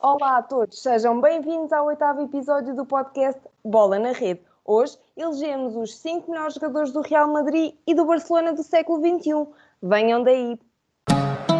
Olá 0.00 0.38
a 0.38 0.42
todos, 0.42 0.80
sejam 0.80 1.20
bem-vindos 1.20 1.72
ao 1.72 1.86
oitavo 1.86 2.22
episódio 2.22 2.72
do 2.72 2.86
podcast 2.86 3.40
Bola 3.64 3.98
na 3.98 4.12
Rede. 4.12 4.40
Hoje 4.64 4.96
elegemos 5.16 5.74
os 5.74 5.96
5 5.96 6.30
melhores 6.30 6.54
jogadores 6.54 6.92
do 6.92 7.00
Real 7.00 7.26
Madrid 7.26 7.74
e 7.84 7.94
do 7.96 8.04
Barcelona 8.04 8.52
do 8.52 8.62
século 8.62 9.00
XXI. 9.00 9.48
Venham 9.82 10.22
daí! 10.22 10.56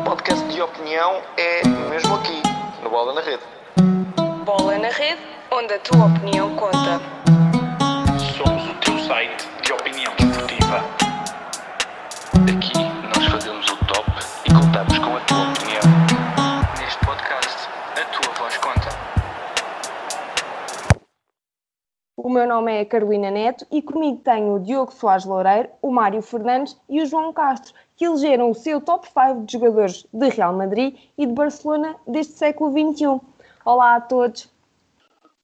Podcast 0.05 0.47
de 0.51 0.63
opinião 0.63 1.21
é 1.37 1.67
mesmo 1.91 2.15
aqui, 2.15 2.41
no 2.85 2.91
Bola 2.91 3.13
na 3.13 3.23
Rede. 3.23 3.43
Bola 4.45 4.79
na 4.79 4.89
Rede, 4.89 5.21
onde 5.51 5.75
a 5.75 5.81
tua 5.81 6.07
opinião 6.07 6.55
conta. 6.55 7.18
Meu 22.39 22.47
nome 22.47 22.73
é 22.73 22.85
Carolina 22.85 23.33
Neto 23.33 23.67
e 23.69 23.83
comigo 23.83 24.21
tenho 24.23 24.55
o 24.55 24.61
Diogo 24.61 24.93
Soares 24.93 25.25
Loureiro, 25.25 25.71
o 25.83 25.91
Mário 25.91 26.23
Fernandes 26.23 26.81
e 26.89 27.03
o 27.03 27.07
João 27.07 27.33
Castro, 27.33 27.75
que 27.97 28.05
elegeram 28.05 28.49
o 28.49 28.55
seu 28.55 28.81
top 28.81 29.09
5 29.09 29.45
de 29.45 29.55
jogadores 29.55 30.07
de 30.13 30.29
Real 30.29 30.57
Madrid 30.57 30.97
e 31.19 31.27
de 31.27 31.33
Barcelona 31.33 31.97
deste 32.07 32.35
século 32.35 32.71
XXI. 32.71 33.21
Olá 33.65 33.97
a 33.97 34.01
todos! 34.01 34.49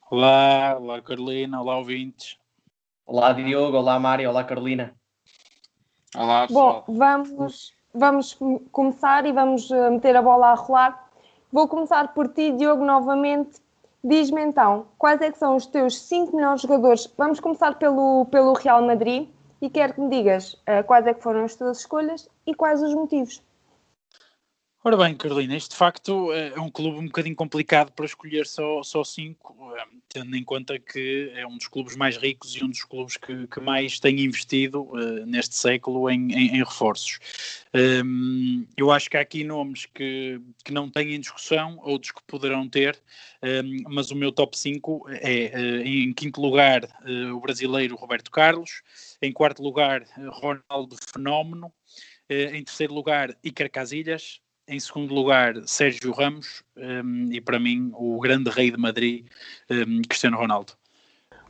Olá, 0.09 0.79
olá 0.80 1.03
Carolina, 1.03 1.61
olá 1.61 1.79
ouvintes. 1.79 2.39
Olá 3.05 3.33
Diogo, 3.33 3.77
olá 3.77 3.98
Mário, 3.98 4.31
olá 4.31 4.45
Carolina. 4.45 4.95
Olá 6.17 6.47
pessoal. 6.47 6.84
Bom, 6.87 6.95
vamos, 6.95 7.73
vamos 7.92 8.39
começar 8.70 9.27
e 9.27 9.33
vamos 9.33 9.69
eh, 9.69 9.91
meter 9.91 10.15
a 10.15 10.23
bola 10.23 10.53
a 10.53 10.55
rolar. 10.55 11.11
Vou 11.53 11.67
começar 11.67 12.15
por 12.15 12.29
ti, 12.29 12.53
Diogo, 12.53 12.84
novamente. 12.84 13.64
Diz-me 14.07 14.43
então, 14.43 14.85
quais 14.99 15.19
é 15.23 15.33
são 15.33 15.57
os 15.57 15.65
teus 15.65 15.99
5 16.03 16.37
melhores 16.37 16.61
jogadores? 16.61 17.11
Vamos 17.17 17.41
começar 17.41 17.78
pelo, 17.78 18.27
pelo 18.27 18.53
Real 18.53 18.83
Madrid 18.83 19.31
e 19.62 19.70
quero 19.70 19.95
que 19.95 20.01
me 20.03 20.11
digas 20.11 20.53
uh, 20.53 20.84
quais 20.87 21.06
é 21.06 21.15
que 21.15 21.23
foram 21.23 21.42
as 21.42 21.56
tuas 21.56 21.78
escolhas 21.78 22.28
e 22.47 22.55
quais 22.55 22.83
os 22.83 22.93
motivos. 22.93 23.43
Ora 24.87 24.99
bem, 24.99 25.17
Carolina, 25.17 25.57
este 25.57 25.71
de 25.71 25.77
facto 25.77 26.31
é 26.31 26.61
um 26.61 26.69
clube 26.71 26.99
um 26.99 27.07
bocadinho 27.07 27.35
complicado 27.35 27.91
para 27.93 28.05
escolher 28.05 28.47
só, 28.47 28.83
só 28.83 29.03
cinco, 29.03 29.57
eh, 29.75 29.87
tendo 30.11 30.37
em 30.37 30.45
conta 30.45 30.79
que 30.79 31.33
é 31.35 31.47
um 31.47 31.57
dos 31.57 31.69
clubes 31.69 31.97
mais 31.97 32.19
ricos 32.19 32.55
e 32.55 32.63
um 32.63 32.69
dos 32.69 32.85
clubes 32.85 33.17
que, 33.17 33.47
que 33.47 33.61
mais 33.61 33.99
tem 33.99 34.21
investido 34.21 34.83
uh, 34.83 35.25
neste 35.25 35.57
século 35.57 36.11
em, 36.11 36.31
em, 36.35 36.57
em 36.57 36.59
reforços. 36.59 37.19
Um, 37.73 37.79
ehm, 37.79 38.67
eu 38.77 38.91
acho 38.91 39.09
que 39.09 39.17
há 39.17 39.23
aqui 39.23 39.43
nomes 39.43 39.87
que, 39.87 40.39
que 40.62 40.71
não 40.71 40.91
têm 40.91 41.19
discussão, 41.19 41.79
outros 41.83 42.12
que 42.12 42.23
poderão 42.27 42.69
ter, 42.69 42.95
um, 43.43 43.49
ehm, 43.49 43.85
mas 43.89 44.11
o 44.11 44.15
meu 44.15 44.31
top 44.33 44.55
5 44.59 45.07
é, 45.09 45.51
uh, 45.57 45.89
em 45.89 46.12
quinto 46.12 46.43
lugar, 46.43 46.85
uh, 46.85 47.35
o 47.35 47.41
brasileiro 47.41 47.97
Roberto 47.97 48.31
Carlos, 48.31 48.83
em 49.23 49.33
quarto 49.33 49.62
lugar, 49.62 50.05
Ronaldo 50.29 50.95
Fenómeno, 51.11 51.73
em 52.29 52.65
terceiro 52.65 52.95
lugar, 52.95 53.37
Iker 53.45 53.71
Casillas, 53.71 54.41
em 54.67 54.81
segundo 54.81 55.15
lugar, 55.15 55.55
Sérgio 55.67 56.12
Ramos 56.12 56.62
um, 56.77 57.29
e 57.31 57.41
para 57.41 57.59
mim 57.59 57.93
o 57.95 58.19
grande 58.19 58.51
rei 58.51 58.71
de 58.71 58.79
Madrid, 58.79 59.27
um, 59.71 60.03
Cristiano 60.03 60.37
Ronaldo. 60.37 60.73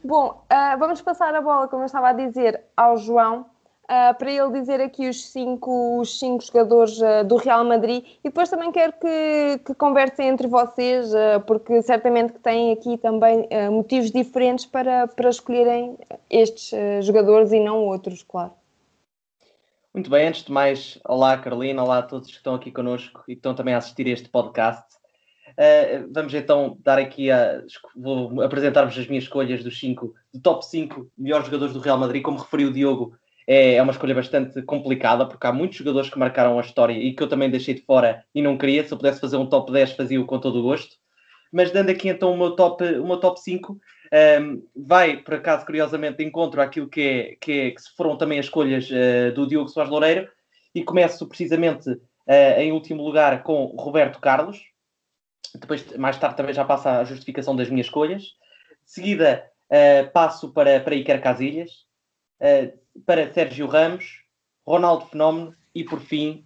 Bom, 0.03 0.45
uh, 0.53 0.79
vamos 0.79 1.01
passar 1.01 1.35
a 1.35 1.41
bola, 1.41 1.69
como 1.69 1.83
eu 1.83 1.87
estava 1.87 2.11
a 2.11 2.13
dizer, 2.13 2.61
ao 2.77 2.99
João, 2.99 3.43
uh, 3.85 4.19
para 4.19 4.31
ele 4.31 4.51
dizer 4.61 4.81
aqui 4.81 5.09
os 5.09 5.31
cinco, 5.31 6.01
os 6.01 6.19
cinco 6.19 6.45
jogadores 6.45 6.99
uh, 6.99 7.25
do 7.25 7.37
Real 7.37 7.65
Madrid 7.65 8.05
e 8.23 8.29
depois 8.29 8.51
também 8.51 8.71
quero 8.71 8.93
que, 8.93 9.61
que 9.65 9.75
conversem 9.75 10.29
entre 10.29 10.47
vocês, 10.47 11.11
porque 11.47 11.81
certamente 11.83 12.35
que 12.35 12.41
têm 12.41 12.73
aqui 12.73 12.99
também 12.99 13.49
motivos 13.71 14.11
diferentes 14.11 14.67
para, 14.67 15.07
para 15.07 15.31
escolherem 15.31 15.97
estes 16.29 16.73
jogadores 17.03 17.53
e 17.53 17.61
não 17.61 17.85
outros, 17.85 18.23
claro. 18.23 18.53
Muito 19.95 20.11
bem, 20.11 20.27
antes 20.27 20.43
de 20.43 20.51
mais, 20.51 20.99
olá 21.05 21.39
Carolina, 21.39 21.81
olá 21.81 21.99
a 21.99 22.03
todos 22.03 22.29
que 22.29 22.37
estão 22.37 22.57
aqui 22.57 22.73
connosco 22.73 23.23
e 23.29 23.35
que 23.35 23.39
estão 23.39 23.55
também 23.55 23.75
a 23.75 23.79
assistir 23.79 24.09
este 24.09 24.29
podcast. 24.29 24.83
Uh, 25.51 26.11
vamos 26.13 26.35
então 26.35 26.77
dar 26.83 26.99
aqui 26.99 27.31
a. 27.31 27.63
Vou 27.95 28.43
apresentar-vos 28.43 28.99
as 28.99 29.07
minhas 29.07 29.23
escolhas 29.23 29.63
dos 29.63 29.79
cinco, 29.79 30.13
do 30.33 30.41
top 30.41 30.67
5 30.67 31.13
melhores 31.17 31.47
jogadores 31.47 31.73
do 31.73 31.79
Real 31.79 31.97
Madrid. 31.97 32.25
Como 32.25 32.39
referiu 32.39 32.71
o 32.71 32.73
Diogo, 32.73 33.17
é, 33.47 33.75
é 33.75 33.83
uma 33.83 33.93
escolha 33.93 34.17
bastante 34.17 34.61
complicada, 34.63 35.27
porque 35.27 35.47
há 35.47 35.53
muitos 35.53 35.79
jogadores 35.79 36.11
que 36.11 36.19
marcaram 36.19 36.59
a 36.59 36.63
história 36.63 36.95
e 36.95 37.15
que 37.15 37.23
eu 37.23 37.29
também 37.29 37.49
deixei 37.49 37.75
de 37.75 37.83
fora 37.83 38.25
e 38.35 38.43
não 38.43 38.59
queria. 38.59 38.85
Se 38.85 38.93
eu 38.93 38.99
pudesse 38.99 39.21
fazer 39.21 39.37
um 39.37 39.47
top 39.47 39.71
10, 39.71 39.93
fazia-o 39.93 40.27
com 40.27 40.41
todo 40.41 40.59
o 40.59 40.63
gosto. 40.65 40.97
Mas 41.53 41.71
dando 41.71 41.91
aqui 41.91 42.09
então 42.09 42.35
o 42.35 42.37
meu 42.37 42.57
top, 42.57 42.83
o 42.83 43.07
meu 43.07 43.21
top 43.21 43.41
5, 43.41 43.79
um, 44.13 44.63
vai, 44.75 45.17
por 45.19 45.35
acaso, 45.35 45.65
curiosamente, 45.65 46.19
de 46.19 46.25
encontro 46.25 46.61
àquilo 46.61 46.89
que, 46.89 47.01
é, 47.01 47.37
que, 47.41 47.53
é, 47.53 47.71
que 47.71 47.83
foram 47.97 48.17
também 48.17 48.39
as 48.39 48.47
escolhas 48.47 48.89
uh, 48.91 49.33
do 49.35 49.47
Diogo 49.47 49.69
Soares 49.69 49.91
Loureiro, 49.91 50.29
e 50.75 50.83
começo 50.83 51.27
precisamente 51.29 51.89
uh, 51.91 52.59
em 52.59 52.73
último 52.73 53.03
lugar 53.03 53.43
com 53.43 53.67
Roberto 53.79 54.21
Carlos. 54.21 54.61
Depois, 55.55 55.85
mais 55.97 56.19
tarde, 56.19 56.37
também 56.37 56.55
já 56.55 56.65
passa 56.65 56.99
a 56.99 57.05
justificação 57.05 57.55
das 57.55 57.71
minhas 57.71 57.87
escolhas. 57.87 58.23
De 58.23 58.93
seguida, 58.93 59.45
uh, 59.71 60.11
passo 60.13 60.53
para, 60.53 60.81
para 60.81 60.95
Iker 60.95 61.21
Casilhas, 61.21 61.71
para 63.07 63.33
Sérgio 63.33 63.67
Ramos, 63.67 64.05
Ronaldo 64.67 65.07
Fenómeno 65.07 65.55
e, 65.75 65.83
por 65.83 65.99
fim, 65.99 66.45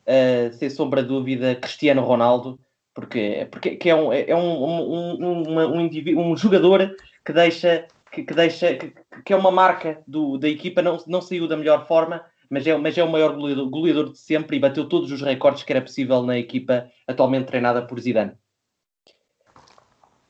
sem 0.53 0.71
sombra 0.71 1.03
de 1.03 1.09
dúvida, 1.09 1.57
Cristiano 1.57 2.03
Ronaldo, 2.03 2.61
porque, 2.95 3.49
porque 3.51 3.77
que 3.77 3.91
é, 3.91 3.95
um, 3.97 4.13
é 4.13 4.35
um, 4.35 4.65
um, 4.65 5.25
um, 5.25 5.81
um, 5.81 6.31
um 6.31 6.37
jogador 6.37 6.95
que 7.29 7.33
deixa, 7.35 7.87
que, 8.11 8.23
que 8.23 8.33
deixa 8.33 8.75
que, 8.75 8.95
que, 9.23 9.35
é 9.35 9.37
uma 9.37 9.51
marca 9.51 10.03
do, 10.07 10.39
da 10.39 10.49
equipa, 10.49 10.81
não, 10.81 10.97
não 11.07 11.21
saiu 11.21 11.47
da 11.47 11.59
melhor 11.59 11.87
forma, 11.87 12.25
mas 12.49 12.67
é, 12.67 12.75
mas 12.75 12.97
é 12.97 13.05
o 13.05 13.13
maior 13.13 13.35
goleador, 13.35 13.69
goleador 13.69 14.13
de 14.13 14.19
sempre 14.19 14.57
e 14.57 14.61
bateu 14.61 14.89
todos 14.89 15.13
os 15.13 15.21
recordes 15.21 15.63
que 15.63 15.71
era 15.71 15.83
possível 15.83 16.23
na 16.23 16.39
equipa 16.39 16.89
atualmente 17.07 17.45
treinada 17.45 17.83
por 17.83 18.01
Zidane. 18.01 18.33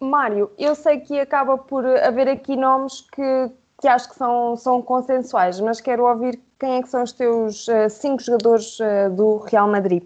Mário, 0.01 0.51
eu 0.59 0.75
sei 0.75 0.99
que 0.99 1.21
acaba 1.21 1.57
por 1.57 1.87
haver 1.87 2.27
aqui 2.27 2.57
nomes 2.57 3.03
que, 3.13 3.53
que 3.81 3.87
acho 3.87 4.09
que 4.09 4.17
são, 4.17 4.57
são 4.57 4.83
consensuais, 4.83 5.61
mas 5.61 5.81
quero 5.81 6.05
ouvir 6.05 6.41
quem 6.59 6.79
é 6.79 6.83
que 6.83 6.89
são 6.89 7.05
os 7.05 7.13
teus 7.13 7.69
uh, 7.69 7.89
cinco 7.89 8.21
jogadores 8.21 8.77
uh, 8.81 9.09
do 9.15 9.39
Real 9.39 9.69
Madrid. 9.69 10.03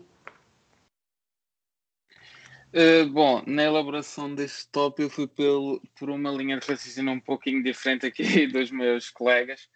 Uh, 2.74 3.06
bom, 3.10 3.42
na 3.46 3.64
elaboração 3.64 4.34
deste 4.34 4.66
top 4.68 5.02
eu 5.02 5.10
fui 5.10 5.26
pelo, 5.26 5.78
por 5.94 6.08
uma 6.08 6.30
linha 6.30 6.58
de 6.58 6.66
raciocínio 6.66 7.12
um 7.12 7.20
pouquinho 7.20 7.62
diferente 7.62 8.06
aqui 8.06 8.46
dos 8.48 8.70
meus 8.70 9.10
colegas. 9.10 9.68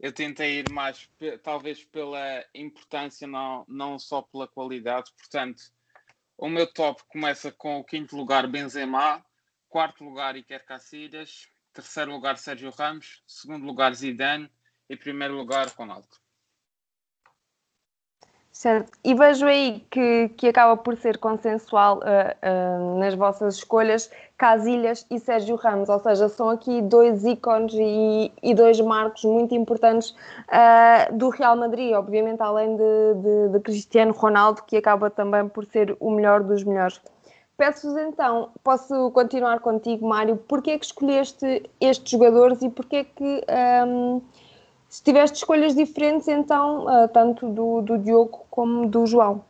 Eu 0.00 0.12
tentei 0.12 0.58
ir 0.58 0.68
mais, 0.72 1.08
talvez 1.44 1.84
pela 1.84 2.44
importância, 2.52 3.28
não, 3.28 3.64
não 3.68 3.96
só 3.96 4.22
pela 4.22 4.48
qualidade. 4.48 5.12
Portanto, 5.16 5.62
o 6.36 6.48
meu 6.48 6.66
top 6.66 7.00
começa 7.06 7.52
com 7.52 7.78
o 7.78 7.84
quinto 7.84 8.16
lugar 8.16 8.48
Benzema, 8.48 9.24
quarto 9.68 10.02
lugar 10.02 10.34
Iker 10.36 10.66
Casillas, 10.66 11.48
terceiro 11.72 12.10
lugar 12.10 12.36
Sérgio 12.38 12.72
Ramos, 12.76 13.22
segundo 13.24 13.64
lugar 13.64 13.94
Zidane 13.94 14.50
e 14.90 14.96
primeiro 14.96 15.36
lugar 15.36 15.68
Ronaldo. 15.68 16.21
Certo. 18.52 18.92
E 19.02 19.14
vejo 19.14 19.46
aí 19.46 19.82
que, 19.90 20.28
que 20.36 20.46
acaba 20.46 20.76
por 20.76 20.94
ser 20.98 21.16
consensual 21.16 22.00
uh, 22.00 22.00
uh, 22.02 22.98
nas 22.98 23.14
vossas 23.14 23.56
escolhas 23.56 24.10
Casilhas 24.36 25.06
e 25.10 25.18
Sérgio 25.18 25.56
Ramos, 25.56 25.88
ou 25.88 25.98
seja, 25.98 26.28
são 26.28 26.50
aqui 26.50 26.82
dois 26.82 27.24
ícones 27.24 27.72
e, 27.74 28.30
e 28.42 28.54
dois 28.54 28.78
marcos 28.78 29.24
muito 29.24 29.54
importantes 29.54 30.10
uh, 30.10 31.16
do 31.16 31.30
Real 31.30 31.56
Madrid, 31.56 31.94
obviamente, 31.94 32.42
além 32.42 32.76
de, 32.76 33.14
de, 33.22 33.48
de, 33.52 33.60
Cristiano 33.60 34.12
Ronaldo, 34.12 34.62
que 34.64 34.76
acaba 34.76 35.08
também 35.08 35.48
por 35.48 35.64
ser 35.64 35.96
o 35.98 36.10
melhor 36.10 36.42
dos 36.42 36.62
melhores. 36.62 37.00
Peço-vos 37.56 37.96
então, 37.96 38.50
posso 38.62 39.10
continuar 39.12 39.60
contigo, 39.60 40.06
Mário, 40.06 40.36
porquê 40.36 40.72
é 40.72 40.78
que 40.78 40.84
escolheste 40.84 41.70
estes 41.80 42.10
jogadores 42.10 42.60
e 42.60 42.68
porquê 42.68 42.96
é 42.96 43.04
que. 43.04 43.44
Um, 43.88 44.20
se 44.92 45.02
tiveste 45.02 45.38
escolhas 45.38 45.74
diferentes, 45.74 46.28
então, 46.28 46.84
uh, 46.84 47.08
tanto 47.08 47.48
do, 47.48 47.80
do 47.80 47.96
Diogo 47.96 48.46
como 48.50 48.86
do 48.86 49.06
João. 49.06 49.42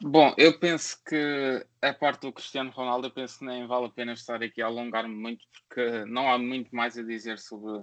Bom, 0.00 0.32
eu 0.38 0.56
penso 0.60 0.96
que 1.04 1.66
a 1.82 1.92
parte 1.92 2.20
do 2.20 2.32
Cristiano 2.32 2.70
Ronaldo, 2.70 3.08
eu 3.08 3.10
penso 3.10 3.40
que 3.40 3.44
nem 3.44 3.66
vale 3.66 3.86
a 3.86 3.90
pena 3.90 4.12
estar 4.12 4.40
aqui 4.40 4.62
a 4.62 4.66
alongar-me 4.66 5.12
muito, 5.12 5.44
porque 5.50 6.04
não 6.04 6.30
há 6.30 6.38
muito 6.38 6.72
mais 6.72 6.96
a 6.96 7.02
dizer 7.02 7.40
sobre, 7.40 7.82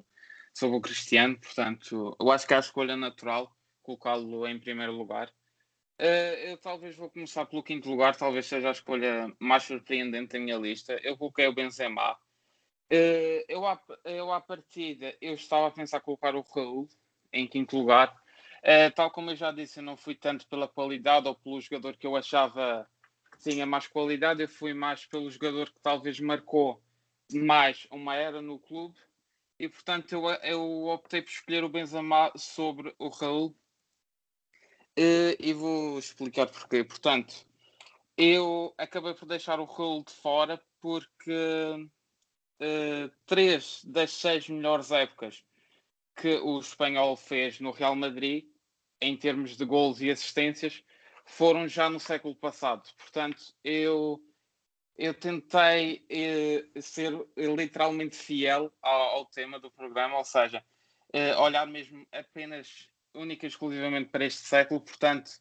sobre 0.54 0.78
o 0.78 0.82
Cristiano, 0.82 1.38
portanto, 1.42 2.16
eu 2.18 2.32
acho 2.32 2.48
que 2.48 2.54
é 2.54 2.58
a 2.58 2.62
escolha 2.62 2.96
natural 2.96 3.54
colocá-lo 3.84 4.48
em 4.48 4.58
primeiro 4.58 4.94
lugar. 4.94 5.28
Uh, 6.00 6.36
eu 6.46 6.58
talvez 6.58 6.96
vou 6.96 7.10
começar 7.10 7.46
pelo 7.46 7.64
quinto 7.64 7.90
lugar, 7.90 8.16
talvez 8.16 8.46
seja 8.46 8.70
a 8.70 8.72
escolha 8.72 9.30
mais 9.42 9.64
surpreendente 9.64 10.38
da 10.38 10.40
minha 10.40 10.58
lista. 10.58 10.98
Eu 11.04 11.18
coloquei 11.18 11.48
o 11.48 11.54
Benzema, 11.54 12.18
eu, 12.90 13.66
à, 13.66 13.82
eu, 14.04 14.32
à 14.32 14.40
partida, 14.40 15.16
eu 15.22 15.34
estava 15.34 15.68
a 15.68 15.72
pensar 15.72 16.02
colocar 16.02 16.36
o 16.36 16.42
Raul 16.42 16.88
em 17.32 17.48
quinto 17.48 17.78
lugar. 17.78 18.16
Uh, 18.64 18.92
tal 18.96 19.12
como 19.12 19.32
eu 19.32 19.36
já 19.36 19.52
disse, 19.52 19.80
eu 19.80 19.84
não 19.84 19.96
fui 19.96 20.16
tanto 20.16 20.48
pela 20.48 20.68
qualidade 20.68 21.28
ou 21.28 21.36
pelo 21.36 21.62
jogador 21.62 21.96
que 21.98 22.08
eu 22.08 22.16
achava 22.16 22.90
que 23.32 23.50
tinha 23.50 23.66
mais 23.66 23.86
qualidade, 23.88 24.42
eu 24.42 24.48
fui 24.48 24.74
mais 24.74 25.06
pelo 25.06 25.30
jogador 25.30 25.70
que 25.70 25.80
talvez 25.82 26.20
marcou 26.20 26.82
mais 27.34 27.88
uma 27.92 28.16
era 28.16 28.42
no 28.42 28.58
clube 28.60 28.98
e 29.60 29.68
portanto 29.68 30.12
eu, 30.14 30.30
eu 30.44 30.86
optei 30.88 31.22
por 31.22 31.30
escolher 31.30 31.64
o 31.64 31.70
Benzema 31.70 32.32
sobre 32.36 32.94
o 32.98 33.10
Raul 33.10 33.56
e, 34.98 35.36
e 35.40 35.54
vou 35.54 36.00
explicar 36.00 36.48
porquê. 36.48 36.84
Portanto, 36.84 37.46
eu 38.18 38.74
acabei 38.78 39.14
por 39.14 39.28
deixar 39.28 39.60
o 39.60 39.66
Raul 39.66 40.04
de 40.04 40.14
fora 40.14 40.62
porque 40.80 41.90
uh, 42.62 43.12
três 43.26 43.82
das 43.86 44.12
seis 44.12 44.50
melhores 44.50 44.92
épocas 44.92 45.44
que 46.16 46.36
o 46.38 46.60
espanhol 46.60 47.16
fez 47.16 47.60
no 47.60 47.72
Real 47.72 47.96
Madrid, 47.96 48.46
em 49.02 49.18
termos 49.18 49.58
de 49.58 49.66
gols 49.66 50.00
e 50.02 50.10
assistências, 50.10 50.84
foram 51.26 51.68
já 51.68 51.90
no 51.90 52.00
século 52.00 52.36
passado. 52.36 52.90
Portanto, 52.98 53.42
eu, 53.64 54.22
eu 54.98 55.14
tentei 55.14 56.06
eh, 56.10 56.66
ser 56.80 57.14
literalmente 57.36 58.16
fiel 58.16 58.72
ao, 58.82 59.02
ao, 59.02 59.26
tema 59.26 59.60
do 59.60 59.70
programa, 59.72 60.18
ou 60.18 60.24
seja, 60.24 60.64
eh, 61.12 61.36
olhar 61.36 61.68
mesmo 61.68 62.08
apenas, 62.12 62.88
única 63.14 63.46
e 63.46 63.50
exclusivamente 63.50 64.10
para 64.10 64.26
este 64.26 64.48
século. 64.48 64.80
Portanto, 64.80 65.32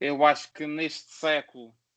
eu 0.00 0.24
acho 0.24 0.52
que 0.52 0.66
neste 0.66 1.12
século 1.12 1.68
eh, 1.68 1.87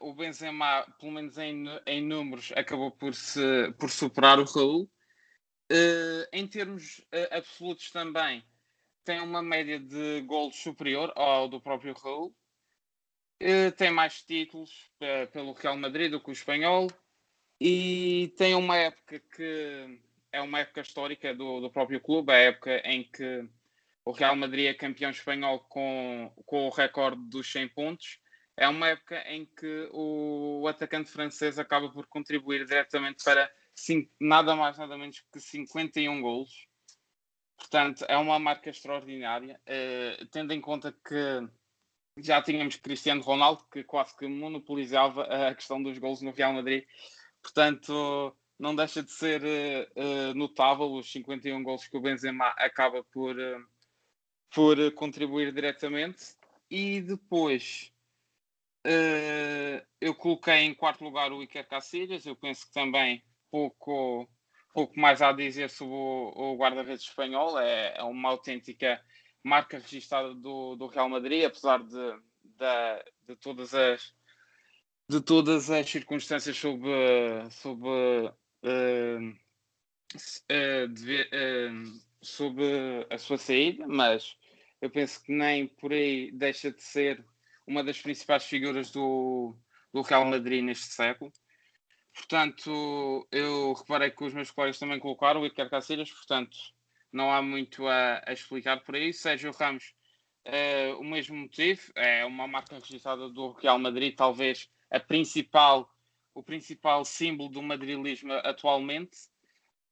o 0.00 0.14
Benzema, 0.14 0.86
pelo 0.98 1.12
menos 1.12 1.38
em, 1.38 1.64
em 1.86 2.02
números, 2.02 2.52
acabou 2.56 2.90
por, 2.90 3.14
se, 3.14 3.72
por 3.78 3.90
superar 3.90 4.38
o 4.38 4.44
Raul. 4.44 4.90
Eh, 5.70 6.28
em 6.32 6.46
termos 6.46 7.04
eh, 7.10 7.28
absolutos 7.36 7.90
também, 7.90 8.44
tem 9.04 9.20
uma 9.20 9.42
média 9.42 9.78
de 9.80 10.20
golos 10.22 10.56
superior 10.56 11.12
ao 11.16 11.48
do 11.48 11.60
próprio 11.60 11.94
Raul. 11.94 12.34
Tem 13.76 13.90
mais 13.90 14.22
títulos 14.22 14.90
pelo 15.30 15.52
Real 15.52 15.76
Madrid 15.76 16.10
do 16.10 16.18
que 16.18 16.30
o 16.30 16.32
espanhol 16.32 16.88
e 17.60 18.32
tem 18.36 18.54
uma 18.54 18.76
época 18.76 19.18
que 19.18 20.00
é 20.32 20.40
uma 20.40 20.60
época 20.60 20.80
histórica 20.82 21.34
do, 21.34 21.60
do 21.60 21.70
próprio 21.70 22.00
clube, 22.00 22.32
a 22.32 22.36
época 22.36 22.80
em 22.84 23.04
que 23.04 23.48
o 24.04 24.12
Real 24.12 24.36
Madrid 24.36 24.66
é 24.66 24.74
campeão 24.74 25.10
espanhol 25.10 25.60
com, 25.60 26.32
com 26.44 26.66
o 26.66 26.70
recorde 26.70 27.20
dos 27.28 27.50
100 27.50 27.68
pontos. 27.68 28.18
É 28.56 28.66
uma 28.68 28.88
época 28.88 29.22
em 29.30 29.44
que 29.44 29.88
o, 29.92 30.66
atacante 30.66 31.10
francês 31.10 31.58
acaba 31.58 31.90
por 31.90 32.06
contribuir 32.06 32.64
diretamente 32.64 33.22
para 33.22 33.50
cinco, 33.74 34.10
nada 34.18 34.56
mais, 34.56 34.78
nada 34.78 34.96
menos 34.96 35.22
que 35.30 35.38
51 35.38 36.22
golos. 36.22 36.66
Portanto, 37.58 38.04
é 38.08 38.16
uma 38.16 38.38
marca 38.38 38.70
extraordinária, 38.70 39.60
uh, 39.68 40.26
tendo 40.26 40.52
em 40.52 40.60
conta 40.60 40.92
que 40.92 41.48
já 42.18 42.40
tínhamos 42.40 42.76
Cristiano 42.76 43.20
Ronaldo, 43.20 43.64
que 43.70 43.84
quase 43.84 44.16
que 44.16 44.26
monopolizava 44.26 45.24
a 45.24 45.54
questão 45.54 45.82
dos 45.82 45.98
gols 45.98 46.22
no 46.22 46.30
Real 46.30 46.54
Madrid. 46.54 46.84
Portanto, 47.42 48.34
não 48.58 48.74
deixa 48.74 49.02
de 49.02 49.10
ser 49.10 49.42
uh, 49.42 50.34
notável 50.34 50.92
os 50.94 51.12
51 51.12 51.62
gols 51.62 51.86
que 51.86 51.96
o 51.96 52.00
Benzema 52.00 52.46
acaba 52.56 53.04
por, 53.04 53.36
por 54.54 54.92
contribuir 54.92 55.52
diretamente. 55.52 56.36
E 56.70 57.00
depois, 57.00 57.92
uh, 58.86 59.86
eu 60.00 60.14
coloquei 60.14 60.60
em 60.60 60.74
quarto 60.74 61.04
lugar 61.04 61.32
o 61.32 61.42
Iker 61.42 61.68
Casillas. 61.68 62.24
Eu 62.24 62.36
penso 62.36 62.66
que 62.66 62.72
também 62.72 63.22
pouco, 63.50 64.28
pouco 64.72 64.98
mais 64.98 65.20
a 65.20 65.32
dizer 65.32 65.70
sobre 65.70 65.94
o, 65.94 66.32
o 66.36 66.56
guarda-redes 66.56 67.04
espanhol. 67.04 67.58
É, 67.58 67.98
é 67.98 68.02
uma 68.04 68.30
autêntica 68.30 69.00
marca 69.42 69.78
registrada 69.78 70.34
do, 70.34 70.76
do 70.76 70.86
Real 70.86 71.08
Madrid, 71.08 71.44
apesar 71.44 71.82
de, 71.82 72.20
de, 72.42 73.04
de, 73.28 73.36
todas 73.36 73.74
as 73.74 74.14
de 75.08 75.20
todas 75.20 75.70
as 75.70 75.88
circunstâncias 75.88 76.56
sobre, 76.56 76.90
sobre, 77.50 77.88
uh, 77.88 79.30
uh, 80.50 82.00
sobre 82.20 83.06
a 83.08 83.16
sua 83.16 83.38
saída, 83.38 83.86
mas 83.86 84.36
eu 84.80 84.90
penso 84.90 85.22
que 85.22 85.32
nem 85.32 85.68
por 85.68 85.92
aí 85.92 86.32
deixa 86.32 86.72
de 86.72 86.82
ser 86.82 87.24
uma 87.66 87.82
das 87.82 88.00
principais 88.00 88.44
figuras 88.44 88.90
do, 88.90 89.56
do 89.92 90.02
Real 90.02 90.24
Madrid 90.24 90.62
neste 90.62 90.86
século. 90.86 91.32
Portanto, 92.14 93.28
eu 93.30 93.74
reparei 93.74 94.10
que 94.10 94.24
os 94.24 94.32
meus 94.32 94.50
colegas 94.50 94.78
também 94.78 94.98
colocaram 94.98 95.42
o 95.42 95.46
Iker 95.46 95.68
Casillas, 95.68 96.10
portanto, 96.10 96.56
não 97.12 97.32
há 97.32 97.42
muito 97.42 97.86
a, 97.86 98.22
a 98.26 98.32
explicar 98.32 98.82
por 98.82 98.94
aí. 98.94 99.12
Sérgio 99.12 99.52
Ramos, 99.52 99.94
uh, 100.46 100.98
o 100.98 101.04
mesmo 101.04 101.36
motivo, 101.36 101.80
é 101.94 102.24
uma 102.24 102.46
marca 102.48 102.78
registrada 102.78 103.28
do 103.28 103.52
Real 103.52 103.78
Madrid, 103.78 104.14
talvez 104.16 104.68
a 104.90 104.98
principal, 104.98 105.90
o 106.34 106.42
principal 106.42 107.04
símbolo 107.04 107.50
do 107.50 107.62
madrilismo 107.62 108.32
atualmente. 108.32 109.16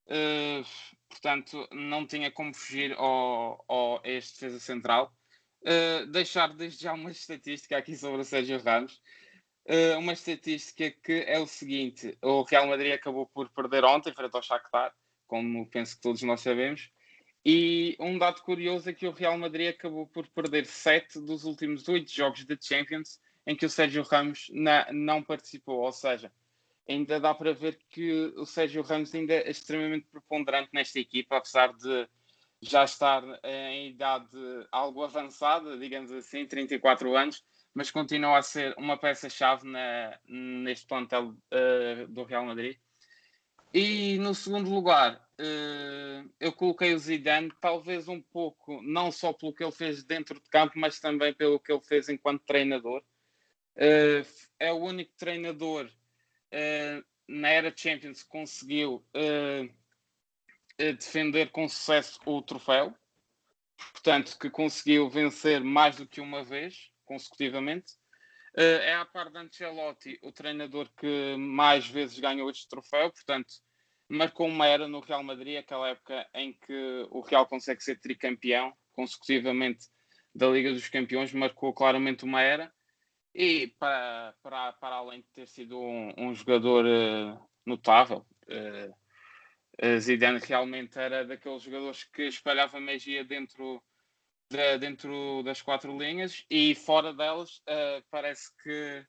Uh, 0.06 0.64
portanto, 1.08 1.66
não 1.72 2.06
tinha 2.06 2.30
como 2.30 2.54
fugir 2.54 2.94
ao, 2.94 3.64
ao, 3.68 4.00
este 4.04 4.34
defesa 4.34 4.60
central. 4.60 5.12
Uh, 5.64 6.06
deixar 6.06 6.48
desde 6.54 6.82
já 6.82 6.92
uma 6.92 7.10
estatística 7.10 7.76
aqui 7.76 7.96
sobre 7.96 8.20
o 8.20 8.24
Sérgio 8.24 8.62
Ramos. 8.62 9.00
Uh, 9.66 9.98
uma 9.98 10.12
estatística 10.12 10.90
que 10.90 11.24
é 11.26 11.38
o 11.38 11.46
seguinte: 11.46 12.16
o 12.22 12.42
Real 12.42 12.66
Madrid 12.66 12.92
acabou 12.92 13.26
por 13.26 13.48
perder 13.48 13.84
ontem 13.84 14.12
frente 14.12 14.34
ao 14.34 14.42
Shakhtar, 14.42 14.94
como 15.26 15.66
penso 15.70 15.96
que 15.96 16.02
todos 16.02 16.22
nós 16.22 16.42
sabemos, 16.42 16.90
e 17.44 17.94
um 18.00 18.16
dado 18.16 18.40
curioso 18.40 18.88
é 18.88 18.92
que 18.94 19.06
o 19.06 19.12
Real 19.12 19.36
Madrid 19.36 19.68
acabou 19.68 20.06
por 20.06 20.26
perder 20.28 20.64
sete 20.64 21.20
dos 21.20 21.44
últimos 21.44 21.86
oito 21.88 22.10
jogos 22.10 22.44
de 22.44 22.58
Champions 22.60 23.20
em 23.46 23.54
que 23.54 23.66
o 23.66 23.70
Sérgio 23.70 24.02
Ramos 24.02 24.50
na, 24.50 24.90
não 24.90 25.22
participou. 25.22 25.80
Ou 25.80 25.92
seja, 25.92 26.32
ainda 26.88 27.20
dá 27.20 27.34
para 27.34 27.52
ver 27.52 27.78
que 27.90 28.32
o 28.36 28.46
Sérgio 28.46 28.82
Ramos 28.82 29.14
ainda 29.14 29.34
é 29.34 29.50
extremamente 29.50 30.06
preponderante 30.10 30.70
nesta 30.72 30.98
equipa, 30.98 31.36
apesar 31.36 31.74
de 31.74 32.08
já 32.68 32.84
estar 32.84 33.22
em 33.44 33.90
idade 33.90 34.36
algo 34.72 35.02
avançada, 35.02 35.76
digamos 35.78 36.10
assim, 36.10 36.46
34 36.46 37.16
anos, 37.16 37.44
mas 37.74 37.90
continua 37.90 38.38
a 38.38 38.42
ser 38.42 38.74
uma 38.78 38.96
peça-chave 38.96 39.66
neste 40.26 40.86
plantel 40.86 41.30
uh, 41.30 42.08
do 42.08 42.24
Real 42.24 42.46
Madrid. 42.46 42.76
E 43.72 44.18
no 44.18 44.34
segundo 44.34 44.70
lugar, 44.70 45.16
uh, 45.40 46.30
eu 46.38 46.52
coloquei 46.52 46.94
o 46.94 46.98
Zidane, 46.98 47.52
talvez 47.60 48.08
um 48.08 48.22
pouco, 48.22 48.80
não 48.82 49.10
só 49.10 49.32
pelo 49.32 49.52
que 49.52 49.64
ele 49.64 49.72
fez 49.72 50.04
dentro 50.04 50.40
de 50.40 50.48
campo, 50.48 50.78
mas 50.78 51.00
também 51.00 51.34
pelo 51.34 51.58
que 51.58 51.72
ele 51.72 51.82
fez 51.82 52.08
enquanto 52.08 52.44
treinador. 52.46 53.02
Uh, 53.76 54.24
é 54.58 54.72
o 54.72 54.76
único 54.76 55.12
treinador 55.16 55.90
na 57.26 57.48
era 57.48 57.74
Champions 57.76 58.22
que 58.22 58.28
conseguiu 58.28 59.04
defender 60.78 61.50
com 61.50 61.68
sucesso 61.68 62.18
o 62.26 62.42
troféu, 62.42 62.94
portanto, 63.92 64.38
que 64.38 64.50
conseguiu 64.50 65.08
vencer 65.08 65.62
mais 65.62 65.96
do 65.96 66.06
que 66.06 66.20
uma 66.20 66.42
vez 66.42 66.90
consecutivamente. 67.04 67.92
Uh, 68.56 68.80
é 68.82 68.94
a 68.94 69.04
par 69.04 69.30
de 69.30 69.38
Ancelotti 69.38 70.18
o 70.22 70.30
treinador 70.30 70.88
que 70.96 71.36
mais 71.36 71.88
vezes 71.88 72.18
ganhou 72.20 72.48
este 72.48 72.68
troféu, 72.68 73.10
portanto, 73.10 73.52
marcou 74.08 74.46
uma 74.46 74.66
era 74.66 74.86
no 74.86 75.00
Real 75.00 75.22
Madrid, 75.22 75.58
aquela 75.58 75.88
época 75.88 76.26
em 76.34 76.52
que 76.52 77.06
o 77.10 77.20
Real 77.20 77.46
consegue 77.46 77.82
ser 77.82 77.98
tricampeão 77.98 78.72
consecutivamente 78.92 79.86
da 80.34 80.48
Liga 80.48 80.72
dos 80.72 80.88
Campeões, 80.88 81.32
marcou 81.32 81.72
claramente 81.72 82.24
uma 82.24 82.40
era. 82.40 82.72
E 83.34 83.74
para, 83.78 84.34
para, 84.42 84.72
para 84.74 84.96
além 84.96 85.20
de 85.20 85.26
ter 85.32 85.48
sido 85.48 85.78
um, 85.78 86.12
um 86.16 86.34
jogador 86.34 86.84
uh, 86.84 87.50
notável, 87.66 88.24
uh, 88.44 88.94
Zidane 89.98 90.38
realmente 90.38 90.98
era 90.98 91.24
daqueles 91.24 91.62
jogadores 91.62 92.04
que 92.04 92.22
espalhava 92.22 92.78
magia 92.80 93.24
dentro 93.24 93.82
de, 94.50 94.78
dentro 94.78 95.42
das 95.42 95.60
quatro 95.62 95.96
linhas 95.98 96.44
e 96.48 96.74
fora 96.74 97.12
delas 97.12 97.58
uh, 97.68 98.04
parece 98.10 98.50
que 98.62 99.04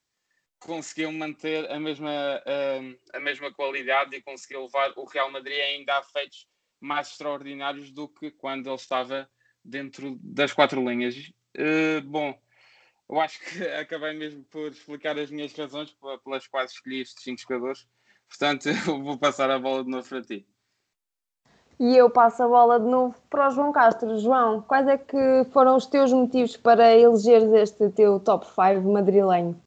conseguiu 0.60 1.12
manter 1.12 1.70
a 1.72 1.80
mesma, 1.80 2.42
uh, 2.42 3.00
a 3.14 3.20
mesma 3.20 3.54
qualidade 3.54 4.16
e 4.16 4.22
conseguiu 4.22 4.64
levar 4.64 4.94
o 4.96 5.06
Real 5.06 5.32
Madrid 5.32 5.60
ainda 5.60 5.98
a 5.98 6.04
feitos 6.04 6.48
mais 6.80 7.10
extraordinários 7.10 7.92
do 7.92 8.08
que 8.08 8.32
quando 8.32 8.68
ele 8.68 8.76
estava 8.76 9.30
dentro 9.64 10.18
das 10.22 10.54
quatro 10.54 10.88
linhas. 10.88 11.16
Uh, 11.58 12.02
bom, 12.04 12.40
eu 13.10 13.20
acho 13.20 13.40
que 13.40 13.64
acabei 13.78 14.14
mesmo 14.14 14.44
por 14.46 14.72
explicar 14.72 15.18
as 15.20 15.30
minhas 15.30 15.54
razões 15.54 15.96
pelas 16.24 16.48
quais 16.48 16.72
escolhi 16.72 17.02
estes 17.02 17.24
cinco 17.24 17.42
jogadores. 17.42 17.88
Portanto, 18.28 18.70
eu 18.88 19.04
vou 19.04 19.18
passar 19.18 19.50
a 19.52 19.60
bola 19.60 19.84
de 19.84 19.90
novo 19.90 20.08
para 20.08 20.22
ti. 20.22 20.48
E 21.80 21.98
eu 21.98 22.10
passo 22.10 22.42
a 22.42 22.48
bola 22.48 22.80
de 22.80 22.86
novo 22.86 23.16
para 23.30 23.48
o 23.48 23.52
João 23.52 23.72
Castro. 23.72 24.18
João, 24.20 24.62
quais 24.62 24.88
é 24.88 24.98
que 24.98 25.46
foram 25.52 25.76
os 25.76 25.86
teus 25.86 26.12
motivos 26.14 26.56
para 26.56 26.96
elegeres 26.96 27.52
este 27.52 27.90
teu 27.90 28.20
top 28.20 28.46
5 28.46 28.82
madrilenho? 28.90 29.60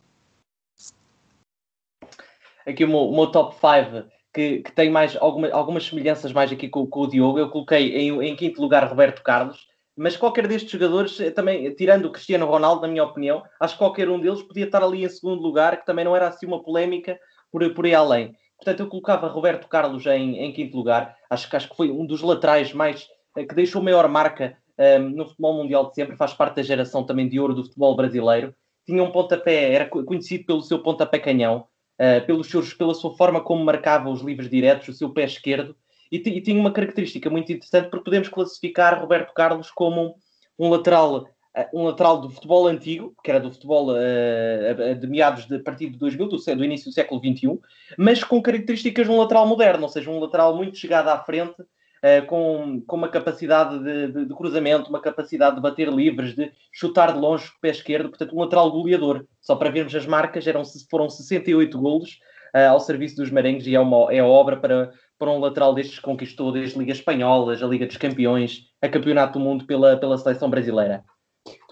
Aqui 2.66 2.84
o 2.84 2.88
meu, 2.88 3.00
o 3.00 3.14
meu 3.14 3.30
top 3.30 3.54
5, 3.54 4.08
que, 4.32 4.60
que, 4.60 4.72
tem 4.72 4.90
mais 4.90 5.16
alguma, 5.16 5.50
algumas 5.50 5.86
semelhanças 5.86 6.32
mais 6.32 6.50
aqui 6.52 6.68
com, 6.68 6.86
com, 6.86 7.00
o 7.00 7.06
Diogo, 7.06 7.38
eu 7.38 7.50
coloquei 7.50 7.96
em, 7.96 8.22
em 8.22 8.36
quinto 8.36 8.60
lugar 8.60 8.86
Roberto 8.86 9.22
Carlos, 9.22 9.66
mas 9.96 10.16
qualquer 10.16 10.46
destes 10.46 10.70
jogadores, 10.70 11.18
eh, 11.18 11.30
também, 11.30 11.74
tirando 11.74 12.04
o 12.04 12.12
Cristiano 12.12 12.46
Ronaldo, 12.46 12.82
na 12.82 12.88
minha 12.88 13.04
opinião, 13.04 13.42
acho 13.58 13.74
que 13.74 13.78
qualquer 13.78 14.08
um 14.08 14.20
deles 14.20 14.42
podia 14.42 14.64
estar 14.64 14.82
ali 14.82 15.04
em 15.04 15.08
segundo 15.08 15.42
lugar, 15.42 15.78
que 15.78 15.86
também 15.86 16.04
não 16.04 16.14
era 16.14 16.28
assim 16.28 16.46
uma 16.46 16.62
polémica 16.62 17.18
por, 17.50 17.68
por 17.74 17.84
aí 17.84 17.94
além. 17.94 18.34
Portanto, 18.58 18.80
eu 18.80 18.88
colocava 18.88 19.28
Roberto 19.28 19.68
Carlos 19.68 20.04
em, 20.06 20.38
em 20.38 20.52
quinto 20.52 20.76
lugar. 20.76 21.16
Acho, 21.30 21.48
acho 21.56 21.68
que 21.68 21.76
foi 21.76 21.90
um 21.90 22.04
dos 22.04 22.20
laterais 22.20 22.72
mais 22.72 23.08
eh, 23.36 23.44
que 23.44 23.54
deixou 23.54 23.82
maior 23.82 24.08
marca 24.08 24.56
um, 24.78 24.82
ehm, 24.82 25.14
no 25.14 25.26
futebol 25.26 25.54
mundial 25.54 25.88
de 25.88 25.94
sempre, 25.94 26.16
faz 26.16 26.34
parte 26.34 26.56
da 26.56 26.62
geração 26.62 27.04
também 27.04 27.28
de 27.28 27.38
ouro 27.38 27.54
do 27.54 27.64
futebol 27.64 27.94
brasileiro. 27.94 28.54
Tinha 28.84 29.02
um 29.02 29.12
pontapé, 29.12 29.72
era 29.72 29.86
conhecido 29.86 30.44
pelo 30.44 30.62
seu 30.62 30.82
pontapé 30.82 31.18
canhão, 31.18 31.66
uh, 32.00 32.24
pelos 32.26 32.48
seus, 32.48 32.72
pela 32.72 32.94
sua 32.94 33.14
forma 33.16 33.40
como 33.40 33.64
marcava 33.64 34.08
os 34.08 34.22
livros 34.22 34.48
diretos, 34.48 34.88
o 34.88 34.92
seu 34.94 35.10
pé 35.10 35.24
esquerdo, 35.24 35.76
e, 36.10 36.16
e 36.16 36.40
tinha 36.40 36.58
uma 36.58 36.72
característica 36.72 37.28
muito 37.28 37.52
interessante 37.52 37.90
porque 37.90 38.04
podemos 38.04 38.28
classificar 38.28 38.98
Roberto 38.98 39.34
Carlos 39.34 39.70
como 39.70 40.16
um 40.58 40.70
lateral 40.70 41.26
eh, 41.26 41.30
um 41.72 41.84
lateral 41.84 42.20
do 42.20 42.30
futebol 42.30 42.66
antigo, 42.66 43.14
que 43.22 43.30
era 43.30 43.40
do 43.40 43.50
futebol 43.50 43.90
uh, 43.90 44.94
de 44.98 45.06
meados 45.06 45.46
de 45.46 45.56
a 45.56 45.62
partir 45.62 45.90
de 45.90 45.98
2000, 45.98 46.28
do, 46.28 46.36
do, 46.36 46.64
início 46.64 46.90
do 46.90 46.94
século 46.94 47.20
XXI, 47.20 47.58
mas 47.96 48.22
com 48.22 48.40
características 48.40 49.06
de 49.06 49.12
um 49.12 49.18
lateral 49.18 49.46
moderno, 49.46 49.84
ou 49.84 49.88
seja, 49.88 50.10
um 50.10 50.20
lateral 50.20 50.54
muito 50.54 50.76
chegado 50.76 51.08
à 51.08 51.18
frente, 51.18 51.60
uh, 51.60 52.26
com, 52.26 52.82
com 52.86 52.96
uma 52.96 53.08
capacidade 53.08 53.78
de, 53.78 54.12
de, 54.12 54.24
de, 54.26 54.34
cruzamento, 54.34 54.90
uma 54.90 55.00
capacidade 55.00 55.56
de 55.56 55.62
bater 55.62 55.88
livres, 55.88 56.34
de 56.34 56.52
chutar 56.72 57.12
de 57.12 57.18
longe 57.18 57.50
com 57.50 57.56
o 57.56 57.60
pé 57.60 57.70
esquerdo, 57.70 58.08
portanto, 58.08 58.34
um 58.34 58.40
lateral 58.40 58.70
goleador. 58.70 59.24
Só 59.40 59.56
para 59.56 59.70
vermos 59.70 59.94
as 59.94 60.06
marcas, 60.06 60.46
eram, 60.46 60.62
foram 60.90 61.08
68 61.08 61.78
golos 61.78 62.18
uh, 62.54 62.70
ao 62.70 62.80
serviço 62.80 63.16
dos 63.16 63.30
merengues 63.30 63.66
e 63.66 63.74
é 63.74 63.80
uma 63.80 64.12
é 64.12 64.22
obra 64.22 64.56
para, 64.56 64.92
para 65.18 65.30
um 65.30 65.38
lateral 65.38 65.74
destes 65.74 65.96
que 65.96 66.04
conquistou 66.04 66.52
desde 66.52 66.78
Liga 66.78 66.92
Espanhola, 66.92 67.54
a 67.54 67.66
Liga 67.66 67.86
dos 67.86 67.96
Campeões, 67.96 68.64
a 68.80 68.88
Campeonato 68.88 69.38
do 69.38 69.44
Mundo 69.44 69.66
pela, 69.66 69.96
pela 69.96 70.18
seleção 70.18 70.48
brasileira. 70.48 71.04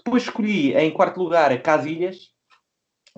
Depois 0.07 0.23
escolhi 0.23 0.73
em 0.73 0.89
quarto 0.89 1.19
lugar 1.19 1.61
Casilhas. 1.61 2.29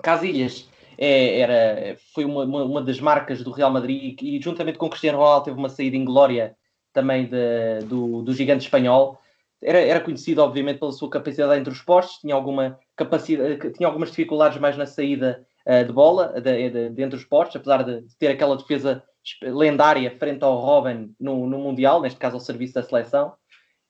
Casilhas 0.02 0.68
é, 0.98 1.38
era, 1.38 1.96
foi 2.12 2.24
uma, 2.24 2.42
uma, 2.42 2.82
das 2.82 2.98
marcas 2.98 3.44
do 3.44 3.52
Real 3.52 3.70
Madrid 3.70 4.20
e, 4.20 4.38
e, 4.38 4.42
juntamente 4.42 4.76
com 4.76 4.90
Cristiano 4.90 5.18
Ronaldo 5.18 5.44
teve 5.44 5.56
uma 5.56 5.68
saída 5.68 5.96
em 5.96 6.04
glória 6.04 6.56
também 6.92 7.26
de, 7.26 7.86
do, 7.86 8.22
do 8.22 8.34
gigante 8.34 8.64
espanhol. 8.64 9.20
Era, 9.62 9.78
era 9.78 10.00
conhecido, 10.00 10.42
obviamente, 10.42 10.80
pela 10.80 10.90
sua 10.90 11.08
capacidade 11.08 11.60
entre 11.60 11.72
os 11.72 11.80
postos, 11.80 12.18
tinha, 12.18 12.34
alguma 12.34 12.76
capacidade, 12.96 13.70
tinha 13.70 13.86
algumas 13.86 14.08
dificuldades 14.08 14.58
mais 14.58 14.76
na 14.76 14.84
saída 14.84 15.46
uh, 15.68 15.84
de 15.84 15.92
bola, 15.92 16.40
de, 16.40 16.70
de, 16.70 16.90
de, 16.90 17.02
entre 17.04 17.16
os 17.16 17.24
postos, 17.24 17.54
apesar 17.54 17.84
de, 17.84 18.04
ter 18.18 18.26
aquela 18.26 18.56
defesa 18.56 19.00
lendária 19.40 20.10
frente 20.18 20.42
ao 20.42 20.58
Robin 20.58 21.14
no, 21.20 21.46
no 21.46 21.60
Mundial, 21.60 22.00
neste 22.00 22.18
caso 22.18 22.34
ao 22.34 22.40
serviço 22.40 22.74
da 22.74 22.82
seleção. 22.82 23.34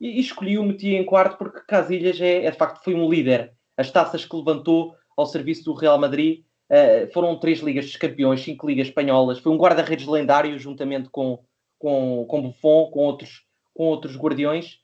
E, 0.00 0.18
escolhi 0.20 0.58
o 0.58 0.64
meti 0.64 0.94
em 0.94 1.04
quarto 1.04 1.36
porque 1.36 1.60
Casilhas 1.66 2.20
é, 2.20 2.44
é, 2.44 2.50
de 2.50 2.56
facto 2.56 2.82
foi 2.82 2.94
um 2.94 3.08
líder. 3.08 3.52
As 3.76 3.90
taças 3.90 4.24
que 4.24 4.36
levantou 4.36 4.94
ao 5.16 5.26
serviço 5.26 5.64
do 5.64 5.74
Real 5.74 5.98
Madrid 5.98 6.44
uh, 6.70 7.12
foram 7.12 7.38
três 7.38 7.60
ligas 7.60 7.84
dos 7.84 7.96
campeões, 7.96 8.42
cinco 8.42 8.66
ligas 8.66 8.88
espanholas. 8.88 9.38
Foi 9.38 9.52
um 9.52 9.58
guarda-redes 9.58 10.06
lendário 10.06 10.58
juntamente 10.58 11.10
com, 11.10 11.42
com, 11.78 12.24
com 12.26 12.42
Buffon, 12.42 12.90
com 12.90 13.00
outros, 13.00 13.44
com 13.74 13.84
outros 13.84 14.16
guardiões 14.16 14.78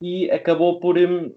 e 0.00 0.30
acabou 0.30 0.80
por, 0.80 0.98
um, 0.98 1.32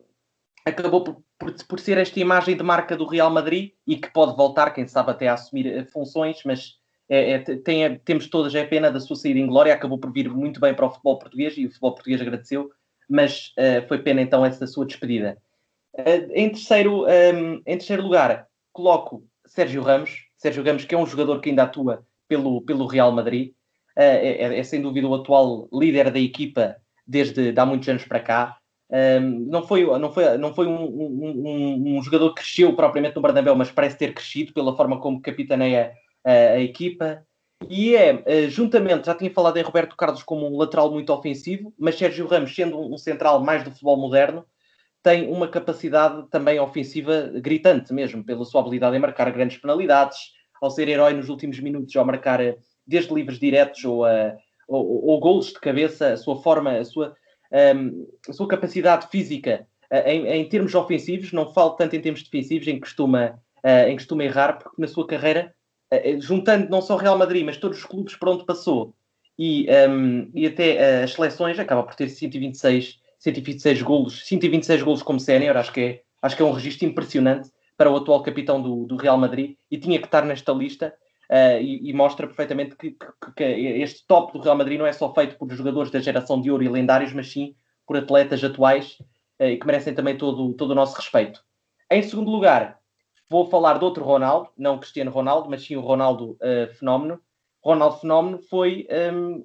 acabou 0.65 1.03
por, 1.03 1.23
por, 1.37 1.53
por, 1.67 1.79
ser 1.79 1.97
esta 1.97 2.19
imagem 2.19 2.57
de 2.57 2.63
marca 2.63 2.97
do 2.97 3.05
Real 3.05 3.29
Madrid 3.29 3.73
e 3.85 3.95
que 3.95 4.11
pode 4.11 4.35
voltar, 4.35 4.71
quem 4.71 4.87
sabe, 4.87 5.11
até 5.11 5.27
a 5.27 5.33
assumir 5.33 5.67
eh, 5.67 5.85
funções, 5.85 6.39
mas 6.43 6.79
é, 7.07 7.33
é, 7.33 7.39
tem, 7.39 7.85
é, 7.85 7.99
temos 8.03 8.27
todas 8.27 8.55
a 8.55 8.65
pena 8.65 8.91
da 8.91 8.99
sua 8.99 9.15
saída 9.15 9.39
em 9.39 9.45
glória, 9.45 9.73
acabou 9.73 9.99
por 9.99 10.11
vir 10.11 10.29
muito 10.29 10.59
bem 10.59 10.73
para 10.73 10.87
o 10.87 10.89
futebol 10.89 11.19
português 11.19 11.55
e 11.57 11.65
o 11.65 11.69
futebol 11.69 11.93
português 11.93 12.21
agradeceu, 12.21 12.71
mas 13.09 13.53
uh, 13.57 13.87
foi 13.87 13.99
pena 13.99 14.21
então 14.21 14.45
essa 14.45 14.65
sua 14.67 14.85
despedida. 14.85 15.37
Uh, 15.93 16.31
em, 16.33 16.49
terceiro, 16.49 17.03
um, 17.03 17.07
ehm, 17.07 17.61
em 17.65 17.77
terceiro 17.77 18.03
lugar, 18.03 18.47
coloco 18.73 19.23
Sérgio 19.45 19.81
Ramos, 19.81 20.25
Sérgio 20.37 20.63
Ramos, 20.63 20.85
que 20.85 20.93
é 20.93 20.97
um 20.97 21.05
jogador 21.05 21.39
que 21.39 21.49
ainda 21.49 21.63
atua 21.63 22.05
pelo, 22.27 22.61
pelo 22.61 22.87
Real 22.87 23.11
Madrid, 23.11 23.49
uh, 23.97 24.01
é, 24.01 24.59
é, 24.59 24.63
sem 24.63 24.81
dúvida 24.81 25.07
o 25.07 25.15
atual 25.15 25.69
líder 25.71 26.11
da 26.11 26.19
equipa 26.19 26.75
desde 27.07 27.53
há 27.57 27.65
muitos 27.65 27.87
anos 27.87 28.03
para 28.05 28.19
cá. 28.19 28.57
Um, 28.89 28.95
ehm, 28.95 29.45
não 29.47 29.65
foi, 29.65 29.85
não 29.99 30.11
foi, 30.11 30.37
não 30.37 30.53
foi 30.53 30.67
um, 30.67 30.85
um, 30.85 31.97
um, 31.97 32.03
jogador 32.03 32.29
que 32.33 32.41
cresceu 32.41 32.75
propriamente 32.75 33.15
no 33.15 33.21
Bernabéu, 33.21 33.55
mas 33.55 33.71
parece 33.71 33.97
ter 33.97 34.13
crescido 34.13 34.53
pela 34.53 34.75
forma 34.75 34.99
como 34.99 35.21
capitaneia 35.21 35.93
a 36.23 36.59
equipa. 36.59 37.23
E 37.69 37.95
é, 37.95 38.23
eh, 38.25 38.49
juntamente, 38.49 39.07
já 39.07 39.15
tinha 39.15 39.31
falado 39.31 39.57
em 39.57 39.63
Roberto 39.63 39.95
Carlos 39.95 40.23
como 40.23 40.47
um 40.47 40.57
lateral 40.57 40.91
muito 40.91 41.11
ofensivo, 41.11 41.73
mas 41.77 41.97
Sérgio 41.97 42.27
Ramos, 42.27 42.53
sendo 42.53 42.79
um 42.79 42.97
central 42.97 43.43
mais 43.43 43.63
do 43.63 43.71
futebol 43.71 43.97
moderno, 43.97 44.45
tem 45.03 45.29
uma 45.29 45.47
capacidade 45.47 46.27
também 46.29 46.59
ofensiva 46.59 47.31
gritante 47.35 47.93
mesmo, 47.93 48.23
pela 48.23 48.43
sua 48.43 48.61
habilidade 48.61 48.95
em 48.95 48.99
marcar 48.99 49.31
grandes 49.31 49.57
penalidades, 49.57 50.17
ao 50.61 50.69
ser 50.69 50.87
herói 50.87 51.13
nos 51.13 51.29
últimos 51.29 51.59
minutos, 51.59 51.95
ao 51.95 52.05
marcar 52.05 52.41
eh, 52.41 52.57
desde 52.85 53.13
livres 53.13 53.39
diretos 53.39 53.83
ou, 53.85 54.05
a, 54.05 54.35
ou, 54.67 55.05
ou 55.05 55.19
golos 55.19 55.47
de 55.47 55.59
cabeça, 55.59 56.13
a 56.13 56.17
sua 56.17 56.41
forma, 56.41 56.71
a 56.71 56.85
sua, 56.85 57.15
um, 57.51 57.57
ehm, 57.57 58.07
a 58.27 58.33
sua 58.33 58.47
capacidade 58.47 59.07
física 59.09 59.67
eh, 59.89 60.13
em, 60.13 60.27
em, 60.27 60.49
termos 60.49 60.73
ofensivos, 60.73 61.31
não 61.31 61.53
falo 61.53 61.71
tanto 61.71 61.95
em 61.95 62.01
termos 62.01 62.23
defensivos, 62.23 62.67
em 62.67 62.75
que 62.75 62.81
costuma, 62.81 63.39
uh, 63.63 63.87
em 63.87 63.91
que 63.91 64.03
costuma 64.03 64.23
errar, 64.23 64.57
porque 64.57 64.81
na 64.81 64.87
sua 64.87 65.05
carreira 65.05 65.39
eh, 65.39 65.45
eh, 65.45 65.64
juntando 66.19 66.69
não 66.69 66.81
só 66.81 66.95
o 66.95 66.97
Real 66.97 67.17
Madrid, 67.17 67.45
mas 67.45 67.57
todos 67.57 67.77
os 67.77 67.85
clubes 67.85 68.15
por 68.15 68.29
onde 68.29 68.45
passou 68.45 68.93
e, 69.37 69.67
um, 69.89 70.29
e 70.33 70.47
até 70.47 71.01
uh, 71.01 71.03
as 71.03 71.13
seleções, 71.13 71.59
acaba 71.59 71.83
por 71.83 71.95
ter 71.95 72.09
126, 72.09 72.99
126 73.19 73.81
golos, 73.81 74.25
126 74.25 74.81
golos 74.81 75.03
como 75.03 75.19
sénior, 75.19 75.57
acho 75.57 75.71
que 75.71 75.81
é, 75.81 76.01
acho 76.21 76.35
que 76.35 76.41
é 76.41 76.45
um 76.45 76.51
registro 76.51 76.87
impressionante 76.87 77.49
para 77.77 77.91
o 77.91 77.97
atual 77.97 78.23
capitão 78.23 78.61
do, 78.61 78.85
do 78.85 78.95
Real 78.95 79.17
Madrid 79.17 79.57
e 79.69 79.77
tinha 79.77 79.99
que 79.99 80.05
estar 80.05 80.23
nesta 80.23 80.53
lista 80.53 80.93
uh, 81.29 81.61
e, 81.61 81.89
e, 81.89 81.93
mostra 81.93 82.25
perfeitamente 82.25 82.75
que, 82.77 82.91
que, 82.91 83.33
que, 83.35 83.43
este 83.43 84.07
top 84.07 84.33
do 84.33 84.39
Real 84.39 84.57
Madrid 84.57 84.79
não 84.79 84.87
é 84.87 84.93
só 84.93 85.13
feito 85.13 85.37
por 85.37 85.51
jogadores 85.51 85.91
da 85.91 85.99
geração 85.99 86.39
de 86.39 86.49
ouro 86.49 86.63
e 86.63 86.69
lendários, 86.69 87.11
mas 87.11 87.29
sim 87.29 87.55
por 87.85 87.97
atletas 87.97 88.43
atuais 88.43 88.97
uh, 89.39 89.45
e 89.45 89.57
que 89.57 89.67
merecem 89.67 89.93
também 89.93 90.17
todo, 90.17 90.53
todo 90.53 90.71
o 90.71 90.75
nosso 90.75 90.95
respeito. 90.95 91.43
Em 91.91 92.01
segundo 92.01 92.31
lugar, 92.31 92.79
Vou 93.29 93.47
falar 93.47 93.79
de 93.79 93.85
outro 93.85 94.03
Ronaldo, 94.03 94.49
não 94.55 94.77
Cristiano 94.77 95.09
Ronaldo, 95.09 95.49
mas 95.49 95.65
sim 95.65 95.75
o 95.75 95.81
Ronaldo 95.81 96.31
uh, 96.33 96.73
Fenómeno. 96.75 97.19
Ronaldo 97.63 97.97
Fenómeno 97.97 98.39
foi, 98.49 98.87
um, 98.91 98.95
ehm, 98.95 99.43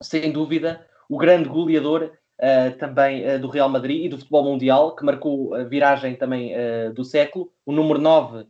sem 0.00 0.30
dúvida, 0.30 0.86
o 1.08 1.18
grande 1.18 1.48
goleador 1.48 2.12
uh, 2.12 2.78
também 2.78 3.28
uh, 3.28 3.40
do 3.40 3.48
Real 3.48 3.68
Madrid 3.68 4.04
e 4.04 4.08
do 4.08 4.18
futebol 4.18 4.44
mundial, 4.44 4.94
que 4.94 5.04
marcou 5.04 5.52
a 5.54 5.64
viragem 5.64 6.14
também 6.14 6.52
do 6.94 7.04
século. 7.04 7.52
O 7.66 7.72
número 7.72 8.00
9, 8.00 8.46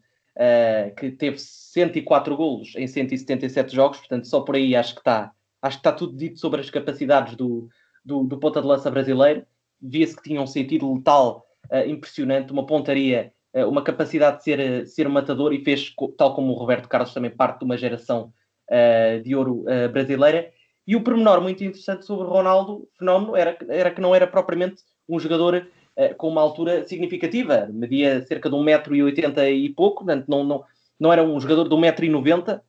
que 0.97 1.11
teve 1.13 1.39
104 1.39 2.37
golos 2.37 2.75
em 2.77 2.87
177 2.87 3.75
jogos, 3.75 3.99
portanto, 3.99 4.29
só 4.29 4.43
por 4.43 4.55
aí 4.55 4.77
acho 4.77 4.95
que 4.95 5.01
está 5.01 5.33
acho 5.61 5.79
que 5.79 5.81
está 5.81 5.93
tudo 5.93 6.17
dito 6.17 6.39
sobre 6.39 6.61
as 6.61 6.71
capacidades 6.71 7.35
do, 7.35 7.69
do, 8.05 8.23
do 8.23 8.39
ponta 8.39 8.61
de 8.61 8.67
lança 8.67 8.91
brasileiro. 8.91 9.45
Via-se 9.81 10.15
que 10.15 10.23
tinha 10.23 10.41
um 10.41 10.47
sentido 10.47 10.93
letal 10.95 11.45
impressionante, 11.87 12.53
uma 12.53 12.65
pontaria 12.65 13.33
uma 13.55 13.83
capacidade 13.83 14.39
de 14.39 14.45
ser, 14.45 14.61
eh, 14.61 14.85
ser 14.87 15.09
matador 15.09 15.53
e 15.53 15.65
fez, 15.65 15.93
tal 16.17 16.35
como 16.35 16.53
o 16.53 16.57
Roberto 16.57 16.89
Carlos, 16.89 17.15
também 17.15 17.31
parte 17.31 17.61
de 17.61 17.65
uma 17.65 17.77
geração 17.77 18.33
uh, 18.71 19.23
de 19.23 19.35
ouro 19.35 19.65
uh, 19.65 19.89
brasileira. 19.91 20.51
E 20.87 20.97
o 20.97 21.03
pormenor 21.03 21.41
muito 21.41 21.63
interessante 21.63 22.05
sobre 22.05 22.27
Ronaldo, 22.27 22.89
fenómeno, 22.99 23.37
era, 23.37 23.57
era 23.69 23.91
que 23.91 24.01
não 24.01 24.15
era 24.15 24.27
propriamente 24.27 24.83
um 25.09 25.19
jogador 25.19 25.67
uh, 25.97 26.15
com 26.17 26.29
uma 26.29 26.41
altura 26.41 26.87
significativa, 26.87 27.69
media 27.73 28.25
cerca 28.27 28.49
de 28.49 28.57
1,80m 28.57 29.53
e 29.53 29.69
pouco, 29.71 30.05
portanto 30.05 30.27
não, 30.29 30.45
não, 30.45 30.65
não 31.01 31.13
era 31.13 31.23
um 31.23 31.39
jogador 31.41 31.69
de 31.69 31.75
1,90m, 31.75 32.61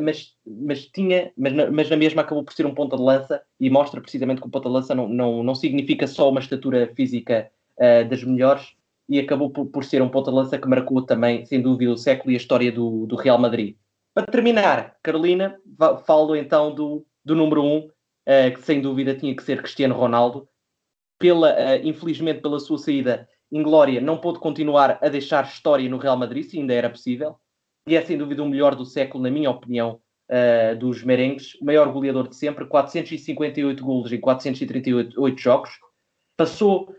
mas, 0.00 0.34
mas 0.46 0.86
tinha, 0.86 1.32
mas 1.36 1.52
na, 1.52 1.68
mas 1.70 1.90
na 1.90 1.96
mesma 1.96 2.22
acabou 2.22 2.44
por 2.44 2.52
ser 2.52 2.66
um 2.66 2.74
ponta 2.74 2.94
de 2.96 3.02
lança 3.02 3.42
e 3.58 3.68
mostra 3.70 4.00
precisamente 4.00 4.40
que 4.40 4.46
o 4.46 4.50
ponta 4.50 4.68
de 4.68 4.74
lança 4.74 4.94
não, 4.94 5.08
não, 5.08 5.42
não 5.42 5.54
significa 5.54 6.06
só 6.06 6.28
uma 6.28 6.38
estatura 6.38 6.92
física 6.94 7.50
das 8.08 8.22
melhores, 8.22 8.76
e 9.08 9.18
acabou 9.18 9.50
por, 9.50 9.66
por 9.66 9.84
ser 9.84 10.02
um 10.02 10.08
ponta-lança 10.08 10.58
que 10.58 10.68
marcou 10.68 11.02
também, 11.02 11.44
sem 11.46 11.60
dúvida, 11.60 11.92
o 11.92 11.98
século 11.98 12.30
e 12.30 12.34
a 12.34 12.38
história 12.38 12.70
do, 12.70 13.06
do 13.06 13.16
Real 13.16 13.38
Madrid. 13.38 13.76
Para 14.14 14.26
terminar, 14.26 14.96
Carolina, 15.02 15.58
falo 16.06 16.36
então 16.36 16.74
do, 16.74 17.04
do 17.24 17.34
número 17.34 17.62
1, 17.62 17.66
um, 17.66 17.78
uh, 17.78 18.54
que 18.54 18.62
sem 18.62 18.80
dúvida 18.80 19.14
tinha 19.14 19.34
que 19.34 19.42
ser 19.42 19.58
Cristiano 19.62 19.94
Ronaldo. 19.94 20.48
Pela, 21.18 21.52
uh, 21.52 21.80
infelizmente, 21.82 22.40
pela 22.40 22.60
sua 22.60 22.78
saída 22.78 23.28
em 23.50 23.62
glória, 23.62 24.00
não 24.00 24.18
pôde 24.18 24.38
continuar 24.38 24.98
a 25.02 25.08
deixar 25.08 25.44
história 25.44 25.88
no 25.88 25.98
Real 25.98 26.16
Madrid, 26.16 26.44
se 26.44 26.58
ainda 26.58 26.74
era 26.74 26.90
possível. 26.90 27.36
E 27.86 27.96
é 27.96 28.02
sem 28.02 28.16
dúvida 28.16 28.42
o 28.42 28.48
melhor 28.48 28.74
do 28.74 28.84
século, 28.84 29.22
na 29.22 29.30
minha 29.30 29.50
opinião, 29.50 30.00
uh, 30.30 30.76
dos 30.76 31.02
merengues. 31.02 31.54
O 31.60 31.64
maior 31.64 31.90
goleador 31.90 32.28
de 32.28 32.36
sempre, 32.36 32.66
458 32.66 33.84
golos 33.84 34.12
em 34.12 34.20
438 34.20 35.40
jogos. 35.40 35.70
Passou 36.36 36.94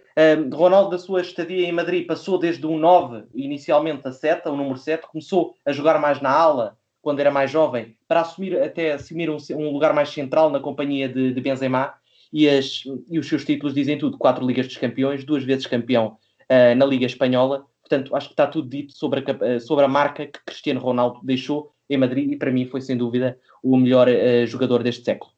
Ronaldo, 0.54 0.92
da 0.92 0.98
sua 1.00 1.22
estadia 1.22 1.68
em 1.68 1.72
Madrid, 1.72 2.06
passou 2.06 2.38
desde 2.38 2.66
um 2.68 2.78
9, 2.78 3.24
inicialmente 3.34 4.08
a 4.08 4.12
7, 4.12 4.48
o 4.48 4.56
número 4.56 4.78
7, 4.78 5.08
começou 5.08 5.56
a 5.66 5.72
jogar 5.72 6.00
mais 6.00 6.22
na 6.22 6.32
ala 6.32 6.78
quando 7.04 7.20
era 7.20 7.30
mais 7.30 7.52
jovem, 7.52 7.98
para 8.08 8.22
assumir 8.22 8.58
até 8.58 8.94
assumir 8.94 9.30
um, 9.30 9.38
um 9.52 9.70
lugar 9.72 9.94
mais 9.94 10.10
central 10.10 10.50
na 10.50 10.60
companhia 10.60 11.10
de, 11.10 11.34
de 11.34 11.42
Benzema. 11.42 11.94
e, 12.32 12.48
as, 12.48 12.84
e 13.10 13.20
os 13.20 13.28
seus 13.28 13.44
títulos 13.44 13.74
dizem 13.74 13.98
tudo: 13.98 14.18
quatro 14.18 14.46
Ligas 14.46 14.68
dos 14.68 14.78
Campeões, 14.78 15.26
duas 15.26 15.44
vezes 15.44 15.68
campeão 15.68 16.18
uh, 16.50 16.76
na 16.76 16.86
Liga 16.86 17.06
Espanhola. 17.06 17.66
Portanto, 17.82 18.16
acho 18.16 18.28
que 18.30 18.34
está 18.34 18.48
tudo 18.48 18.70
dito 18.70 18.94
sobre 18.94 19.20
a, 19.20 19.60
sobre 19.60 19.84
a 19.84 19.90
marca 19.90 20.26
que 20.26 20.40
Cristiano 20.46 20.80
Ronaldo 20.80 21.20
deixou 21.22 21.74
em 21.90 21.98
Madrid 21.98 22.32
e 22.32 22.38
para 22.38 22.50
mim 22.50 22.66
foi 22.66 22.80
sem 22.80 22.96
dúvida 22.96 23.38
o 23.62 23.76
melhor 23.76 24.08
uh, 24.08 24.48
jogador 24.48 24.82
deste 24.82 25.04
século. 25.04 25.33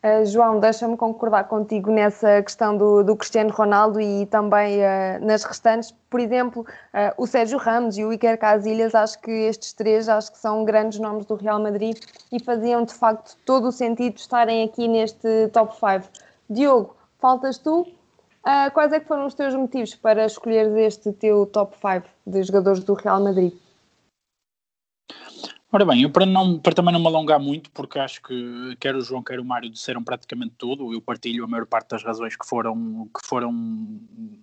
Uh, 0.00 0.24
João, 0.24 0.60
deixa-me 0.60 0.96
concordar 0.96 1.48
contigo 1.48 1.90
nessa 1.90 2.40
questão 2.40 2.76
do, 2.76 3.02
do 3.02 3.16
Cristiano 3.16 3.50
Ronaldo 3.50 4.00
e 4.00 4.26
também 4.26 4.78
uh, 4.78 5.26
nas 5.26 5.42
restantes. 5.42 5.92
Por 6.08 6.20
exemplo, 6.20 6.62
uh, 6.62 7.20
o 7.20 7.26
Sérgio 7.26 7.58
Ramos 7.58 7.98
e 7.98 8.04
o 8.04 8.12
Iker 8.12 8.38
Casillas, 8.38 8.94
acho 8.94 9.20
que 9.20 9.30
estes 9.30 9.72
três 9.72 10.08
acho 10.08 10.30
que 10.30 10.38
são 10.38 10.64
grandes 10.64 11.00
nomes 11.00 11.26
do 11.26 11.34
Real 11.34 11.58
Madrid 11.58 11.98
e 12.30 12.38
faziam 12.38 12.84
de 12.84 12.94
facto 12.94 13.36
todo 13.44 13.68
o 13.68 13.72
sentido 13.72 14.16
estarem 14.18 14.62
aqui 14.62 14.86
neste 14.86 15.48
top 15.48 15.74
5. 15.74 16.08
Diogo, 16.48 16.94
faltas 17.18 17.58
tu. 17.58 17.84
quais 18.72 18.92
é 18.92 19.00
que 19.00 19.06
foram 19.08 19.26
os 19.26 19.34
teus 19.34 19.52
motivos 19.52 19.96
para 19.96 20.24
escolheres 20.26 20.76
este 20.76 21.12
teu 21.12 21.44
top 21.44 21.76
5 21.76 22.06
de 22.24 22.44
jogadores 22.44 22.84
do 22.84 22.94
Real 22.94 23.20
Madrid? 23.20 23.52
Ora 25.70 25.84
bem, 25.84 26.00
eu 26.00 26.10
para, 26.10 26.24
não, 26.24 26.58
para 26.58 26.74
também 26.74 26.94
não 26.94 27.00
me 27.00 27.08
alongar 27.08 27.38
muito, 27.38 27.70
porque 27.72 27.98
acho 27.98 28.22
que 28.22 28.74
quer 28.80 28.96
o 28.96 29.02
João, 29.02 29.22
quer 29.22 29.38
o 29.38 29.44
Mário 29.44 29.68
disseram 29.68 30.02
praticamente 30.02 30.54
tudo, 30.56 30.94
eu 30.94 31.02
partilho 31.02 31.44
a 31.44 31.46
maior 31.46 31.66
parte 31.66 31.90
das 31.90 32.02
razões 32.02 32.34
que 32.34 32.46
foram, 32.46 33.06
que 33.14 33.28
foram 33.28 33.52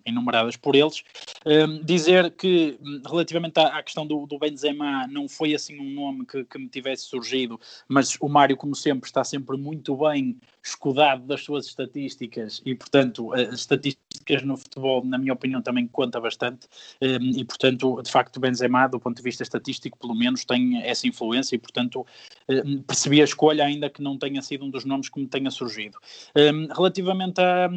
enumeradas 0.06 0.56
por 0.56 0.76
eles. 0.76 1.04
Um, 1.44 1.84
dizer 1.84 2.30
que, 2.30 2.78
relativamente 3.04 3.60
à, 3.60 3.70
à 3.70 3.82
questão 3.82 4.06
do, 4.06 4.28
do, 4.28 4.38
Benzema, 4.38 5.08
não 5.08 5.28
foi 5.28 5.56
assim 5.56 5.80
um 5.80 5.96
nome 5.96 6.28
que, 6.28 6.44
que 6.46 6.60
me 6.60 6.70
tivesse 6.70 7.06
surgido, 7.06 7.60
mas 7.88 8.16
o 8.22 8.30
Mário, 8.30 8.56
como 8.56 8.76
sempre, 8.76 9.08
está 9.08 9.24
sempre 9.24 9.58
muito 9.58 9.98
bem 9.98 10.38
escudado 10.66 11.24
das 11.28 11.44
suas 11.44 11.68
estatísticas 11.68 12.62
e, 12.66 12.74
portanto, 12.74 13.32
as 13.34 13.60
estatísticas 13.60 14.42
no 14.44 14.58
futebol, 14.58 15.06
na 15.06 15.18
minha 15.18 15.34
opinião, 15.34 15.62
também 15.62 15.88
conta 15.88 16.20
bastante 16.20 16.68
um, 17.02 17.40
e, 17.40 17.46
portanto, 17.46 18.02
de 18.02 18.12
facto, 18.12 18.40
Benzema, 18.40 18.88
do 18.88 19.00
ponto 19.00 19.16
de 19.16 19.22
vista 19.22 19.44
estatístico, 19.44 19.98
pelo 19.98 20.16
menos, 20.16 20.44
tem 20.44 20.82
essa 20.82 21.08
influência 21.08 21.56
e, 21.56 21.60
portanto, 21.60 22.06
um, 22.50 22.82
percebi 22.82 23.22
a 23.22 23.26
escolha, 23.26 23.64
ainda 23.64 23.90
que 23.90 24.02
não 24.02 24.18
tenha 24.18 24.42
sido 24.42 24.66
um 24.66 24.70
dos 24.72 24.86
nomes 24.86 25.08
que 25.08 25.20
me 25.20 25.28
tenha 25.28 25.52
surgido. 25.52 26.00
Um, 26.36 26.68
relativamente 26.74 27.40
a, 27.40 27.70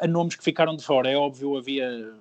a 0.00 0.06
nomes 0.06 0.34
que 0.34 0.42
ficaram 0.42 0.74
de 0.74 0.82
fora, 0.82 1.10
é 1.10 1.16
óbvio, 1.16 1.58
havia 1.58 2.14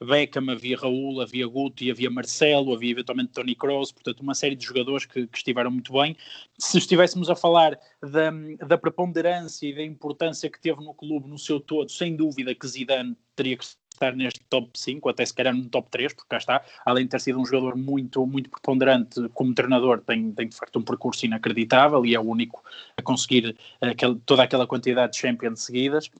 Beckham, 0.00 0.50
havia 0.50 0.76
Raul, 0.76 1.20
havia 1.20 1.46
Guti, 1.46 1.90
havia 1.90 2.10
Marcelo, 2.10 2.74
havia 2.74 2.90
eventualmente 2.90 3.32
Tony 3.32 3.54
Kroos, 3.54 3.92
portanto 3.92 4.20
uma 4.20 4.34
série 4.34 4.56
de 4.56 4.64
jogadores 4.64 5.06
que, 5.06 5.26
que 5.26 5.38
estiveram 5.38 5.70
muito 5.70 5.92
bem. 5.92 6.16
Se 6.58 6.78
estivéssemos 6.78 7.30
a 7.30 7.36
falar 7.36 7.78
da, 8.02 8.30
da 8.66 8.78
preponderância 8.78 9.66
e 9.66 9.74
da 9.74 9.82
importância 9.82 10.50
que 10.50 10.60
teve 10.60 10.82
no 10.82 10.94
clube 10.94 11.28
no 11.28 11.38
seu 11.38 11.60
todo, 11.60 11.90
sem 11.90 12.16
dúvida 12.16 12.54
que 12.54 12.66
Zidane 12.66 13.16
teria 13.34 13.56
que 13.56 13.64
estar 13.96 14.14
neste 14.14 14.40
top 14.48 14.70
5, 14.74 15.08
até 15.08 15.24
se 15.24 15.34
calhar 15.34 15.54
no 15.54 15.68
top 15.68 15.90
3, 15.90 16.12
porque 16.12 16.28
cá 16.28 16.36
está, 16.36 16.64
além 16.84 17.04
de 17.04 17.10
ter 17.10 17.20
sido 17.20 17.40
um 17.40 17.46
jogador 17.46 17.76
muito, 17.76 18.24
muito 18.26 18.50
preponderante 18.50 19.28
como 19.30 19.54
treinador, 19.54 20.00
tem, 20.02 20.32
tem 20.32 20.48
de 20.48 20.56
facto 20.56 20.78
um 20.78 20.82
percurso 20.82 21.24
inacreditável 21.24 22.04
e 22.04 22.14
é 22.14 22.20
o 22.20 22.22
único 22.22 22.62
a 22.96 23.02
conseguir 23.02 23.56
aquele, 23.80 24.16
toda 24.26 24.42
aquela 24.42 24.66
quantidade 24.66 25.12
de 25.12 25.18
Champions 25.18 25.62
seguidas 25.62 26.10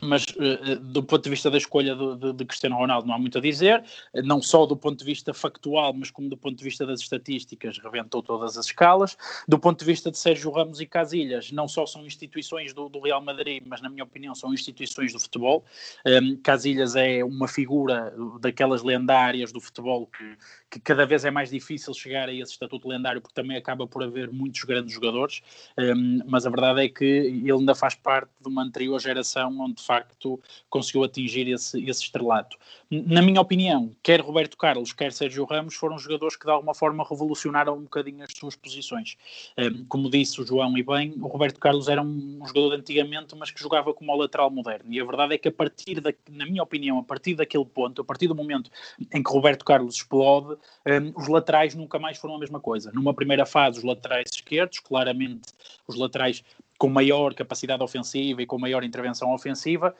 mas 0.00 0.24
uh, 0.24 0.76
do 0.80 1.02
ponto 1.02 1.24
de 1.24 1.30
vista 1.30 1.50
da 1.50 1.58
escolha 1.58 1.94
do, 1.94 2.16
de, 2.16 2.32
de, 2.32 2.44
Cristiano 2.44 2.76
Ronaldo 2.76 3.06
não 3.06 3.14
há 3.14 3.18
muito 3.18 3.38
a 3.38 3.40
dizer, 3.40 3.82
não 4.14 4.40
só 4.40 4.66
do 4.66 4.76
ponto 4.76 4.98
de 4.98 5.04
vista 5.04 5.32
factual, 5.32 5.92
mas 5.94 6.10
como 6.10 6.28
do 6.28 6.36
ponto 6.36 6.56
de 6.56 6.64
vista 6.64 6.86
das 6.86 7.00
estatísticas, 7.00 7.78
reventou 7.78 8.22
todas 8.22 8.56
as 8.56 8.66
escalas. 8.66 9.16
Do 9.46 9.58
ponto 9.58 9.78
de 9.80 9.84
vista 9.84 10.10
de 10.10 10.18
Sérgio 10.18 10.50
Ramos 10.50 10.80
e 10.80 10.86
Casilhas, 10.86 11.50
não 11.50 11.66
só 11.66 11.86
são 11.86 12.04
instituições 12.04 12.72
do, 12.72 12.88
do 12.88 13.00
Real 13.00 13.22
Madrid, 13.22 13.62
mas 13.66 13.80
na 13.80 13.88
minha 13.88 14.04
opinião 14.04 14.34
são 14.34 14.52
instituições 14.52 15.12
do 15.12 15.20
futebol. 15.20 15.64
Um, 16.06 16.36
Casilhas 16.36 16.94
é 16.94 17.24
uma 17.24 17.48
figura 17.48 18.14
daquelas 18.40 18.82
lendárias 18.82 19.52
do 19.52 19.60
futebol 19.60 20.06
que, 20.06 20.36
que 20.70 20.80
cada 20.80 21.06
vez 21.06 21.24
é 21.24 21.30
mais 21.30 21.50
difícil 21.50 21.94
chegar 21.94 22.28
a 22.28 22.32
esse 22.32 22.52
estatuto 22.52 22.88
lendário, 22.88 23.20
porque 23.20 23.34
também 23.34 23.56
acaba 23.56 23.86
por 23.86 24.02
haver 24.02 24.30
muitos 24.30 24.62
grandes 24.64 24.92
jogadores, 24.92 25.40
um, 25.78 26.20
mas 26.26 26.46
a 26.46 26.50
verdade 26.50 26.84
é 26.84 26.88
que 26.88 27.04
ele 27.04 27.52
ainda 27.52 27.74
faz 27.74 27.94
parte 27.94 28.30
de 28.40 28.48
uma 28.48 28.62
anterior 28.62 29.00
geração 29.00 29.58
onde 29.60 29.77
de 29.78 29.86
facto 29.86 30.40
conseguiu 30.68 31.04
atingir 31.04 31.48
esse, 31.48 31.82
esse 31.84 32.02
estrelato. 32.02 32.56
Na 32.90 33.22
minha 33.22 33.40
opinião, 33.40 33.94
quer 34.02 34.20
Roberto 34.20 34.56
Carlos, 34.56 34.92
quer 34.92 35.12
Sérgio 35.12 35.44
Ramos 35.44 35.74
foram 35.74 35.98
jogadores 35.98 36.36
que 36.36 36.44
de 36.44 36.50
alguma 36.50 36.74
forma 36.74 37.06
revolucionaram 37.08 37.76
um 37.76 37.82
bocadinho 37.82 38.24
as 38.24 38.32
suas 38.32 38.56
posições. 38.56 39.16
Um, 39.56 39.84
como 39.86 40.10
disse 40.10 40.40
o 40.40 40.46
João 40.46 40.76
e 40.76 40.82
bem, 40.82 41.14
o 41.20 41.26
Roberto 41.26 41.60
Carlos 41.60 41.88
era 41.88 42.02
um 42.02 42.40
jogador 42.46 42.70
de 42.70 42.80
antigamente, 42.80 43.34
mas 43.36 43.50
que 43.50 43.60
jogava 43.60 43.92
como 43.92 44.14
lateral 44.16 44.50
moderno. 44.50 44.92
E 44.92 45.00
a 45.00 45.04
verdade 45.04 45.34
é 45.34 45.38
que 45.38 45.48
a 45.48 45.52
partir, 45.52 46.00
da, 46.00 46.12
na 46.30 46.46
minha 46.46 46.62
opinião, 46.62 46.98
a 46.98 47.02
partir 47.02 47.34
daquele 47.34 47.64
ponto, 47.64 48.02
a 48.02 48.04
partir 48.04 48.26
do 48.26 48.34
momento 48.34 48.70
em 49.12 49.22
que 49.22 49.30
Roberto 49.30 49.64
Carlos 49.64 49.96
explode, 49.96 50.58
um, 50.86 51.20
os 51.20 51.28
laterais 51.28 51.74
nunca 51.74 51.98
mais 51.98 52.18
foram 52.18 52.36
a 52.36 52.38
mesma 52.38 52.60
coisa. 52.60 52.90
Numa 52.92 53.14
primeira 53.14 53.46
fase, 53.46 53.78
os 53.78 53.84
laterais 53.84 54.30
esquerdos, 54.32 54.78
claramente 54.80 55.52
os 55.86 55.96
laterais 55.96 56.42
com 56.78 56.88
maior 56.88 57.34
capacidade 57.34 57.82
ofensiva 57.82 58.40
e 58.40 58.46
com 58.46 58.58
maior 58.58 58.84
intervenção 58.84 59.34
ofensiva, 59.34 59.94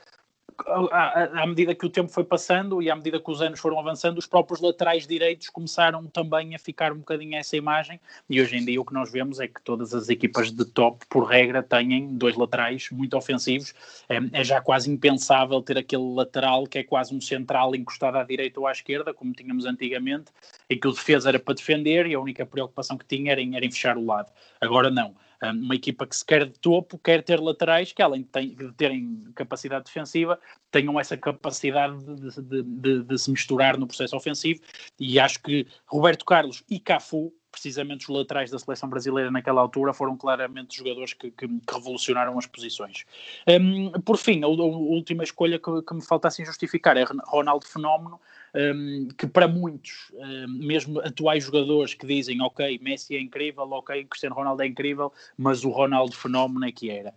à, 0.66 1.42
à, 1.42 1.46
medida 1.46 1.74
que 1.74 1.86
o 1.86 1.90
tempo 1.90 2.10
foi 2.10 2.24
passando 2.24 2.82
e 2.82 2.90
à 2.90 2.96
medida 2.96 3.20
que 3.20 3.30
os 3.30 3.40
anos 3.40 3.60
foram 3.60 3.78
avançando, 3.78 4.18
os 4.18 4.26
próprios 4.26 4.60
laterais 4.60 5.06
direitos 5.06 5.48
começaram 5.48 6.06
também 6.06 6.54
a 6.54 6.58
ficar 6.58 6.92
um 6.92 6.98
bocadinho 6.98 7.36
essa 7.36 7.56
imagem. 7.56 8.00
E 8.28 8.40
hoje 8.40 8.56
em 8.56 8.64
dia 8.64 8.80
o 8.80 8.84
que 8.84 8.92
nós 8.92 9.10
vemos 9.10 9.40
é 9.40 9.46
que 9.46 9.60
todas 9.62 9.94
as 9.94 10.08
equipas 10.08 10.50
de 10.50 10.64
top, 10.64 11.04
por 11.08 11.24
regra, 11.24 11.62
têm 11.62 12.16
dois 12.16 12.36
laterais 12.36 12.88
muito 12.90 13.16
ofensivos. 13.16 13.74
É, 14.08 14.40
é 14.40 14.44
já 14.44 14.60
quase 14.60 14.90
impensável 14.90 15.60
ter 15.62 15.78
aquele 15.78 16.14
lateral 16.14 16.66
que 16.66 16.78
é 16.78 16.82
quase 16.82 17.14
um 17.14 17.20
central 17.20 17.74
encostado 17.74 18.16
à 18.16 18.24
direita 18.24 18.58
ou 18.58 18.66
à 18.66 18.72
esquerda, 18.72 19.14
como 19.14 19.32
tínhamos 19.32 19.64
antigamente, 19.64 20.32
em 20.68 20.78
que 20.78 20.88
o 20.88 20.92
defesa 20.92 21.28
era 21.28 21.38
para 21.38 21.54
defender 21.54 22.06
e 22.06 22.14
a 22.14 22.20
única 22.20 22.44
preocupação 22.44 22.96
que 22.96 23.06
tinha 23.06 23.32
era 23.32 23.40
em, 23.40 23.56
era 23.56 23.64
em 23.64 23.70
fechar 23.70 23.96
o 23.96 24.04
lado. 24.04 24.30
Agora 24.60 24.90
não 24.90 25.14
uma 25.42 25.74
equipa 25.74 26.06
que 26.06 26.16
se 26.16 26.24
quer 26.24 26.46
de 26.46 26.58
topo 26.58 26.98
quer 26.98 27.22
ter 27.22 27.40
laterais 27.40 27.92
que, 27.92 28.02
além 28.02 28.26
de 28.34 28.72
terem 28.72 29.24
capacidade 29.34 29.84
defensiva, 29.84 30.38
tenham 30.70 30.98
essa 30.98 31.16
capacidade 31.16 31.96
de, 32.04 32.42
de, 32.42 32.62
de, 32.62 33.02
de, 33.04 33.18
se 33.18 33.30
misturar 33.30 33.78
no 33.78 33.86
processo 33.86 34.16
ofensivo. 34.16 34.60
E 34.98 35.18
acho 35.20 35.40
que 35.40 35.66
Roberto 35.86 36.24
Carlos 36.24 36.64
e 36.68 36.80
Cafu, 36.80 37.32
precisamente 37.52 38.10
os 38.10 38.16
laterais 38.16 38.50
da 38.50 38.58
seleção 38.58 38.88
brasileira 38.88 39.30
naquela 39.30 39.60
altura, 39.60 39.94
foram 39.94 40.16
claramente 40.16 40.76
jogadores 40.76 41.14
que, 41.14 41.30
que, 41.30 41.46
que 41.46 41.74
revolucionaram 41.74 42.36
as 42.36 42.46
posições. 42.46 43.04
Um, 43.48 43.92
por 44.00 44.18
fim, 44.18 44.42
a, 44.42 44.46
a, 44.46 44.48
última 44.48 45.22
escolha 45.22 45.58
que, 45.58 45.82
que 45.82 45.94
me 45.94 46.04
falta 46.04 46.28
assim 46.28 46.44
justificar 46.44 46.96
é 46.96 47.04
Ronaldo 47.26 47.64
Fenómeno 47.64 48.20
um, 48.54 49.08
que 49.16 49.26
para 49.26 49.48
muitos, 49.48 50.12
um, 50.14 50.66
mesmo 50.66 51.00
atuais 51.00 51.44
jogadores 51.44 51.94
que 51.94 52.06
dizem 52.06 52.40
ok, 52.42 52.78
Messi 52.82 53.16
é 53.16 53.20
incrível, 53.20 53.64
ok, 53.70 54.04
Cristiano 54.04 54.34
Ronaldo 54.34 54.62
é 54.62 54.66
incrível, 54.66 55.12
mas 55.36 55.64
o 55.64 55.70
Ronaldo 55.70 56.14
fenómeno 56.14 56.64
é 56.66 56.72
que 56.72 56.90
era. 56.90 57.14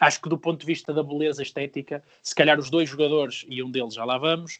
Acho 0.00 0.22
que 0.22 0.28
do 0.28 0.38
ponto 0.38 0.60
de 0.60 0.66
vista 0.66 0.92
da 0.92 1.02
beleza 1.02 1.42
estética, 1.42 2.02
se 2.22 2.34
calhar 2.34 2.58
os 2.58 2.70
dois 2.70 2.88
jogadores, 2.88 3.44
e 3.48 3.62
um 3.62 3.70
deles 3.70 3.94
já 3.94 4.04
lá 4.04 4.16
vamos, 4.16 4.58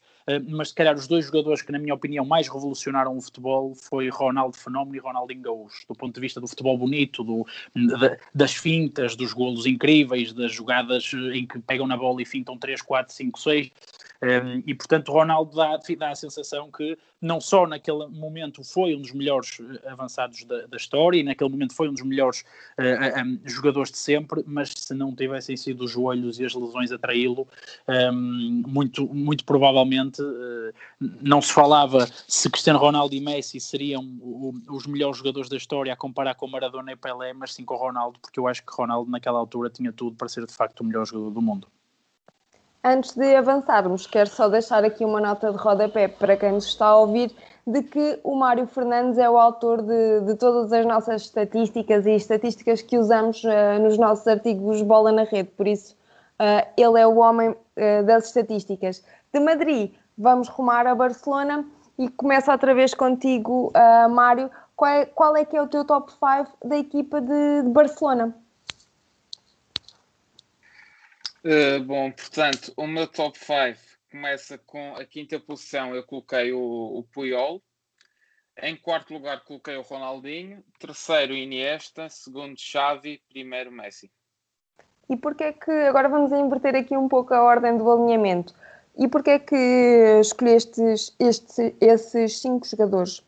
mas 0.48 0.68
se 0.68 0.74
calhar 0.74 0.94
os 0.94 1.08
dois 1.08 1.24
jogadores 1.24 1.62
que, 1.62 1.72
na 1.72 1.78
minha 1.78 1.94
opinião, 1.94 2.24
mais 2.24 2.48
revolucionaram 2.48 3.16
o 3.16 3.20
futebol 3.20 3.74
foi 3.74 4.08
Ronaldo 4.08 4.56
Fenómeno 4.56 4.94
e 4.94 4.98
Ronaldinho 4.98 5.40
Gaúcho, 5.40 5.86
do 5.88 5.94
ponto 5.94 6.14
de 6.14 6.20
vista 6.20 6.40
do 6.40 6.46
futebol 6.46 6.76
bonito, 6.76 7.24
do, 7.24 7.46
das 8.34 8.54
fintas, 8.54 9.16
dos 9.16 9.32
golos 9.32 9.64
incríveis, 9.64 10.32
das 10.32 10.52
jogadas 10.52 11.10
em 11.32 11.46
que 11.46 11.58
pegam 11.60 11.86
na 11.86 11.96
bola 11.96 12.20
e 12.20 12.26
fintam 12.26 12.56
3, 12.58 12.82
4, 12.82 13.12
5, 13.14 13.40
6. 13.40 13.70
Um, 14.22 14.62
e 14.64 14.72
portanto, 14.72 15.10
Ronaldo 15.10 15.56
dá, 15.56 15.76
dá 15.98 16.10
a 16.10 16.14
sensação 16.14 16.70
que 16.70 16.96
não 17.20 17.40
só 17.40 17.66
naquele 17.66 18.06
momento 18.06 18.62
foi 18.62 18.94
um 18.94 19.02
dos 19.02 19.12
melhores 19.12 19.58
eh, 19.60 19.90
avançados 19.90 20.44
da, 20.44 20.66
da 20.66 20.76
história 20.76 21.18
e 21.18 21.24
naquele 21.24 21.50
momento 21.50 21.74
foi 21.74 21.88
um 21.88 21.92
dos 21.92 22.02
melhores 22.02 22.42
uh, 22.78 22.82
eh, 22.82 23.22
um, 23.22 23.40
jogadores 23.44 23.90
de 23.90 23.98
sempre, 23.98 24.44
mas 24.46 24.72
se 24.76 24.94
não 24.94 25.14
tivessem 25.14 25.56
sido 25.56 25.84
os 25.84 25.90
joelhos 25.90 26.38
e 26.38 26.44
as 26.44 26.54
lesões 26.54 26.92
a 26.92 26.98
traí-lo, 26.98 27.48
um, 27.88 28.62
muito, 28.66 29.12
muito 29.12 29.44
provavelmente 29.44 30.22
uh, 30.22 30.72
não 31.00 31.42
se 31.42 31.52
falava 31.52 32.06
se 32.28 32.48
Cristiano 32.48 32.78
Ronaldo 32.78 33.14
e 33.16 33.20
Messi 33.20 33.58
seriam 33.58 34.04
os 34.70 34.86
melhores 34.86 35.18
jogadores 35.18 35.48
da 35.48 35.56
história 35.56 35.92
a 35.92 35.96
comparar 35.96 36.36
com 36.36 36.46
Maradona 36.46 36.92
e 36.92 36.96
Pelé, 36.96 37.32
mas 37.32 37.54
sim 37.54 37.64
com 37.64 37.74
Ronaldo, 37.74 38.20
porque 38.20 38.38
eu 38.38 38.46
acho 38.46 38.64
que 38.64 38.72
Ronaldo 38.72 39.10
naquela 39.10 39.38
altura 39.38 39.68
tinha 39.68 39.92
tudo 39.92 40.16
para 40.16 40.28
ser 40.28 40.46
de 40.46 40.54
facto 40.54 40.80
o 40.80 40.84
melhor 40.84 41.04
jogador 41.04 41.30
do 41.30 41.42
mundo. 41.42 41.66
Antes 42.84 43.14
de 43.14 43.36
avançarmos, 43.36 44.08
quero 44.08 44.28
só 44.28 44.48
deixar 44.48 44.84
aqui 44.84 45.04
uma 45.04 45.20
nota 45.20 45.52
de 45.52 45.56
rodapé 45.56 46.08
para 46.08 46.36
quem 46.36 46.50
nos 46.50 46.66
está 46.66 46.86
a 46.86 46.96
ouvir 46.96 47.32
de 47.64 47.80
que 47.84 48.18
o 48.24 48.34
Mário 48.34 48.66
Fernandes 48.66 49.18
é 49.18 49.30
o 49.30 49.38
autor 49.38 49.82
de, 49.82 50.20
de 50.22 50.34
todas 50.34 50.72
as 50.72 50.84
nossas 50.84 51.22
estatísticas 51.22 52.04
e 52.06 52.16
estatísticas 52.16 52.82
que 52.82 52.98
usamos 52.98 53.44
uh, 53.44 53.80
nos 53.80 53.96
nossos 53.98 54.26
artigos 54.26 54.82
Bola 54.82 55.12
na 55.12 55.22
Rede, 55.22 55.50
por 55.50 55.68
isso 55.68 55.94
uh, 56.40 56.66
ele 56.76 56.98
é 56.98 57.06
o 57.06 57.18
homem 57.18 57.50
uh, 57.50 58.04
das 58.04 58.26
estatísticas. 58.26 59.04
De 59.32 59.38
Madrid, 59.38 59.94
vamos 60.18 60.48
rumar 60.48 60.84
a 60.84 60.94
Barcelona 60.96 61.64
e 61.96 62.08
começa 62.08 62.50
outra 62.50 62.74
vez 62.74 62.94
contigo, 62.94 63.72
Mário. 64.10 64.50
Qual 64.74 64.90
é, 64.90 65.06
qual 65.06 65.36
é 65.36 65.44
que 65.44 65.56
é 65.56 65.62
o 65.62 65.68
teu 65.68 65.84
top 65.84 66.10
5 66.10 66.66
da 66.66 66.76
equipa 66.76 67.20
de, 67.20 67.62
de 67.62 67.68
Barcelona? 67.68 68.34
Uh, 71.44 71.82
bom, 71.84 72.10
portanto, 72.12 72.72
o 72.76 72.86
meu 72.86 73.06
top 73.06 73.38
5 73.38 73.78
começa 74.10 74.58
com 74.58 74.94
a 74.94 75.04
quinta 75.04 75.40
posição. 75.40 75.94
Eu 75.94 76.04
coloquei 76.04 76.52
o, 76.52 76.60
o 76.60 77.02
Puyol. 77.12 77.62
Em 78.60 78.76
quarto 78.76 79.14
lugar, 79.14 79.42
coloquei 79.44 79.76
o 79.76 79.82
Ronaldinho. 79.82 80.62
Terceiro, 80.78 81.32
Iniesta. 81.32 82.08
Segundo, 82.08 82.58
Xavi. 82.58 83.22
Primeiro, 83.28 83.72
Messi. 83.72 84.10
E 85.08 85.16
porquê 85.16 85.44
é 85.44 85.52
que, 85.52 85.70
agora 85.70 86.08
vamos 86.08 86.32
inverter 86.32 86.74
aqui 86.76 86.96
um 86.96 87.08
pouco 87.08 87.34
a 87.34 87.42
ordem 87.42 87.76
do 87.76 87.90
alinhamento, 87.90 88.54
e 88.96 89.08
porquê 89.08 89.30
é 89.30 89.38
que 89.38 89.56
escolheste 90.20 90.80
estes, 91.18 91.58
esses 91.80 92.40
cinco 92.40 92.66
jogadores? 92.66 93.22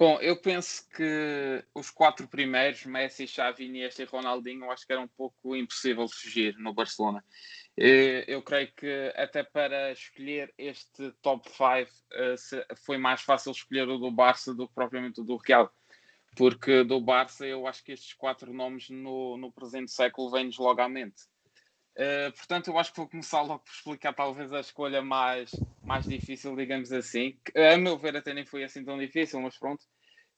Bom, 0.00 0.18
eu 0.22 0.34
penso 0.34 0.88
que 0.88 1.62
os 1.74 1.90
quatro 1.90 2.26
primeiros, 2.26 2.86
Messi, 2.86 3.26
Xavi, 3.26 3.66
Iniesta 3.66 4.00
e 4.02 4.06
Ronaldinho, 4.06 4.64
eu 4.64 4.70
acho 4.70 4.86
que 4.86 4.94
era 4.94 5.02
um 5.02 5.06
pouco 5.06 5.54
impossível 5.54 6.08
fugir 6.08 6.56
no 6.56 6.72
Barcelona. 6.72 7.22
Eu 7.76 8.40
creio 8.40 8.72
que 8.72 9.12
até 9.14 9.42
para 9.42 9.92
escolher 9.92 10.54
este 10.56 11.12
top 11.20 11.46
5 11.50 11.60
eh, 12.14 12.34
foi 12.76 12.96
mais 12.96 13.20
fácil 13.20 13.52
escolher 13.52 13.90
o 13.90 13.98
do 13.98 14.10
Barça 14.10 14.54
do 14.54 14.66
que 14.66 14.74
propriamente 14.74 15.20
o 15.20 15.24
do 15.24 15.36
Real. 15.36 15.70
Porque 16.34 16.82
do 16.82 16.98
Barça 16.98 17.46
eu 17.46 17.66
acho 17.66 17.84
que 17.84 17.92
estes 17.92 18.14
quatro 18.14 18.54
nomes 18.54 18.88
no, 18.88 19.36
no 19.36 19.52
presente 19.52 19.92
século 19.92 20.30
vêm-nos 20.30 20.56
logo 20.56 20.80
à 20.80 20.88
mente. 20.88 21.24
Uh, 21.96 22.32
portanto, 22.32 22.68
eu 22.68 22.78
acho 22.78 22.92
que 22.92 22.98
vou 22.98 23.08
começar 23.08 23.42
logo 23.42 23.64
por 23.64 23.72
explicar 23.72 24.12
talvez 24.14 24.52
a 24.52 24.60
escolha 24.60 25.02
mais, 25.02 25.50
mais 25.82 26.04
difícil, 26.06 26.54
digamos 26.56 26.92
assim. 26.92 27.38
Que, 27.44 27.58
a 27.58 27.76
meu 27.76 27.98
ver 27.98 28.16
até 28.16 28.32
nem 28.32 28.46
foi 28.46 28.64
assim 28.64 28.84
tão 28.84 28.98
difícil, 28.98 29.40
mas 29.40 29.58
pronto. 29.58 29.84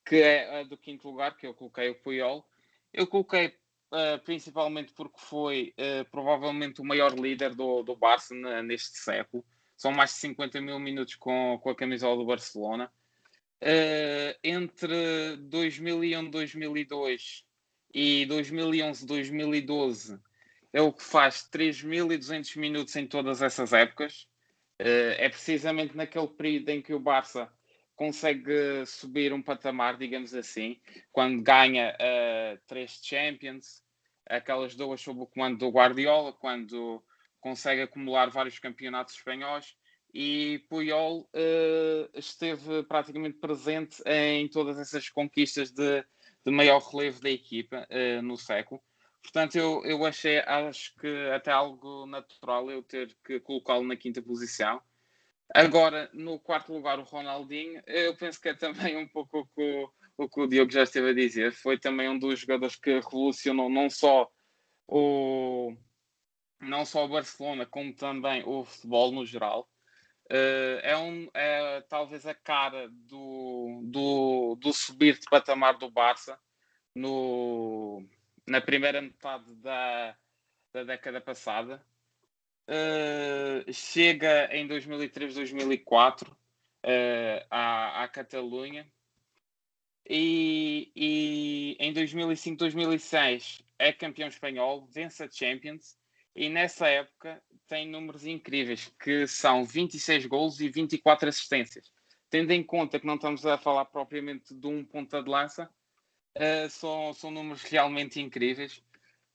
Que 0.05 0.17
é 0.17 0.59
a 0.59 0.63
do 0.63 0.77
quinto 0.77 1.07
lugar, 1.07 1.37
que 1.37 1.47
eu 1.47 1.53
coloquei 1.53 1.89
o 1.89 1.95
Puyol. 1.95 2.45
Eu 2.91 3.07
coloquei 3.07 3.47
uh, 3.47 4.19
principalmente 4.25 4.93
porque 4.93 5.19
foi 5.19 5.73
uh, 5.77 6.09
provavelmente 6.11 6.81
o 6.81 6.85
maior 6.85 7.13
líder 7.13 7.55
do, 7.55 7.83
do 7.83 7.95
Barça 7.95 8.33
neste 8.63 8.97
século. 8.97 9.45
São 9.77 9.91
mais 9.91 10.11
de 10.11 10.17
50 10.17 10.59
mil 10.59 10.79
minutos 10.79 11.15
com, 11.15 11.59
com 11.61 11.69
a 11.69 11.75
camisola 11.75 12.17
do 12.17 12.25
Barcelona. 12.25 12.91
entre 14.43 15.37
2001, 15.37 16.29
2002 16.29 17.45
e 17.93 18.25
2011, 18.25 19.05
2012 19.05 20.19
é 20.73 20.81
o 20.81 20.91
que 20.91 21.03
faz 21.03 21.47
3.200 21.51 22.57
minutos 22.57 22.95
em 22.95 23.07
todas 23.07 23.41
essas 23.41 23.71
épocas. 23.71 24.27
Uh, 24.81 25.15
é 25.17 25.29
precisamente 25.29 25.95
naquele 25.95 26.27
período 26.27 26.69
em 26.69 26.81
que 26.81 26.93
o 26.93 26.99
Barça 26.99 27.47
consegue 27.95 28.85
subir 28.85 29.31
um 29.31 29.41
patamar, 29.41 29.97
digamos 29.97 30.33
assim, 30.33 30.81
quando 31.11 31.41
ganha 31.41 31.95
uh, 31.95 32.59
três 32.67 32.99
Champions, 33.03 33.83
aquelas 34.25 34.75
duas 34.75 34.99
sob 34.99 35.21
o 35.21 35.27
comando 35.27 35.59
do 35.59 35.69
Guardiola, 35.69 36.33
quando 36.33 37.03
consegue 37.39 37.81
acumular 37.81 38.29
vários 38.31 38.57
campeonatos 38.57 39.15
espanhóis 39.15 39.75
e 40.13 40.63
Puyol 40.69 41.21
uh, 41.33 42.09
esteve 42.13 42.83
praticamente 42.83 43.39
presente 43.39 44.01
em 44.05 44.47
todas 44.47 44.77
essas 44.77 45.09
conquistas 45.09 45.71
de, 45.71 46.05
de 46.45 46.51
maior 46.51 46.79
relevo 46.79 47.19
da 47.19 47.31
equipa 47.31 47.87
uh, 47.89 48.21
no 48.21 48.37
século. 48.37 48.79
Portanto, 49.23 49.55
eu, 49.55 49.83
eu 49.85 50.05
achei, 50.05 50.39
acho 50.39 50.93
que 50.97 51.07
até 51.33 51.51
algo 51.51 52.05
natural 52.05 52.69
eu 52.69 52.83
ter 52.83 53.15
que 53.25 53.39
colocá-lo 53.39 53.83
na 53.83 53.95
quinta 53.95 54.21
posição. 54.21 54.81
Agora, 55.55 56.09
no 56.13 56.39
quarto 56.39 56.73
lugar, 56.73 56.99
o 56.99 57.03
Ronaldinho, 57.03 57.81
eu 57.87 58.15
penso 58.15 58.39
que 58.41 58.49
é 58.49 58.53
também 58.53 58.97
um 58.97 59.07
pouco 59.07 59.39
o 59.39 59.47
que 59.47 59.87
o, 60.17 60.29
que 60.29 60.41
o 60.41 60.47
Diogo 60.47 60.71
já 60.71 60.83
esteve 60.83 61.09
a 61.09 61.13
dizer. 61.13 61.53
Foi 61.53 61.79
também 61.79 62.09
um 62.09 62.19
dos 62.19 62.39
jogadores 62.39 62.75
que 62.75 62.99
revolucionou 62.99 63.69
não 63.69 63.89
só 63.89 64.29
o, 64.87 65.75
não 66.59 66.85
só 66.85 67.05
o 67.05 67.09
Barcelona, 67.09 67.65
como 67.65 67.93
também 67.93 68.43
o 68.45 68.63
futebol 68.65 69.11
no 69.11 69.25
geral. 69.25 69.69
Uh, 70.31 70.79
é, 70.81 70.97
um, 70.97 71.29
é 71.33 71.81
talvez 71.81 72.25
a 72.25 72.33
cara 72.33 72.87
do, 72.89 73.81
do, 73.83 74.55
do 74.59 74.73
subir 74.73 75.19
de 75.19 75.25
patamar 75.29 75.77
do 75.77 75.91
Barça 75.91 76.39
no, 76.95 78.03
na 78.47 78.61
primeira 78.61 79.01
metade 79.01 79.53
da, 79.55 80.15
da 80.73 80.83
década 80.83 81.21
passada. 81.21 81.83
Uh, 82.67 83.71
chega 83.73 84.49
em 84.55 84.65
2003, 84.65 85.35
2004 85.35 86.31
uh, 86.31 86.35
à, 87.49 88.03
à 88.03 88.07
Catalunha 88.07 88.89
e, 90.09 90.91
e 90.95 91.77
em 91.79 91.91
2005, 91.91 92.57
2006 92.57 93.61
é 93.79 93.91
campeão 93.91 94.27
espanhol, 94.27 94.87
vence 94.91 95.23
a 95.23 95.29
Champions 95.29 95.97
e 96.35 96.49
nessa 96.49 96.87
época 96.87 97.41
tem 97.67 97.87
números 97.87 98.25
incríveis 98.25 98.93
que 98.99 99.27
são 99.27 99.65
26 99.65 100.25
gols 100.25 100.59
e 100.59 100.69
24 100.69 101.29
assistências. 101.29 101.91
Tendo 102.29 102.51
em 102.51 102.63
conta 102.63 102.99
que 102.99 103.05
não 103.05 103.15
estamos 103.15 103.45
a 103.45 103.57
falar 103.57 103.85
propriamente 103.85 104.53
de 104.53 104.67
um 104.67 104.83
ponta 104.83 105.21
de 105.21 105.29
lança, 105.29 105.69
uh, 106.37 106.69
são, 106.69 107.13
são 107.13 107.31
números 107.31 107.63
realmente 107.63 108.21
incríveis 108.21 108.83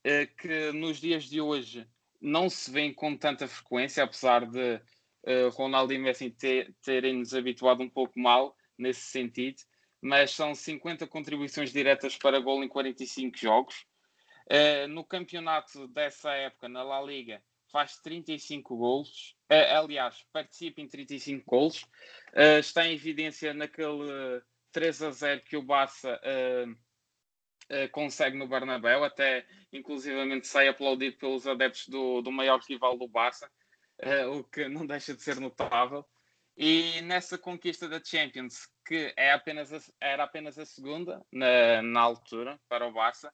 uh, 0.05 0.35
que 0.37 0.71
nos 0.71 0.99
dias 0.99 1.25
de 1.25 1.41
hoje 1.41 1.87
não 2.21 2.49
se 2.49 2.69
vêem 2.71 2.93
com 2.93 3.15
tanta 3.15 3.47
frequência, 3.47 4.03
apesar 4.03 4.45
de 4.45 4.75
uh, 4.75 5.49
Ronaldo 5.51 5.93
e 5.93 5.97
Messi 5.97 6.29
ter, 6.29 6.73
terem-nos 6.81 7.33
habituado 7.33 7.81
um 7.81 7.89
pouco 7.89 8.19
mal 8.19 8.55
nesse 8.77 9.01
sentido, 9.01 9.61
mas 10.01 10.31
são 10.31 10.55
50 10.55 11.07
contribuições 11.07 11.71
diretas 11.71 12.17
para 12.17 12.39
gol 12.39 12.63
em 12.63 12.67
45 12.67 13.37
jogos. 13.37 13.85
Uh, 14.51 14.87
no 14.87 15.03
campeonato 15.03 15.87
dessa 15.89 16.33
época, 16.33 16.67
na 16.67 16.81
La 16.81 17.01
Liga, 17.01 17.41
faz 17.71 17.97
35 17.97 18.75
golos. 18.75 19.35
Uh, 19.51 19.77
aliás, 19.77 20.25
participa 20.33 20.81
em 20.81 20.87
35 20.87 21.45
golos. 21.45 21.83
Uh, 22.33 22.59
está 22.59 22.87
em 22.87 22.93
evidência 22.93 23.53
naquele 23.53 24.41
3 24.71 25.03
a 25.03 25.11
0 25.11 25.41
que 25.41 25.57
o 25.57 25.61
Barça 25.61 26.19
uh, 27.71 27.89
consegue 27.91 28.37
no 28.37 28.47
Bernabéu, 28.47 29.03
até 29.03 29.45
inclusivamente 29.71 30.47
sai 30.47 30.67
aplaudido 30.67 31.17
pelos 31.17 31.47
adeptos 31.47 31.87
do, 31.87 32.21
do 32.21 32.31
maior 32.31 32.59
rival 32.61 32.97
do 32.97 33.07
Barça, 33.07 33.49
uh, 34.03 34.39
o 34.39 34.43
que 34.43 34.67
não 34.67 34.85
deixa 34.85 35.13
de 35.13 35.21
ser 35.21 35.39
notável. 35.39 36.05
E 36.57 37.01
nessa 37.01 37.37
conquista 37.37 37.87
da 37.87 38.03
Champions, 38.03 38.67
que 38.85 39.13
é 39.15 39.31
apenas 39.31 39.71
a, 39.71 39.79
era 40.01 40.23
apenas 40.23 40.57
a 40.59 40.65
segunda 40.65 41.25
na, 41.31 41.81
na 41.81 42.01
altura 42.01 42.59
para 42.67 42.85
o 42.85 42.91
Barça, 42.91 43.33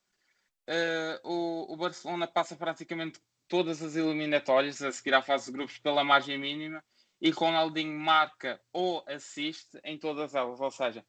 uh, 0.69 1.27
o, 1.27 1.73
o 1.73 1.77
Barcelona 1.77 2.27
passa 2.27 2.55
praticamente 2.55 3.19
todas 3.47 3.81
as 3.81 3.95
eliminatórias 3.95 4.81
a 4.81 4.91
seguir 4.91 5.13
à 5.13 5.21
fase 5.21 5.45
de 5.45 5.51
grupos 5.53 5.77
pela 5.79 6.03
margem 6.03 6.37
mínima 6.37 6.83
e 7.21 7.29
Ronaldinho 7.29 7.97
marca 7.97 8.59
ou 8.73 9.03
assiste 9.07 9.79
em 9.83 9.97
todas 9.97 10.35
elas, 10.35 10.59
ou 10.59 10.71
seja, 10.71 11.05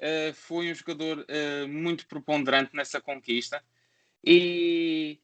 uh, 0.00 0.34
foi 0.34 0.70
um 0.70 0.74
jogador 0.74 1.18
uh, 1.18 1.68
muito 1.68 2.06
preponderante 2.06 2.74
nessa 2.74 3.00
conquista 3.00 3.62
e, 4.24 5.20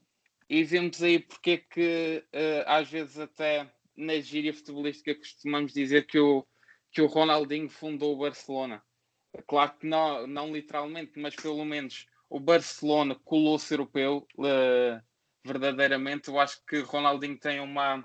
e 0.49 0.65
vemos 0.65 1.03
aí 1.03 1.19
porque 1.19 1.51
é 1.51 1.57
que 1.57 2.25
uh, 2.33 2.65
às 2.67 2.89
vezes 2.89 3.19
até 3.19 3.71
na 3.97 4.21
gíria 4.21 4.53
futebolística 4.53 5.15
costumamos 5.15 5.73
dizer 5.73 6.07
que 6.07 6.19
o, 6.19 6.47
que 6.91 7.01
o 7.01 7.07
Ronaldinho 7.07 7.69
fundou 7.69 8.15
o 8.15 8.19
Barcelona. 8.19 8.83
Claro 9.47 9.73
que 9.79 9.87
não, 9.87 10.27
não 10.27 10.53
literalmente, 10.53 11.19
mas 11.19 11.35
pelo 11.35 11.65
menos 11.65 12.07
o 12.29 12.41
Barcelona 12.41 13.15
colou-se 13.25 13.73
europeu 13.73 14.27
verdadeiramente. 15.45 16.29
Eu 16.29 16.39
acho 16.39 16.65
que 16.67 16.81
Ronaldinho 16.81 17.39
tem 17.39 17.61
uma, 17.61 18.05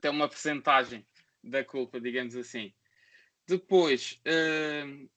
tem 0.00 0.10
uma 0.10 0.28
percentagem 0.28 1.06
da 1.42 1.64
culpa, 1.64 2.00
digamos 2.00 2.36
assim. 2.36 2.72
Depois, 3.46 4.20
uh, 4.26 5.08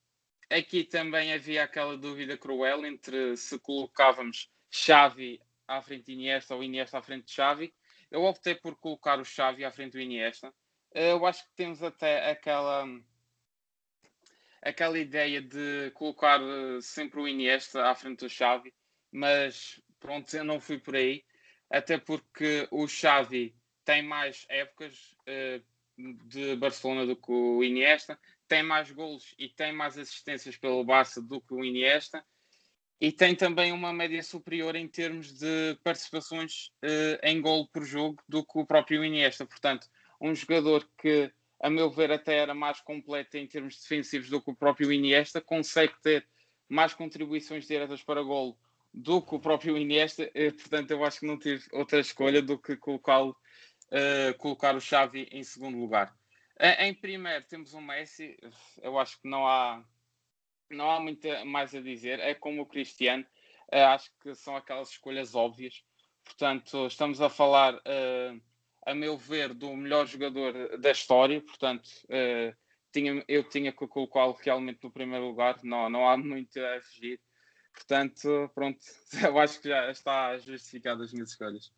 aqui 0.50 0.84
também 0.84 1.32
havia 1.32 1.64
aquela 1.64 1.96
dúvida 1.96 2.36
cruel 2.36 2.84
entre 2.86 3.36
se 3.36 3.58
colocávamos 3.58 4.50
Xavi 4.70 5.40
à 5.66 5.80
frente 5.80 6.06
de 6.06 6.12
Iniesta 6.12 6.54
ou 6.54 6.62
Iniesta 6.62 6.98
à 6.98 7.02
frente 7.02 7.26
de 7.26 7.32
Xavi. 7.32 7.74
Eu 8.10 8.24
optei 8.24 8.54
por 8.54 8.76
colocar 8.76 9.18
o 9.18 9.24
Xavi 9.24 9.64
à 9.64 9.70
frente 9.70 9.92
do 9.92 10.00
Iniesta. 10.00 10.52
Eu 10.92 11.24
acho 11.26 11.44
que 11.44 11.54
temos 11.56 11.82
até 11.82 12.30
aquela 12.30 12.86
aquela 14.62 14.98
ideia 14.98 15.42
de 15.42 15.90
colocar 15.92 16.40
eh, 16.40 16.80
sempre 16.80 17.20
o 17.20 17.28
Iniesta 17.28 17.84
à 17.86 17.94
frente 17.94 18.20
do 18.20 18.30
Xavi, 18.30 18.72
mas 19.12 19.80
pronto, 20.00 20.34
eu 20.34 20.42
não 20.42 20.58
fui 20.58 20.78
por 20.78 20.96
aí, 20.96 21.22
até 21.68 21.98
porque 21.98 22.66
o 22.70 22.88
Xavi 22.88 23.54
tem 23.84 24.02
mais 24.02 24.46
épocas 24.48 25.14
uh, 25.28 25.62
de 26.26 26.56
Barcelona 26.56 27.06
do 27.06 27.14
que 27.14 27.30
o 27.30 27.62
Iniesta, 27.62 28.18
tem 28.48 28.62
mais 28.62 28.90
golos 28.90 29.34
e 29.38 29.48
tem 29.48 29.72
mais 29.72 29.98
assistências 29.98 30.56
pelo 30.56 30.84
Barça 30.84 31.20
do 31.20 31.40
que 31.40 31.54
o 31.54 31.64
Iniesta 31.64 32.24
e 33.00 33.12
tem 33.12 33.34
também 33.34 33.72
uma 33.72 33.92
média 33.92 34.22
superior 34.22 34.76
em 34.76 34.88
termos 34.88 35.32
de 35.32 35.78
participações 35.82 36.68
uh, 36.82 37.18
em 37.22 37.40
golo 37.40 37.68
por 37.68 37.84
jogo 37.84 38.22
do 38.28 38.44
que 38.44 38.58
o 38.58 38.66
próprio 38.66 39.04
Iniesta. 39.04 39.44
Portanto, 39.44 39.88
um 40.20 40.34
jogador 40.34 40.88
que, 40.96 41.30
a 41.60 41.68
meu 41.68 41.90
ver, 41.90 42.10
até 42.12 42.36
era 42.36 42.54
mais 42.54 42.80
completo 42.80 43.36
em 43.36 43.46
termos 43.46 43.80
defensivos 43.80 44.30
do 44.30 44.40
que 44.40 44.50
o 44.50 44.56
próprio 44.56 44.92
Iniesta, 44.92 45.40
consegue 45.40 45.94
ter 46.02 46.26
mais 46.68 46.94
contribuições 46.94 47.66
diretas 47.66 48.02
para 48.02 48.22
golo 48.22 48.56
do 48.92 49.20
que 49.20 49.34
o 49.34 49.40
próprio 49.40 49.76
Iniesta, 49.76 50.30
eh, 50.34 50.52
portanto 50.52 50.92
eu 50.92 51.04
acho 51.04 51.20
que 51.20 51.26
não 51.26 51.38
tive 51.38 51.64
outra 51.72 51.98
escolha 51.98 52.40
do 52.40 52.56
que 52.56 52.76
colocá-lo, 52.76 53.36
uh, 53.90 54.38
colocar 54.38 54.76
o 54.76 54.80
Xavi 54.80 55.28
em 55.32 55.42
segundo 55.42 55.78
lugar. 55.78 56.14
Em 56.60 56.94
primeiro 56.94 57.44
temos 57.44 57.74
o 57.74 57.80
Messi, 57.80 58.36
eu 58.80 58.98
acho 58.98 59.20
que 59.20 59.28
não 59.28 59.46
há, 59.46 59.84
não 60.70 60.90
há 60.90 61.00
muito 61.00 61.28
mais 61.46 61.74
a 61.74 61.80
dizer, 61.80 62.20
é 62.20 62.34
como 62.34 62.62
o 62.62 62.66
Cristiano, 62.66 63.26
uh, 63.72 63.86
acho 63.88 64.10
que 64.20 64.34
são 64.34 64.56
aquelas 64.56 64.90
escolhas 64.90 65.34
óbvias, 65.34 65.84
portanto 66.24 66.86
estamos 66.86 67.20
a 67.20 67.28
falar, 67.28 67.74
uh, 67.74 68.40
a 68.86 68.94
meu 68.94 69.18
ver, 69.18 69.52
do 69.52 69.74
melhor 69.74 70.06
jogador 70.06 70.78
da 70.78 70.92
história, 70.92 71.40
portanto 71.40 71.88
tinha, 72.94 73.24
eu 73.26 73.42
tinha 73.42 73.72
que 73.72 73.88
colocá-lo 73.88 74.38
realmente 74.40 74.78
no 74.84 74.92
primeiro 74.92 75.26
lugar, 75.26 75.58
não, 75.64 75.90
não 75.90 76.08
há 76.08 76.16
muito 76.16 76.60
a 76.60 76.80
fugir. 76.80 77.20
Portanto, 77.72 78.48
pronto, 78.54 78.78
eu 79.28 79.38
acho 79.38 79.60
que 79.60 79.68
já 79.68 79.90
está 79.90 80.38
justificado 80.38 81.02
as 81.02 81.12
minhas 81.12 81.30
escolhas. 81.30 81.72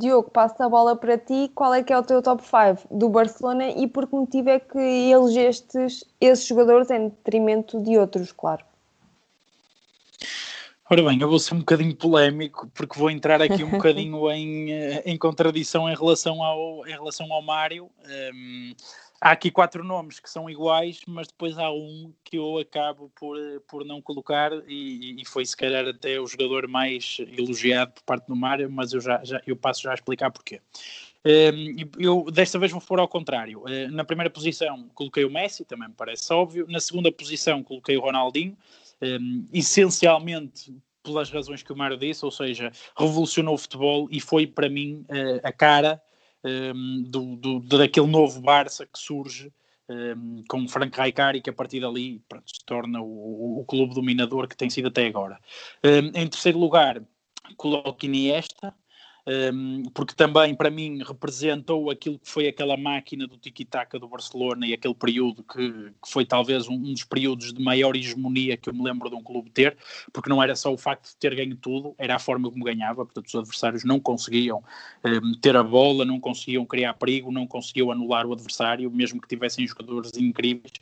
Diogo, 0.00 0.30
passo 0.30 0.62
a 0.62 0.68
bola 0.68 0.96
para 0.96 1.18
ti. 1.18 1.50
Qual 1.54 1.72
é 1.74 1.82
que 1.82 1.92
é 1.92 1.98
o 1.98 2.02
teu 2.02 2.22
top 2.22 2.42
5 2.42 2.88
do 2.90 3.08
Barcelona 3.08 3.70
e 3.70 3.86
por 3.86 4.06
que 4.06 4.14
motivo 4.14 4.48
é 4.48 4.58
que 4.58 4.78
elegestes 4.78 6.04
esses 6.20 6.46
jogadores 6.46 6.90
em 6.90 7.08
detrimento 7.08 7.80
de 7.82 7.98
outros, 7.98 8.32
claro? 8.32 8.64
Ora 10.92 11.04
bem, 11.04 11.20
eu 11.20 11.28
vou 11.28 11.38
ser 11.38 11.54
um 11.54 11.60
bocadinho 11.60 11.94
polémico 11.94 12.68
porque 12.74 12.98
vou 12.98 13.10
entrar 13.10 13.40
aqui 13.40 13.62
um 13.62 13.70
bocadinho 13.78 14.28
em, 14.32 14.72
eh, 14.72 15.02
em 15.06 15.16
contradição 15.16 15.88
em 15.88 15.94
relação 15.94 16.42
ao, 16.42 16.84
em 16.84 16.90
relação 16.90 17.32
ao 17.32 17.42
Mário. 17.42 17.88
Um, 18.34 18.74
há 19.20 19.32
aqui 19.32 19.50
quatro 19.50 19.84
nomes 19.84 20.18
que 20.18 20.30
são 20.30 20.48
iguais, 20.48 21.00
mas 21.06 21.26
depois 21.28 21.58
há 21.58 21.70
um 21.70 22.12
que 22.24 22.38
eu 22.38 22.58
acabo 22.58 23.12
por, 23.14 23.36
por 23.68 23.84
não 23.84 24.00
colocar 24.00 24.50
e, 24.66 25.20
e 25.20 25.24
foi 25.26 25.44
se 25.44 25.56
calhar 25.56 25.86
até 25.86 26.18
o 26.18 26.26
jogador 26.26 26.66
mais 26.66 27.18
elogiado 27.36 27.92
por 27.92 28.02
parte 28.04 28.26
do 28.26 28.34
Mário, 28.34 28.70
mas 28.70 28.92
eu, 28.92 29.00
já, 29.00 29.22
já, 29.22 29.42
eu 29.46 29.54
passo 29.54 29.82
já 29.82 29.90
a 29.90 29.94
explicar 29.94 30.30
porquê. 30.30 30.60
Ehm, 31.22 31.76
eu 31.98 32.24
desta 32.30 32.58
vez 32.58 32.72
vou 32.72 32.80
pôr 32.80 32.98
ao 32.98 33.08
contrário. 33.08 33.62
Eh, 33.68 33.88
na 33.88 34.04
primeira 34.04 34.30
posição 34.30 34.88
coloquei 34.94 35.24
o 35.24 35.30
Messi, 35.30 35.64
também 35.64 35.88
me 35.88 35.94
parece 35.94 36.32
óbvio. 36.32 36.66
Na 36.68 36.80
segunda 36.80 37.12
posição 37.12 37.62
coloquei 37.62 37.96
o 37.96 38.00
Ronaldinho, 38.00 38.56
ehm, 39.02 39.44
essencialmente 39.52 40.74
pelas 41.02 41.30
razões 41.30 41.62
que 41.62 41.72
o 41.72 41.76
Mário 41.76 41.96
disse, 41.96 42.24
ou 42.24 42.30
seja, 42.30 42.72
revolucionou 42.96 43.54
o 43.54 43.58
futebol 43.58 44.08
e 44.10 44.20
foi 44.20 44.46
para 44.46 44.68
mim 44.68 45.04
a 45.42 45.50
cara 45.50 46.00
um, 46.44 46.48
ehm, 46.48 47.02
do, 47.04 47.36
do, 47.36 47.60
daquele 47.78 48.06
novo 48.06 48.40
Barça 48.40 48.86
que 48.86 48.98
surge 48.98 49.52
um, 49.88 49.94
ehm, 49.94 50.44
com 50.48 50.68
Frank 50.68 50.98
Rijkaard 50.98 51.40
que 51.40 51.50
a 51.50 51.52
partir 51.52 51.80
dali 51.80 52.22
pronto, 52.28 52.48
se 52.48 52.64
torna 52.64 53.00
o, 53.00 53.60
o, 53.60 53.64
clube 53.64 53.94
dominador 53.94 54.48
que 54.48 54.56
tem 54.56 54.70
sido 54.70 54.88
até 54.88 55.06
agora. 55.06 55.38
Um, 55.84 55.88
ehm, 55.88 56.10
em 56.14 56.28
terceiro 56.28 56.58
lugar, 56.58 57.02
coloco 57.56 58.04
Iniesta, 58.04 58.74
um, 59.30 59.84
porque 59.94 60.12
também 60.12 60.56
para 60.56 60.70
mim 60.70 61.04
representou 61.04 61.88
aquilo 61.88 62.18
que 62.18 62.28
foi 62.28 62.48
aquela 62.48 62.76
máquina 62.76 63.28
do 63.28 63.36
tiki-taka 63.36 63.96
do 63.96 64.08
Barcelona 64.08 64.66
e 64.66 64.72
aquele 64.72 64.94
período 64.94 65.44
que, 65.44 65.92
que 66.02 66.10
foi 66.10 66.24
talvez 66.26 66.66
um, 66.66 66.74
um, 66.74 66.92
dos 66.92 67.04
períodos 67.04 67.52
de 67.52 67.62
maior 67.62 67.94
hegemonia 67.94 68.56
que 68.56 68.68
eu 68.68 68.74
me 68.74 68.82
lembro 68.82 69.08
de 69.08 69.14
um 69.14 69.22
clube 69.22 69.48
ter, 69.50 69.76
porque 70.12 70.28
não 70.28 70.42
era 70.42 70.56
só 70.56 70.72
o 70.72 70.76
facto 70.76 71.10
de 71.10 71.16
ter 71.16 71.34
ganho 71.36 71.54
tudo, 71.54 71.94
era 71.96 72.16
a 72.16 72.18
forma 72.18 72.50
como 72.50 72.64
ganhava, 72.64 73.04
portanto 73.04 73.28
os 73.28 73.34
adversários 73.36 73.84
não 73.84 74.00
conseguiam 74.00 74.64
um, 75.04 75.32
ter 75.34 75.56
a 75.56 75.62
bola, 75.62 76.04
não 76.04 76.18
conseguiam 76.18 76.66
criar 76.66 76.94
perigo, 76.94 77.30
não 77.30 77.46
conseguiam 77.46 77.92
anular 77.92 78.26
o 78.26 78.32
adversário, 78.32 78.90
mesmo 78.90 79.20
que 79.20 79.28
tivessem 79.28 79.64
jogadores 79.64 80.10
incríveis, 80.16 80.72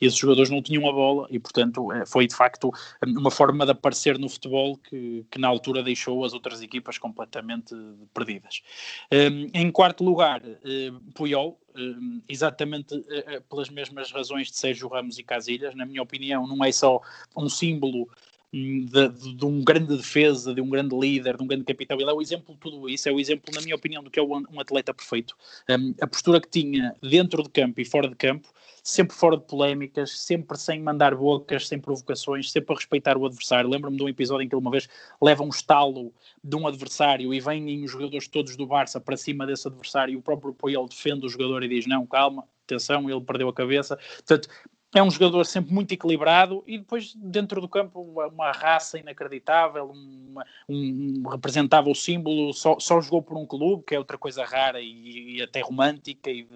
esses 0.00 0.18
jogadores 0.18 0.50
não 0.50 0.62
tinham 0.62 0.88
a 0.88 0.92
bola 0.92 1.26
e, 1.30 1.38
portanto, 1.38 1.90
eh, 1.92 2.04
foi 2.06 2.26
de 2.26 2.34
facto 2.34 2.70
uma 3.06 3.30
forma 3.30 3.64
de 3.64 3.72
aparecer 3.72 4.18
no 4.18 4.28
futebol 4.28 4.76
que, 4.76 5.24
que 5.30 5.38
na 5.38 5.48
altura 5.48 5.82
deixou 5.82 6.24
as 6.24 6.32
outras 6.32 6.62
equipas 6.62 6.98
completamente 6.98 7.74
perdidas. 8.12 8.62
Ehm, 9.10 9.48
em 9.54 9.70
quarto 9.70 10.04
lugar, 10.04 10.42
eh, 10.44 10.92
Puyol, 11.14 11.58
ehm, 11.74 12.20
exatamente 12.28 13.04
eh, 13.08 13.40
pelas 13.48 13.70
mesmas 13.70 14.10
razões 14.12 14.50
de 14.50 14.56
Sérgio 14.56 14.88
Ramos 14.88 15.18
e 15.18 15.22
Casilhas, 15.22 15.74
na 15.74 15.86
minha 15.86 16.02
opinião, 16.02 16.46
não 16.46 16.64
é 16.64 16.72
só 16.72 17.00
um 17.36 17.48
símbolo 17.48 18.08
de, 18.56 19.08
de, 19.08 19.34
de, 19.34 19.44
um 19.44 19.62
grande 19.62 19.96
defesa, 19.96 20.54
de 20.54 20.60
um 20.60 20.68
grande 20.68 20.96
líder, 20.96 21.36
de 21.36 21.42
um 21.42 21.46
grande 21.46 21.64
capitão. 21.64 21.98
Ele 22.00 22.10
é 22.10 22.12
o 22.12 22.22
exemplo 22.22 22.54
de 22.54 22.60
tudo 22.60 22.88
isso, 22.88 23.08
é 23.08 23.12
o 23.12 23.20
exemplo, 23.20 23.52
na 23.54 23.60
minha 23.60 23.74
opinião, 23.74 24.02
do 24.02 24.10
que 24.10 24.18
é 24.18 24.22
um 24.22 24.60
atleta 24.60 24.94
perfeito. 24.94 25.36
Um, 25.68 25.94
a 26.00 26.06
postura 26.06 26.40
que 26.40 26.48
tinha 26.48 26.94
dentro 27.02 27.42
de 27.42 27.50
campo 27.50 27.80
e 27.80 27.84
fora 27.84 28.08
de 28.08 28.14
campo, 28.14 28.48
sempre 28.82 29.16
fora 29.16 29.36
de 29.36 29.44
polémicas, 29.44 30.18
sempre 30.20 30.56
sem 30.56 30.80
mandar 30.80 31.14
bocas, 31.14 31.68
sem 31.68 31.78
provocações, 31.78 32.50
sempre 32.50 32.72
a 32.72 32.76
respeitar 32.76 33.18
o 33.18 33.26
adversário. 33.26 33.68
Lembro-me 33.68 33.96
de 33.96 34.02
um 34.02 34.08
episódio 34.08 34.44
em 34.44 34.48
que 34.48 34.54
ele 34.54 34.62
uma 34.62 34.70
vez 34.70 34.88
leva 35.20 35.42
um 35.42 35.48
estalo 35.48 36.12
de 36.42 36.56
um 36.56 36.66
adversário 36.66 37.34
e 37.34 37.40
vêm 37.40 37.84
os 37.84 37.90
jogadores 37.90 38.28
todos 38.28 38.56
do 38.56 38.66
Barça 38.66 39.00
para 39.00 39.16
cima 39.16 39.46
desse 39.46 39.66
adversário 39.68 40.14
e 40.14 40.16
o 40.16 40.22
próprio 40.22 40.54
Poel 40.54 40.86
defende 40.86 41.26
o 41.26 41.28
jogador 41.28 41.62
e 41.62 41.68
diz: 41.68 41.86
Não, 41.86 42.06
calma, 42.06 42.44
atenção, 42.64 43.10
ele 43.10 43.20
perdeu 43.20 43.48
a 43.48 43.52
cabeça. 43.52 43.96
Portanto, 43.96 44.48
é 44.98 45.02
um 45.02 45.10
jogador 45.10 45.44
sempre 45.44 45.74
muito 45.74 45.92
equilibrado 45.92 46.64
e 46.66 46.78
depois 46.78 47.14
dentro 47.14 47.60
do 47.60 47.68
campo 47.68 48.00
uma, 48.00 48.50
raça 48.50 48.98
inacreditável, 48.98 49.90
uma, 49.90 50.44
um, 50.68 51.22
representava 51.28 51.90
o 51.90 51.94
símbolo, 51.94 52.52
só, 52.54 52.78
só, 52.80 53.00
jogou 53.00 53.22
por 53.22 53.36
um 53.36 53.44
clube, 53.44 53.84
que 53.86 53.94
é 53.94 53.98
outra 53.98 54.16
coisa 54.16 54.44
rara 54.44 54.80
e, 54.80 55.36
e 55.36 55.42
até 55.42 55.60
romântica 55.60 56.30
e, 56.30 56.48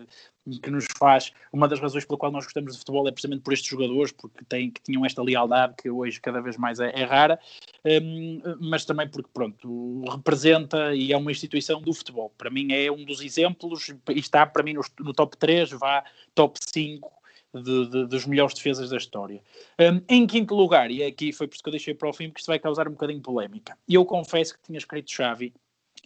e, 0.47 0.59
que 0.59 0.71
nos 0.71 0.87
faz, 0.97 1.33
uma 1.53 1.69
das 1.69 1.81
razões 1.81 2.07
pela 2.07 2.19
qual 2.19 2.33
nós 2.33 2.45
gostamos 2.45 2.73
de 2.73 2.79
futebol 2.79 3.07
é 3.07 3.13
precisamente 3.13 3.43
por 3.43 3.53
estes 3.53 3.69
jogadores, 3.69 4.11
porque 4.11 4.43
têm, 4.49 4.71
que 4.71 4.81
tinham 4.81 5.05
esta 5.05 5.23
lealdade 5.23 5.75
que 5.77 5.91
hoje 5.91 6.19
cada 6.19 6.41
vez 6.41 6.57
mais 6.57 6.81
é, 6.81 6.93
é 6.95 7.05
rara, 7.05 7.39
um, 7.85 8.41
mas 8.59 8.87
também 8.87 9.07
porque 9.07 9.29
pronto, 9.35 10.03
representa 10.11 10.95
e 10.95 11.13
é 11.13 11.17
uma 11.17 11.31
instituição 11.31 11.83
do 11.83 11.93
futebol. 11.93 12.33
Para 12.39 12.49
mim 12.49 12.73
é 12.73 12.91
um 12.91 13.05
dos 13.05 13.21
exemplos 13.21 13.89
e 14.09 14.19
está 14.19 14.47
para 14.47 14.63
mim 14.63 14.73
no, 14.73 14.83
no 15.01 15.13
top 15.13 15.37
3, 15.37 15.71
vá 15.73 16.03
top 16.35 16.59
5 16.63 17.20
de, 17.55 17.89
de, 17.89 18.07
dos 18.07 18.27
melhores 18.27 18.55
defesas 18.55 18.91
da 18.91 18.97
história. 18.97 19.43
Um, 19.79 20.03
em 20.09 20.27
quinto 20.27 20.55
lugar, 20.55 20.91
e 20.91 21.03
aqui 21.03 21.33
foi 21.33 21.47
por 21.47 21.55
isso 21.55 21.63
que 21.63 21.69
eu 21.69 21.73
deixei 21.73 21.95
para 21.95 22.09
o 22.09 22.13
fim, 22.13 22.29
porque 22.29 22.41
isto 22.41 22.49
vai 22.49 22.59
causar 22.59 22.89
um 22.89 22.93
bocadinho 22.93 23.19
de 23.19 23.25
polémica. 23.25 23.77
Eu 23.89 24.05
confesso 24.05 24.55
que 24.55 24.63
tinha 24.63 24.79
escrito 24.79 25.11
Xavi 25.11 25.53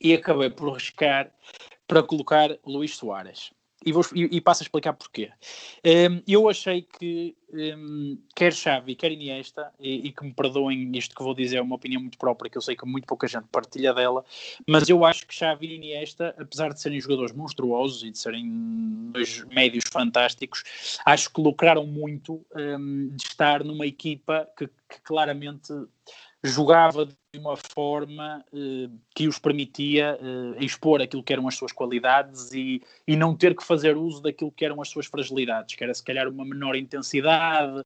e 0.00 0.14
acabei 0.14 0.50
por 0.50 0.70
arriscar 0.70 1.30
para 1.86 2.02
colocar 2.02 2.56
Luís 2.64 2.96
Soares 2.96 3.52
e, 3.84 3.92
vou, 3.92 4.04
e, 4.14 4.36
e 4.36 4.40
passo 4.40 4.62
a 4.62 4.64
explicar 4.64 4.92
porquê. 4.92 5.30
Um, 5.84 6.22
eu 6.26 6.48
achei 6.48 6.82
que 6.82 7.36
um, 7.52 8.18
quer 8.34 8.52
Xavi, 8.52 8.94
quer 8.94 9.12
Iniesta, 9.12 9.70
e, 9.78 10.08
e, 10.08 10.12
que 10.12 10.24
me 10.24 10.32
perdoem 10.32 10.90
isto 10.96 11.14
que 11.14 11.22
vou 11.22 11.34
dizer, 11.34 11.58
é 11.58 11.62
uma 11.62 11.76
opinião 11.76 12.00
muito 12.00 12.18
própria, 12.18 12.50
que 12.50 12.58
eu 12.58 12.62
sei 12.62 12.74
que 12.74 12.86
muito 12.86 13.06
pouca 13.06 13.28
gente 13.28 13.46
partilha 13.50 13.92
dela, 13.92 14.24
mas 14.66 14.88
eu 14.88 15.04
acho 15.04 15.26
que 15.26 15.34
Xavi 15.34 15.66
e 15.66 15.74
Iniesta, 15.76 16.34
apesar 16.38 16.72
de 16.72 16.80
serem 16.80 17.00
jogadores 17.00 17.32
monstruosos 17.32 18.02
e 18.02 18.10
de 18.10 18.18
serem 18.18 19.10
dois 19.12 19.44
médios 19.44 19.84
fantásticos, 19.92 20.64
acho 21.04 21.30
que 21.30 21.40
lucraram 21.40 21.86
muito 21.86 22.44
um, 22.54 23.08
de 23.08 23.22
estar 23.22 23.62
numa 23.62 23.86
equipa 23.86 24.48
que, 24.56 24.66
que 24.66 25.00
claramente 25.02 25.72
jogava 26.44 27.06
de 27.06 27.14
uma 27.38 27.56
forma 27.56 28.44
eh, 28.52 28.90
que 29.14 29.26
os 29.26 29.38
permitia 29.38 30.18
eh, 30.20 30.64
expor 30.64 31.00
aquilo 31.00 31.22
que 31.22 31.32
eram 31.32 31.48
as 31.48 31.56
suas 31.56 31.72
qualidades 31.72 32.52
e, 32.52 32.82
e 33.08 33.16
não 33.16 33.34
ter 33.34 33.56
que 33.56 33.64
fazer 33.64 33.96
uso 33.96 34.20
daquilo 34.20 34.52
que 34.52 34.64
eram 34.64 34.80
as 34.82 34.88
suas 34.88 35.06
fragilidades, 35.06 35.74
que 35.74 35.82
era 35.82 35.94
se 35.94 36.04
calhar 36.04 36.28
uma 36.28 36.44
menor 36.44 36.76
intensidade, 36.76 37.82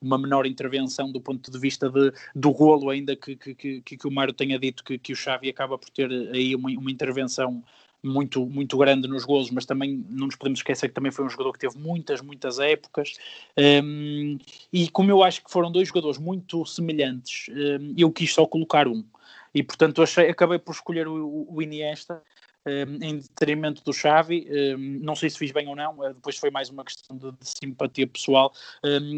uma 0.00 0.18
menor 0.18 0.46
intervenção 0.46 1.10
do 1.10 1.20
ponto 1.20 1.50
de 1.50 1.58
vista 1.58 1.88
de, 1.88 2.12
do 2.34 2.52
golo, 2.52 2.90
ainda 2.90 3.16
que, 3.16 3.34
que, 3.34 3.54
que, 3.54 3.80
que 3.80 4.06
o 4.06 4.10
Mário 4.10 4.34
tenha 4.34 4.58
dito 4.58 4.84
que, 4.84 4.98
que 4.98 5.12
o 5.12 5.16
Xavi 5.16 5.48
acaba 5.48 5.78
por 5.78 5.88
ter 5.88 6.10
aí 6.34 6.54
uma, 6.54 6.70
uma 6.70 6.90
intervenção 6.90 7.64
muito, 8.02 8.44
muito 8.46 8.76
grande 8.76 9.06
nos 9.06 9.24
golos, 9.24 9.50
mas 9.50 9.64
também 9.64 10.04
não 10.08 10.26
nos 10.26 10.36
podemos 10.36 10.58
esquecer 10.58 10.88
que 10.88 10.94
também 10.94 11.12
foi 11.12 11.24
um 11.24 11.30
jogador 11.30 11.52
que 11.52 11.58
teve 11.58 11.78
muitas, 11.78 12.20
muitas 12.20 12.58
épocas. 12.58 13.14
Um, 13.56 14.38
e 14.72 14.88
como 14.88 15.10
eu 15.10 15.22
acho 15.22 15.44
que 15.44 15.50
foram 15.50 15.70
dois 15.70 15.88
jogadores 15.88 16.18
muito 16.18 16.66
semelhantes, 16.66 17.46
um, 17.50 17.94
eu 17.96 18.10
quis 18.10 18.32
só 18.32 18.46
colocar 18.46 18.88
um. 18.88 19.04
E 19.54 19.62
portanto 19.62 20.02
achei, 20.02 20.28
acabei 20.30 20.58
por 20.58 20.72
escolher 20.72 21.06
o, 21.06 21.46
o 21.48 21.62
Iniesta 21.62 22.22
em 22.66 23.18
detrimento 23.18 23.82
do 23.84 23.92
Xavi. 23.92 24.46
Não 25.00 25.16
sei 25.16 25.30
se 25.30 25.38
fiz 25.38 25.50
bem 25.52 25.68
ou 25.68 25.76
não, 25.76 26.04
eh, 26.04 26.12
depois 26.12 26.36
foi 26.36 26.50
mais 26.50 26.70
uma 26.70 26.84
questão 26.84 27.16
de, 27.16 27.32
de, 27.32 27.48
simpatia 27.62 28.06
pessoal, 28.06 28.52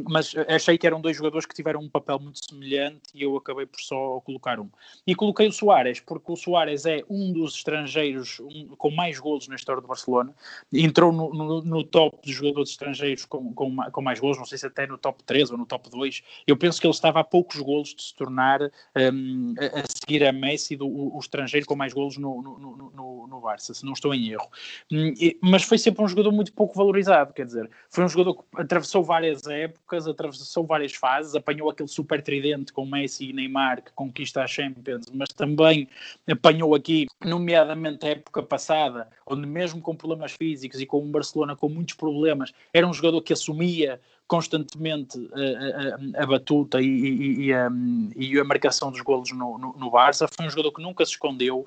mas 0.09 0.35
achei 0.49 0.79
que 0.79 0.87
eram 0.87 1.01
dois 1.01 1.17
jogadores 1.17 1.47
que 1.47 1.55
tiveram 1.55 1.81
um 1.81 1.89
papel 1.89 2.19
muito 2.19 2.45
semelhante 2.45 3.03
e 3.15 3.23
eu 3.23 3.37
acabei 3.37 3.67
por 3.67 3.81
só 3.81 4.21
colocar 4.21 4.59
um. 4.59 4.69
E 5.07 5.15
coloquei 5.15 5.47
o 5.47 5.53
Soares, 5.53 6.01
porque 6.01 6.33
o 6.33 6.37
Soares 6.37 6.87
é 6.87 7.03
um 7.09 7.33
dos 7.33 7.57
estrangeiros 7.57 8.41
um, 8.41 8.69
com 8.77 8.91
mais 8.91 9.19
golos 9.19 9.49
na 9.49 9.57
história 9.57 9.83
do 9.83 9.89
Barcelona, 9.89 10.35
entrou 10.73 11.13
no, 11.13 11.33
no, 11.33 11.63
no 11.63 11.85
top 11.85 12.19
de 12.25 12.33
jogadores 12.33 12.71
estrangeiros 12.71 13.25
com, 13.25 13.53
com, 13.53 13.77
com, 13.77 14.03
mais 14.03 14.21
golos, 14.21 14.39
não 14.39 14.47
sei 14.47 14.59
se 14.59 14.67
até 14.67 14.87
no 14.87 14.99
top 14.99 15.23
3 15.25 15.51
ou 15.51 15.59
no 15.59 15.67
top 15.67 15.91
2. 15.91 16.23
Eu 16.47 16.57
penso 16.57 16.81
que 16.81 16.87
ele 16.87 16.95
estava 16.95 17.21
a 17.21 17.25
poucos 17.25 17.61
golos 17.61 17.95
de 17.95 18.03
se 18.03 18.15
tornar 18.15 18.63
um, 18.63 19.55
a, 19.59 19.81
a, 19.81 19.85
seguir 19.89 20.25
a 20.25 20.33
Messi, 20.33 20.77
do, 20.77 20.87
o, 20.87 21.17
o 21.17 21.19
estrangeiro 21.19 21.67
com 21.67 21.77
mais 21.77 21.93
golos 21.93 22.17
no, 22.17 22.43
no 22.43 23.34
no 23.35 23.41
Barça, 23.41 23.75
se 23.75 23.85
não 23.85 23.93
estou 23.93 24.15
em 24.15 24.31
erro. 24.31 24.49
Hum, 24.91 25.13
mas 25.43 25.63
foi 25.63 25.79
sempre 25.79 26.03
um 26.03 26.09
jogador 26.09 26.33
muito 26.33 26.53
pouco 26.53 26.75
valorizado, 26.75 27.33
quer 27.33 27.47
dizer, 27.47 27.71
foi 27.91 28.05
um 28.05 28.09
jogador 28.09 28.35
que 28.35 28.43
atravessou 28.57 29.03
várias 29.03 29.47
épocas, 29.47 30.07
atravessou 30.07 30.65
várias 30.67 30.95
fases, 30.95 31.35
apanhou 31.35 31.71
aquele 31.71 31.89
super 31.89 32.23
tridente 32.23 32.73
com 32.73 32.87
Messi 32.87 33.31
e 33.31 33.33
Neymar 33.33 33.83
que 33.83 33.93
conquista 33.93 34.43
a 34.43 34.47
Champions, 34.47 35.07
mas 35.13 35.29
também 35.31 35.89
apanhou 36.31 36.75
aqui, 36.75 37.07
nomeadamente 37.25 38.07
a 38.07 38.11
época 38.11 38.43
passada, 38.43 39.09
onde 39.27 39.47
mesmo 39.47 39.81
com 39.81 39.95
problemas 39.95 40.33
físicos 40.33 40.81
e 40.81 40.87
com 40.87 41.03
um 41.03 41.11
Barcelona 41.11 41.57
com 41.57 41.69
muitos 41.69 41.95
problemas, 41.95 42.53
era 42.73 42.87
um 42.87 42.93
jogador 42.93 43.21
que 43.23 43.33
assumia 43.33 44.01
constantemente 44.27 45.19
a, 45.33 46.21
a, 46.21 46.23
a 46.23 46.27
batuta 46.27 46.81
e, 46.81 46.87
e, 46.87 47.47
e, 47.47 47.53
a, 47.53 47.69
e, 48.17 48.39
a, 48.39 48.45
marcação 48.45 48.91
dos 48.91 49.01
golos 49.01 49.31
no, 49.33 49.59
no, 49.59 49.73
no, 49.77 49.91
Barça. 49.91 50.27
Foi 50.29 50.47
um 50.47 50.51
jogador 50.51 50.73
que 50.73 50.83
nunca 50.83 51.05
se 51.05 51.13
escondeu, 51.13 51.67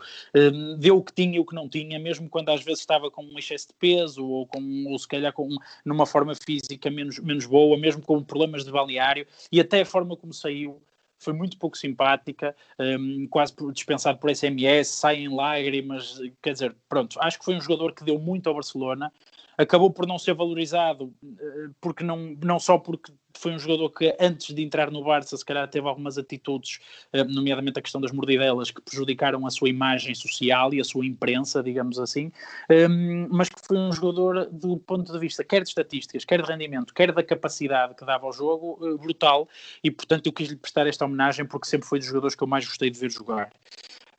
deu 0.80 0.98
o 0.98 1.04
que 1.04 1.14
tinha 1.14 1.38
e 1.38 1.40
o 1.40 1.46
que 1.46 1.56
não 1.56 1.70
tinha, 1.70 2.00
mesmo 2.00 2.30
quando 2.30 2.50
às 2.50 2.64
vezes 2.64 2.80
estava 2.80 3.12
com 3.12 3.24
um 3.24 3.38
excesso 3.38 3.68
de 3.68 3.74
peso 3.76 4.26
ou, 4.26 4.48
com, 4.48 4.86
ou 4.88 4.98
se 4.98 5.08
calhar 5.08 5.32
com, 5.34 5.48
numa 5.86 6.06
forma 6.06 6.34
física 6.36 6.90
menos, 6.90 7.20
menos 7.20 7.46
boa, 7.46 7.78
mesmo 7.78 8.02
com 8.02 8.24
problemas 8.24 8.66
de 8.66 8.72
balneário 8.72 9.26
e 9.52 9.60
até 9.60 9.82
a 9.82 9.86
forma 9.86 10.16
como 10.16 10.34
saiu 10.34 10.82
foi 11.20 11.34
muito 11.34 11.58
pouco 11.58 11.78
simpática, 11.78 12.56
um, 12.80 13.28
quase 13.28 13.54
dispensado 13.74 14.20
por 14.20 14.34
SMS, 14.34 14.88
sai 14.88 15.18
em 15.18 15.34
lágrimas, 15.34 16.20
quer 16.42 16.54
dizer, 16.54 16.76
pronto, 16.88 17.20
acho 17.22 17.40
que 17.40 17.46
foi 17.46 17.56
um 17.56 17.62
jogador 17.62 17.94
que 17.94 18.04
deu 18.04 18.20
muito 18.20 18.48
ao 18.48 18.54
Barcelona, 18.54 19.12
acabou 19.58 19.92
por 19.92 20.06
não 20.06 20.20
ser 20.20 20.34
valorizado, 20.34 21.14
eh, 21.24 21.70
porque 21.82 22.04
não, 22.04 22.38
não 22.44 22.60
só 22.60 22.78
porque 22.78 23.12
foi 23.38 23.54
um 23.54 23.60
jogador 23.60 23.90
que 23.90 24.16
antes 24.20 24.54
de 24.54 24.64
entrar 24.64 24.92
no 24.92 25.04
Barça 25.04 25.38
se 25.38 25.46
calhar 25.46 25.68
teve 25.68 25.88
algumas 25.88 26.18
atitudes, 26.18 26.80
eh, 27.14 27.24
nomeadamente 27.24 27.80
a 27.80 27.82
questão 27.82 28.02
das 28.02 28.12
mordidelas, 28.12 28.72
que 28.72 28.82
prejudicaram 28.82 29.46
a 29.46 29.50
sua 29.50 29.70
imagem 29.70 30.14
social 30.16 30.74
e 30.74 30.80
a 30.80 30.84
sua 30.84 31.06
imprensa, 31.06 31.64
digamos 31.64 32.00
assim, 32.00 32.32
ehm, 32.70 33.28
mas 33.30 33.50
que 33.50 33.60
foi 33.66 33.78
um 33.78 33.92
jogador 33.92 34.48
do 34.52 34.78
ponto 34.78 35.12
de 35.12 35.20
vista 35.20 35.44
quer 35.44 35.64
de 35.64 35.70
estatísticas, 35.70 36.26
quer 36.26 36.42
de 36.42 36.48
rendimento, 36.48 36.94
quer 36.94 37.12
da 37.12 37.24
capacidade 37.24 37.96
que 37.96 38.06
dava 38.06 38.26
ao 38.26 38.34
jogo, 38.34 38.80
eh, 38.84 38.98
brutal, 38.98 39.48
e 39.84 39.92
portanto 39.92 40.28
eu 40.28 40.34
quis 40.34 40.50
lhe 40.50 40.56
prestar 40.56 40.88
esta 40.88 41.06
homenagem 41.06 41.46
porque 41.46 41.68
sempre 41.68 41.88
foi 41.88 42.00
dos 42.00 42.08
jogadores 42.08 42.36
que 42.36 42.44
eu 42.44 42.48
mais 42.48 42.66
gostei 42.66 42.90
de 42.90 43.00
ver 43.00 43.12
jogar. 43.12 43.52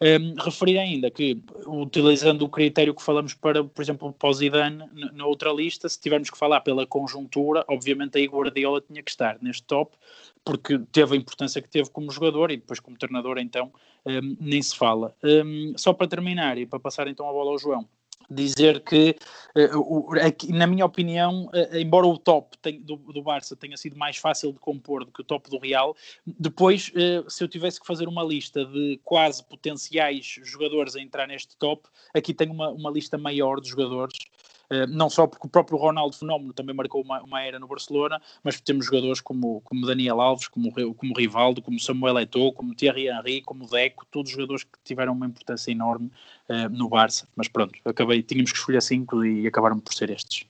Um, 0.00 0.34
referir 0.40 0.78
ainda 0.78 1.10
que, 1.10 1.42
utilizando 1.66 2.42
o 2.42 2.48
critério 2.48 2.94
que 2.94 3.02
falamos 3.02 3.34
para, 3.34 3.64
por 3.64 3.82
exemplo, 3.82 4.12
para 4.12 4.28
o 4.28 4.32
Zidane, 4.32 4.84
na 5.12 5.26
outra 5.26 5.52
lista, 5.52 5.88
se 5.88 6.00
tivermos 6.00 6.30
que 6.30 6.38
falar 6.38 6.60
pela 6.60 6.86
conjuntura, 6.86 7.64
obviamente 7.66 8.16
aí 8.16 8.26
Guardiola 8.26 8.80
tinha 8.80 9.02
que 9.02 9.10
estar 9.10 9.38
neste 9.42 9.64
top, 9.64 9.96
porque 10.44 10.78
teve 10.92 11.14
a 11.14 11.18
importância 11.18 11.60
que 11.60 11.68
teve 11.68 11.90
como 11.90 12.12
jogador 12.12 12.52
e 12.52 12.58
depois 12.58 12.78
como 12.78 12.96
treinador, 12.96 13.38
então, 13.38 13.72
um, 14.06 14.36
nem 14.40 14.62
se 14.62 14.76
fala. 14.76 15.16
Um, 15.22 15.74
só 15.76 15.92
para 15.92 16.06
terminar 16.06 16.56
e 16.58 16.64
para 16.64 16.78
passar 16.78 17.08
então 17.08 17.28
a 17.28 17.32
bola 17.32 17.50
ao 17.50 17.58
João, 17.58 17.88
dizer 18.30 18.80
que, 18.80 19.16
uh, 19.56 20.54
na 20.54 20.66
minha 20.66 20.84
opinião, 20.84 21.46
uh, 21.46 21.76
embora 21.76 22.06
o 22.06 22.18
top 22.18 22.56
do, 22.80 23.22
Barça 23.22 23.56
tenha 23.56 23.76
sido 23.76 23.96
mais 23.96 24.16
fácil 24.16 24.52
de 24.52 24.58
compor 24.58 25.04
do 25.04 25.12
que 25.12 25.20
o 25.20 25.24
top 25.24 25.50
do 25.50 25.58
Real, 25.58 25.96
depois, 26.26 26.92
se 27.28 27.44
eu 27.44 27.48
tivesse 27.48 27.80
que 27.80 27.86
fazer 27.86 28.08
uma 28.08 28.22
lista 28.22 28.64
de 28.64 29.00
quase 29.04 29.44
potenciais 29.44 30.38
jogadores 30.42 30.96
a 30.96 31.00
entrar 31.00 31.26
neste 31.26 31.56
top, 31.56 31.88
aqui 32.14 32.32
tenho 32.32 32.52
uma, 32.52 32.70
uma 32.70 32.90
lista 32.90 33.18
maior 33.18 33.60
de 33.60 33.68
jogadores 33.68 34.16
eh, 34.18 34.57
não 34.88 35.08
só 35.08 35.26
porque 35.26 35.46
o 35.46 35.50
próprio 35.50 35.78
Ronaldo 35.78 36.16
Fenómeno 36.16 36.52
também 36.52 36.74
marcou 36.74 37.02
uma, 37.02 37.22
uma 37.22 37.42
era 37.42 37.58
no 37.58 37.66
Barcelona, 37.66 38.20
mas 38.42 38.60
temos 38.60 38.86
jogadores 38.86 39.20
como, 39.20 39.60
como 39.62 39.86
Daniel 39.86 40.20
Alves, 40.20 40.48
como, 40.48 40.72
como 40.94 41.14
Rivaldo, 41.16 41.62
como 41.62 41.80
Samuel 41.80 42.18
Eto'o, 42.18 42.52
como 42.52 42.74
Thierry 42.74 43.08
Henry, 43.08 43.40
como 43.42 43.66
Deco, 43.66 44.04
todos 44.10 44.30
jogadores 44.30 44.64
que 44.64 44.78
tiveram 44.84 45.12
uma 45.12 45.26
importância 45.26 45.70
enorme 45.70 46.10
uh, 46.48 46.68
no 46.70 46.88
Barça, 46.88 47.26
mas 47.34 47.48
pronto, 47.48 47.78
acabei, 47.84 48.22
tínhamos 48.22 48.52
que 48.52 48.58
escolher 48.58 48.82
cinco 48.82 49.24
e 49.24 49.46
acabaram 49.46 49.78
por 49.80 49.94
ser 49.94 50.10
estes. 50.10 50.46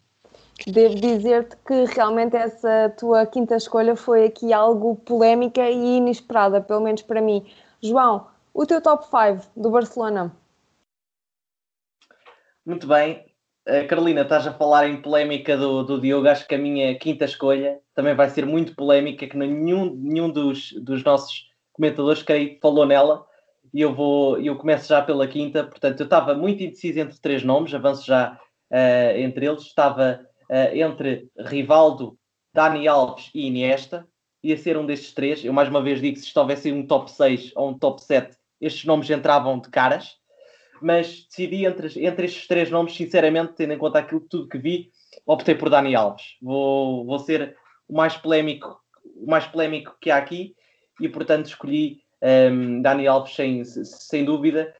Devo 0.66 0.96
dizer-te 0.96 1.56
que 1.58 1.84
realmente 1.84 2.36
essa 2.36 2.92
tua 2.98 3.24
quinta 3.26 3.56
escolha 3.56 3.94
foi 3.94 4.26
aqui 4.26 4.52
algo 4.52 4.96
polémica 4.96 5.70
e 5.70 5.98
inesperada, 5.98 6.60
pelo 6.60 6.80
menos 6.80 7.02
para 7.02 7.20
mim. 7.20 7.46
João, 7.80 8.26
o 8.52 8.66
teu 8.66 8.82
top 8.82 9.04
5 9.04 9.52
do 9.56 9.70
Barcelona? 9.70 10.34
Muito 12.66 12.86
bem, 12.88 13.24
Carolina, 13.86 14.22
estás 14.22 14.46
a 14.46 14.52
falar 14.52 14.88
em 14.88 15.02
polémica 15.02 15.54
do, 15.54 15.82
do 15.82 16.00
Diogo. 16.00 16.26
Acho 16.26 16.48
que 16.48 16.54
a 16.54 16.58
minha 16.58 16.98
quinta 16.98 17.26
escolha 17.26 17.78
também 17.94 18.14
vai 18.14 18.30
ser 18.30 18.46
muito 18.46 18.74
polémica, 18.74 19.26
que 19.26 19.36
nenhum, 19.36 19.94
nenhum 19.94 20.30
dos, 20.30 20.72
dos 20.72 21.04
nossos 21.04 21.48
comentadores 21.74 22.22
creio, 22.22 22.58
falou 22.62 22.86
nela. 22.86 23.26
E 23.74 23.82
eu 23.82 23.94
vou, 23.94 24.40
eu 24.40 24.56
começo 24.56 24.88
já 24.88 25.02
pela 25.02 25.28
quinta. 25.28 25.64
Portanto, 25.64 26.00
eu 26.00 26.04
estava 26.04 26.34
muito 26.34 26.62
indeciso 26.62 26.98
entre 27.00 27.20
três 27.20 27.44
nomes, 27.44 27.74
avanço 27.74 28.06
já 28.06 28.40
uh, 28.72 29.18
entre 29.18 29.46
eles. 29.46 29.64
Estava 29.64 30.20
uh, 30.50 30.76
entre 30.76 31.28
Rivaldo, 31.38 32.18
Dani 32.54 32.88
Alves 32.88 33.30
e 33.34 33.46
Iniesta. 33.46 34.08
Ia 34.42 34.56
ser 34.56 34.78
um 34.78 34.86
destes 34.86 35.12
três. 35.12 35.44
Eu 35.44 35.52
mais 35.52 35.68
uma 35.68 35.82
vez 35.82 36.00
digo: 36.00 36.16
se 36.16 36.24
isto 36.24 36.40
houvesse 36.40 36.72
um 36.72 36.86
top 36.86 37.10
6 37.10 37.52
ou 37.54 37.68
um 37.68 37.78
top 37.78 38.02
7, 38.02 38.34
estes 38.62 38.86
nomes 38.86 39.10
entravam 39.10 39.60
de 39.60 39.68
caras 39.68 40.17
mas 40.80 41.26
decidi 41.28 41.64
entre, 41.64 41.88
entre 42.04 42.26
estes 42.26 42.46
três 42.46 42.70
nomes, 42.70 42.94
sinceramente, 42.94 43.54
tendo 43.56 43.72
em 43.72 43.78
conta 43.78 43.98
aquilo 43.98 44.20
tudo 44.20 44.48
que 44.48 44.58
vi, 44.58 44.90
optei 45.26 45.54
por 45.54 45.70
Dani 45.70 45.94
Alves. 45.94 46.36
Vou, 46.40 47.04
vou 47.04 47.18
ser 47.18 47.56
o 47.88 47.96
mais 47.96 48.16
polémico, 48.16 48.80
o 49.16 49.30
mais 49.30 49.46
polémico 49.46 49.96
que 50.00 50.10
há 50.10 50.16
aqui 50.16 50.54
e, 51.00 51.08
portanto, 51.08 51.46
escolhi 51.46 52.00
um, 52.22 52.82
Dani 52.82 53.06
Alves 53.06 53.34
sem, 53.34 53.64
sem 53.64 54.24
dúvida. 54.24 54.74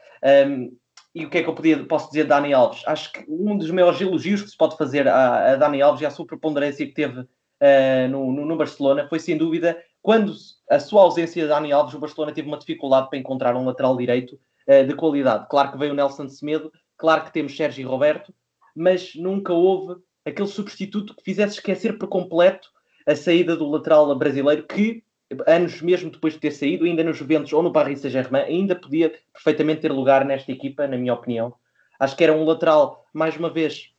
Um, 0.47 0.77
e 1.15 1.25
o 1.25 1.31
que 1.31 1.39
é 1.39 1.43
que 1.43 1.49
eu 1.49 1.55
podia, 1.55 1.83
posso 1.85 2.09
dizer 2.09 2.25
de 2.25 2.29
Dani 2.29 2.53
Alves? 2.53 2.83
Acho 2.87 3.13
que 3.13 3.25
um 3.29 3.57
dos 3.57 3.71
maiores 3.71 4.01
elogios 4.01 4.43
que 4.43 4.51
se 4.51 4.57
pode 4.57 4.77
fazer 4.77 5.09
a, 5.09 5.53
a 5.53 5.57
Dani 5.57 5.81
Alves 5.83 6.03
e 6.03 6.07
a 6.07 6.11
sua 6.11 6.27
preponderância 6.27 6.87
que 6.87 6.93
teve 6.93 7.21
uh, 7.21 8.09
no, 8.11 8.33
no, 8.33 8.45
no, 8.45 8.57
Barcelona 8.57 9.07
foi, 9.09 9.19
sem 9.19 9.37
dúvida, 9.37 9.83
quando 10.03 10.33
a 10.71 10.79
sua 10.79 11.03
ausência 11.03 11.43
de 11.43 11.49
Dani 11.49 11.73
Alves, 11.73 11.95
o 11.95 11.99
Barcelona 11.99 12.33
teve 12.33 12.47
uma 12.47 12.59
dificuldade 12.59 13.09
para 13.09 13.19
encontrar 13.19 13.57
um 13.57 13.65
lateral 13.65 13.97
direito 13.97 14.39
uh, 14.69 14.87
de 14.87 14.95
qualidade. 14.95 15.47
Claro 15.49 15.73
que 15.73 15.79
veio 15.79 15.93
o 15.93 15.97
Nelson 15.97 16.29
Semedo, 16.29 16.73
claro 16.97 17.25
que 17.25 17.33
temos 17.33 17.57
Sérgio 17.57 17.89
Roberto, 17.89 18.33
mas 18.77 19.15
nunca 19.17 19.53
houve 19.53 20.01
aquele 20.25 20.49
substituto 20.49 21.15
que 21.17 21.25
fizesse 21.25 21.55
esquecer 21.55 21.99
por 21.99 22.09
completo 22.09 22.69
a 23.07 23.17
saída 23.17 23.57
do 23.57 23.69
lateral 23.69 24.15
brasileiro 24.17 24.65
que, 24.65 25.03
anos 25.47 25.81
mesmo 25.81 26.11
depois 26.11 26.35
de 26.35 26.41
ter 26.41 26.51
saído, 26.51 26.85
ainda 26.85 27.03
nos 27.03 27.17
Juventus 27.17 27.53
ou 27.53 27.63
no 27.63 27.73
Paris 27.73 28.01
Saint-Germain, 28.01 28.43
ainda 28.43 28.77
podia 28.77 29.13
perfeitamente 29.33 29.81
ter 29.81 29.93
lugar 29.93 30.25
nesta 30.25 30.53
equipa, 30.53 30.87
na 30.87 30.97
minha 30.97 31.15
opinião. 31.15 31.55
Acho 31.99 32.17
que 32.17 32.23
era 32.23 32.33
um 32.33 32.45
lateral, 32.45 33.07
mais 33.13 33.37
uma 33.37 33.51
vez, 33.51 33.91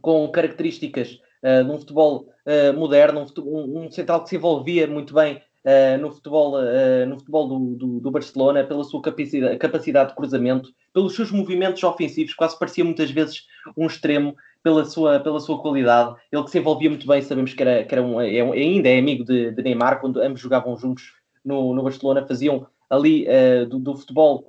com 0.00 0.26
características 0.30 1.20
uh, 1.42 1.64
de 1.64 1.70
um 1.70 1.78
futebol 1.78 2.32
uh, 2.46 2.72
moderno, 2.76 3.26
um, 3.38 3.84
um, 3.84 3.90
central 3.90 4.22
que 4.22 4.30
se 4.30 4.36
envolvia 4.36 4.86
muito 4.86 5.14
bem 5.14 5.40
uh, 5.64 6.00
no 6.00 6.10
futebol, 6.10 6.54
uh, 6.54 7.06
no 7.06 7.18
futebol 7.18 7.48
do, 7.48 7.74
do, 7.76 8.00
do, 8.00 8.10
Barcelona, 8.10 8.64
pela 8.64 8.84
sua 8.84 9.00
capacidade, 9.00 9.56
capacidade 9.58 10.10
de 10.10 10.16
cruzamento, 10.16 10.70
pelos 10.92 11.14
seus 11.14 11.30
movimentos 11.30 11.82
ofensivos, 11.82 12.34
quase 12.34 12.58
parecia 12.58 12.84
muitas 12.84 13.10
vezes 13.10 13.46
um 13.76 13.86
extremo, 13.86 14.34
pela 14.62 14.84
sua, 14.84 15.18
pela 15.18 15.40
sua 15.40 15.60
qualidade. 15.60 16.14
Ele 16.30 16.44
que 16.44 16.50
se 16.50 16.58
envolvia 16.58 16.88
muito 16.88 17.06
bem, 17.06 17.20
sabemos 17.20 17.52
que, 17.52 17.62
era, 17.62 17.84
que 17.84 17.94
era 17.94 18.02
um, 18.02 18.20
é, 18.20 18.40
ainda 18.40 18.88
é 18.88 18.98
amigo 18.98 19.24
de, 19.24 19.50
de, 19.50 19.62
Neymar, 19.62 20.00
quando 20.00 20.20
ambos 20.20 20.40
jogavam 20.40 20.76
juntos 20.76 21.14
no, 21.44 21.74
no 21.74 21.82
Barcelona, 21.82 22.26
faziam 22.26 22.66
ali 22.88 23.26
uh, 23.26 23.66
do, 23.66 23.78
do, 23.78 23.96
futebol 23.96 24.46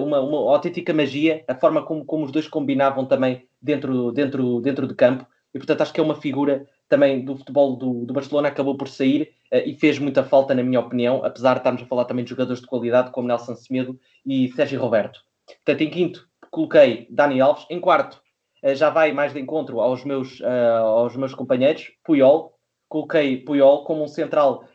uma, 0.00 0.20
uma 0.20 0.52
autêntica 0.52 0.92
magia, 0.92 1.44
a 1.46 1.54
forma 1.54 1.84
como, 1.84 2.04
como 2.04 2.24
os 2.24 2.32
dois 2.32 2.48
combinavam 2.48 3.04
também 3.04 3.46
dentro, 3.60 4.10
dentro, 4.10 4.60
dentro 4.60 4.88
de 4.88 4.94
campo. 4.94 5.24
E 5.54 5.58
portanto 5.58 5.82
acho 5.82 5.92
que 5.92 6.00
é 6.00 6.02
uma 6.02 6.16
figura 6.16 6.66
também 6.92 7.24
do 7.24 7.34
futebol 7.38 7.74
do, 7.74 8.04
do 8.04 8.12
Barcelona, 8.12 8.48
acabou 8.48 8.76
por 8.76 8.86
sair 8.86 9.32
uh, 9.50 9.56
e 9.64 9.74
fez 9.74 9.98
muita 9.98 10.22
falta, 10.22 10.54
na 10.54 10.62
minha 10.62 10.78
opinião, 10.78 11.24
apesar 11.24 11.54
de 11.54 11.60
estarmos 11.60 11.82
a 11.82 11.86
falar 11.86 12.04
também 12.04 12.22
de 12.22 12.28
jogadores 12.28 12.60
de 12.60 12.66
qualidade 12.66 13.10
como 13.12 13.28
Nelson 13.28 13.54
Semedo 13.54 13.98
e 14.26 14.52
Sérgio 14.52 14.78
Roberto. 14.78 15.20
Portanto, 15.46 15.80
em 15.80 15.88
quinto, 15.88 16.28
coloquei 16.50 17.06
Dani 17.08 17.40
Alves. 17.40 17.64
Em 17.70 17.80
quarto, 17.80 18.20
uh, 18.62 18.74
já 18.74 18.90
vai 18.90 19.10
mais 19.10 19.32
de 19.32 19.40
encontro 19.40 19.80
aos 19.80 20.04
meus, 20.04 20.38
uh, 20.40 20.84
aos 20.84 21.16
meus 21.16 21.34
companheiros, 21.34 21.90
Puyol. 22.04 22.52
Coloquei 22.90 23.38
Puyol 23.38 23.84
como 23.84 24.04
um 24.04 24.08
central, 24.08 24.68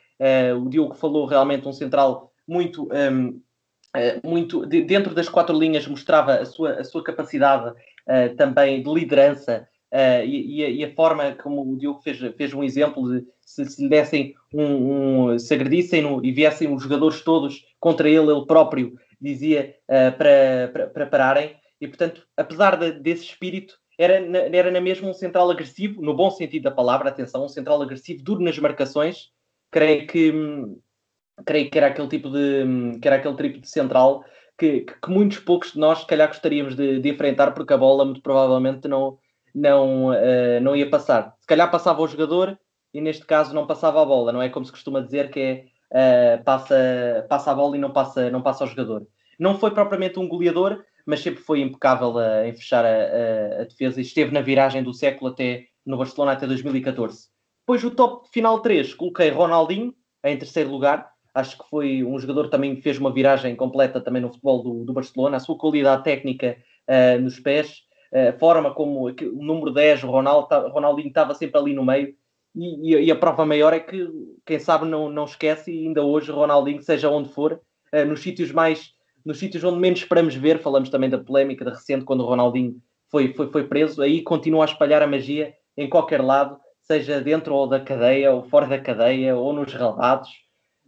o 0.60 0.68
Diogo 0.68 0.96
falou 0.96 1.28
realmente 1.28 1.68
um 1.68 1.72
central 1.72 2.32
muito. 2.48 2.90
Um, 2.92 3.40
muito 4.24 4.66
de, 4.66 4.82
dentro 4.82 5.14
das 5.14 5.30
quatro 5.30 5.58
linhas 5.58 5.88
mostrava 5.88 6.34
a 6.34 6.46
sua, 6.46 6.74
a 6.74 6.84
sua 6.84 7.04
capacidade 7.04 7.76
também 8.36 8.82
de 8.82 8.92
liderança 8.92 9.68
Uh, 9.92 10.26
e, 10.26 10.80
e, 10.80 10.84
a, 10.84 10.94
forma 10.94 11.34
como 11.36 11.62
o 11.62 11.78
Diogo 11.78 12.02
fez, 12.02 12.20
fez 12.36 12.54
um 12.54 12.62
exemplo 12.62 13.10
de 13.10 13.26
se, 13.40 13.64
se 13.66 13.82
lhe 13.82 13.88
dessem 13.88 14.36
um, 14.54 15.30
um 15.32 15.40
se 15.40 15.54
agredissem 15.54 16.04
e 16.24 16.32
viessem 16.32 16.74
os 16.74 16.84
jogadores 16.84 17.22
todos 17.22 17.66
contra 17.80 18.10
ele, 18.10 18.30
ele 18.30 18.46
próprio 18.46 18.98
dizia 19.20 19.76
uh, 19.88 20.18
para, 20.18 20.70
para, 20.74 20.88
para, 20.88 21.06
pararem. 21.08 21.56
E 21.80 21.88
portanto, 21.88 22.28
apesar 22.36 22.76
de, 22.76 22.92
desse 23.00 23.24
espírito, 23.24 23.76
era 23.98 24.20
na, 24.20 24.40
era 24.40 24.70
na 24.70 24.82
mesma 24.82 25.10
um 25.10 25.14
central 25.14 25.50
agressivo, 25.50 26.02
no 26.02 26.14
bom 26.14 26.30
sentido 26.30 26.64
da 26.64 26.72
palavra, 26.72 27.10
atenção, 27.10 27.46
um 27.46 27.50
central 27.50 27.82
agressivo, 27.82 28.24
duro 28.24 28.44
nas 28.44 28.60
marcações. 28.60 29.32
Creio 29.72 30.06
que, 30.06 30.32
hum, 30.32 30.80
creio 31.46 31.70
que 31.70 31.78
era 31.78 31.88
aquele 31.88 32.08
tipo 32.10 32.30
de, 32.30 32.64
hum, 32.64 33.00
que 33.00 33.08
era 33.08 33.18
aquele 33.18 33.36
tipo 33.36 33.60
de 33.60 33.70
central 33.70 34.24
que, 34.58 34.82
que, 34.82 35.10
muitos 35.10 35.40
poucos 35.40 35.74
de 35.74 35.80
nós, 35.80 36.00
se 36.00 36.08
calhar, 36.08 36.28
gostaríamos 36.28 36.76
de, 36.76 37.00
de 37.00 37.10
enfrentar, 37.10 37.52
porque 37.52 37.74
a 37.74 37.78
bola 37.78 38.06
muito 38.06 38.22
provavelmente 38.22 38.88
não, 38.88 39.18
não, 39.58 40.10
uh, 40.10 40.62
não 40.62 40.76
ia 40.76 40.90
passar. 40.90 41.36
Se 41.40 41.48
calhar 41.48 41.70
passava 41.72 42.02
o 42.02 42.08
jogador 42.08 42.58
e 42.94 43.02
neste 43.02 43.26
caso 43.26 43.56
não 43.56 43.66
passava 43.66 44.02
a 44.02 44.06
bola, 44.06 44.32
não 44.32 44.42
é 44.42 44.50
como 44.50 44.66
se 44.66 44.72
costuma 44.72 45.02
dizer 45.02 45.32
que 45.32 45.66
é 45.92 46.40
uh, 46.40 46.44
passa, 46.44 47.26
passa 47.28 47.52
a 47.52 47.56
bola 47.56 47.76
e 47.76 47.80
não 47.80 47.92
passa, 47.92 48.30
não 48.30 48.42
passa 48.42 48.64
ao 48.64 48.70
jogador. 48.70 49.08
Não 49.40 49.58
foi 49.58 49.72
propriamente 49.72 50.20
um 50.20 50.28
goleador, 50.28 50.84
mas 51.06 51.22
sempre 51.22 51.42
foi 51.42 51.62
impecável 51.62 52.18
a, 52.18 52.48
em 52.48 52.54
fechar 52.54 52.86
a, 52.86 52.90
a, 52.90 53.62
a, 53.62 53.64
defesa 53.64 54.00
e 54.00 54.04
esteve 54.04 54.32
na 54.32 54.42
viragem 54.42 54.84
do 54.84 54.94
século 54.94 55.32
até 55.32 55.66
no 55.86 55.98
Barcelona 55.98 56.34
até 56.34 56.46
2014. 56.46 57.28
Depois 57.62 57.84
o 57.84 57.92
top 57.92 58.30
final 58.32 58.60
3, 58.62 58.94
coloquei 58.94 59.30
Ronaldinho 59.30 59.94
em 60.24 60.38
terceiro 60.38 60.70
lugar. 60.70 61.10
Acho 61.34 61.58
que 61.58 61.70
foi 61.70 62.04
um 62.04 62.18
jogador 62.20 62.50
também 62.50 62.76
que 62.76 62.82
fez 62.82 62.98
uma 62.98 63.14
viragem 63.14 63.56
completa 63.56 64.02
também 64.02 64.22
no 64.22 64.30
futebol 64.30 64.64
do, 64.64 64.86
do 64.86 64.94
Barcelona. 64.94 65.38
A 65.38 65.40
sua 65.40 65.58
qualidade 65.58 66.04
técnica 66.04 66.58
uh, 66.88 67.22
nos 67.22 67.40
pés, 67.40 67.87
forma 68.40 68.74
como 68.74 69.10
o 69.10 69.44
número 69.44 69.72
10, 69.72 70.04
o 70.04 70.12
Ronaldo, 70.12 70.48
Ronaldinho 70.70 71.10
estava 71.10 71.34
sempre 71.34 71.60
ali 71.60 71.74
no 71.74 71.86
meio. 71.86 72.16
E, 72.56 72.96
e, 72.96 73.12
a 73.12 73.16
prova 73.16 73.46
maior 73.46 73.72
é 73.72 73.80
que, 73.80 74.10
quem 74.44 74.60
sabe, 74.60 74.86
não, 74.86 75.10
não 75.10 75.26
esquece, 75.26 75.72
e 75.72 75.88
ainda 75.88 76.04
hoje, 76.04 76.32
Ronaldinho, 76.32 76.82
seja 76.82 77.08
onde 77.10 77.30
for, 77.30 77.62
uh, 77.94 78.06
nos 78.06 78.22
sítios 78.22 78.52
mais, 78.52 78.94
nos 79.24 79.38
sítios 79.38 79.64
onde 79.64 79.80
menos 79.80 80.00
esperamos 80.00 80.34
ver, 80.34 80.60
falamos 80.60 80.90
também 80.90 81.10
da 81.10 81.20
polémica 81.20 81.64
da 81.64 81.72
recente, 81.72 82.04
quando 82.04 82.22
o 82.22 82.26
Ronaldinho 82.26 82.82
foi, 83.12 83.32
foi, 83.34 83.52
foi 83.52 83.68
preso, 83.68 84.02
aí 84.02 84.24
continua 84.24 84.64
a 84.64 84.68
espalhar 84.68 85.04
a 85.04 85.08
magia 85.08 85.54
em 85.78 85.88
qualquer 85.88 86.20
lado, 86.20 86.58
seja 86.82 87.22
dentro 87.22 87.54
ou 87.54 87.68
da 87.68 87.80
cadeia, 87.80 88.34
ou 88.34 88.44
fora 88.44 88.66
da 88.66 88.80
cadeia, 88.80 89.36
ou 89.36 89.54
nos 89.54 89.72
relevados. 89.72 90.30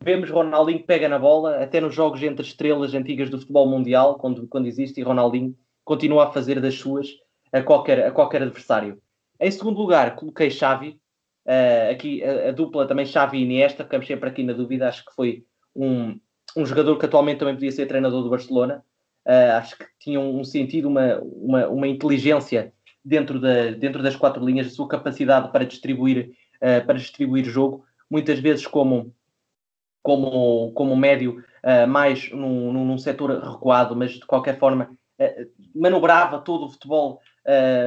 Vemos 0.01 0.31
Ronaldinho 0.31 0.83
pega 0.85 1.07
na 1.07 1.19
bola, 1.19 1.61
até 1.61 1.79
nos 1.79 1.93
jogos 1.93 2.23
entre 2.23 2.45
estrelas 2.45 2.95
antigas 2.95 3.29
do 3.29 3.37
futebol 3.37 3.69
mundial, 3.69 4.15
quando, 4.17 4.47
quando 4.47 4.65
existe, 4.65 4.99
e 4.99 5.03
Ronaldinho 5.03 5.55
continua 5.89 6.25
a 6.25 6.31
fazer 6.31 6.61
das 6.61 6.75
suas 6.75 7.07
a 7.51 7.63
qualquer, 7.63 8.05
a 8.05 8.11
qualquer 8.11 8.43
adversário. 8.43 9.01
Em 9.39 9.49
segundo 9.49 9.79
lugar, 9.79 10.15
coloquei 10.15 10.51
Xavi, 10.51 10.99
uh, 11.47 11.91
aqui 11.91 12.23
a, 12.23 12.49
a, 12.49 12.51
dupla 12.51 12.87
também 12.87 13.07
Xavi 13.07 13.39
e 13.39 13.41
Iniesta, 13.41 13.83
ficamos 13.83 14.05
sempre 14.05 14.29
aqui 14.29 14.43
na 14.43 14.53
dúvida, 14.53 14.87
acho 14.87 15.03
que 15.03 15.15
foi 15.15 15.43
um, 15.75 16.19
um 16.55 16.63
jogador 16.63 16.95
que 16.99 17.07
atualmente 17.07 17.39
também 17.39 17.55
podia 17.55 17.71
ser 17.71 17.87
treinador 17.87 18.21
do 18.21 18.29
Barcelona, 18.29 18.85
uh, 19.25 19.57
acho 19.57 19.79
que 19.79 19.85
tinha 19.99 20.19
um 20.19 20.43
sentido, 20.43 20.87
uma, 20.87 21.17
uma, 21.21 21.67
uma 21.67 21.87
inteligência 21.87 22.71
dentro, 23.03 23.39
da, 23.39 23.71
dentro 23.71 24.03
das 24.03 24.15
quatro 24.15 24.45
linhas, 24.45 24.67
a 24.67 24.69
sua 24.69 24.87
capacidade 24.87 25.51
para 25.51 25.65
distribuir, 25.65 26.33
uh, 26.61 26.85
para 26.85 26.99
distribuir 26.99 27.45
jogo, 27.45 27.83
muitas 28.07 28.37
vezes 28.37 28.67
como, 28.67 29.11
como, 30.03 30.71
como 30.73 30.95
médio, 30.95 31.43
uh, 31.63 31.87
mais 31.87 32.29
num, 32.29 32.71
num, 32.71 32.85
num 32.85 32.97
setor 32.99 33.31
recuado, 33.43 33.95
mas 33.95 34.11
de 34.11 34.25
qualquer 34.27 34.59
forma 34.59 34.95
manobrava 35.75 36.39
todo 36.39 36.65
o 36.65 36.69
futebol 36.69 37.19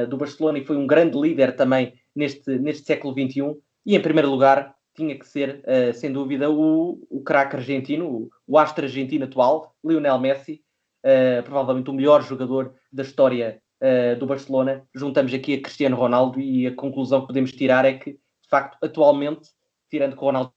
do 0.09 0.17
Barcelona 0.17 0.59
e 0.59 0.65
foi 0.65 0.77
um 0.77 0.87
grande 0.87 1.17
líder 1.17 1.55
também 1.55 1.93
neste, 2.15 2.57
neste 2.59 2.85
século 2.85 3.13
XXI. 3.13 3.55
E 3.85 3.95
em 3.95 4.01
primeiro 4.01 4.29
lugar, 4.29 4.75
tinha 4.95 5.17
que 5.17 5.27
ser, 5.27 5.63
sem 5.95 6.11
dúvida, 6.11 6.49
o, 6.49 6.99
o 7.09 7.21
craque 7.23 7.55
argentino, 7.55 8.07
o, 8.07 8.29
o 8.47 8.57
astro 8.57 8.85
argentino 8.85 9.25
atual, 9.25 9.75
Lionel 9.83 10.19
Messi, 10.19 10.61
provavelmente 11.43 11.89
o 11.89 11.93
melhor 11.93 12.21
jogador 12.23 12.75
da 12.91 13.03
história 13.03 13.61
do 14.17 14.25
Barcelona, 14.25 14.87
juntamos 14.95 15.33
aqui 15.33 15.55
a 15.55 15.61
Cristiano 15.61 15.97
Ronaldo 15.97 16.39
e 16.39 16.67
a 16.67 16.73
conclusão 16.73 17.21
que 17.21 17.27
podemos 17.27 17.51
tirar 17.51 17.83
é 17.83 17.93
que, 17.93 18.11
de 18.13 18.49
facto, 18.49 18.77
atualmente, 18.81 19.49
tirando 19.89 20.15
que 20.15 20.21
o 20.21 20.25
Ronaldo 20.25 20.53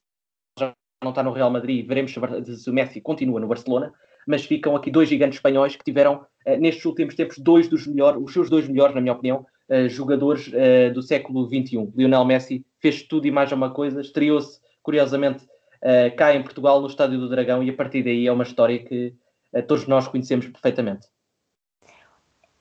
já 0.58 0.72
não 1.02 1.10
está 1.10 1.24
no 1.24 1.32
Real 1.32 1.50
Madrid, 1.50 1.86
veremos 1.86 2.12
se 2.12 2.70
o 2.70 2.72
Messi 2.72 3.00
continua 3.00 3.40
no 3.40 3.48
Barcelona, 3.48 3.92
mas 4.28 4.44
ficam 4.44 4.76
aqui 4.76 4.92
dois 4.92 5.08
gigantes 5.08 5.38
espanhóis 5.38 5.74
que 5.74 5.84
tiveram, 5.84 6.24
nestes 6.58 6.84
últimos 6.84 7.14
tempos, 7.14 7.38
dois 7.38 7.68
dos 7.68 7.86
melhores, 7.86 8.20
os 8.22 8.32
seus 8.32 8.48
dois 8.48 8.68
melhores, 8.68 8.94
na 8.94 9.00
minha 9.00 9.12
opinião, 9.12 9.46
uh, 9.68 9.88
jogadores 9.88 10.50
do 10.94 11.02
século 11.02 11.46
XXI. 11.46 11.90
Lionel 11.96 12.24
Messi 12.24 12.64
fez 12.80 13.02
tudo 13.02 13.26
e 13.26 13.30
mais 13.30 13.50
uma 13.52 13.70
coisa, 13.70 14.00
estreou-se, 14.00 14.60
curiosamente, 14.82 15.44
cá 16.16 16.34
em 16.34 16.42
Portugal, 16.42 16.80
no 16.80 16.86
Estádio 16.86 17.18
do 17.18 17.28
Dragão, 17.28 17.62
e 17.62 17.70
a 17.70 17.72
partir 17.72 18.02
daí 18.02 18.26
é 18.26 18.32
uma 18.32 18.44
história 18.44 18.78
que 18.78 19.14
todos 19.68 19.86
nós 19.86 20.08
conhecemos 20.08 20.46
perfeitamente. 20.46 21.06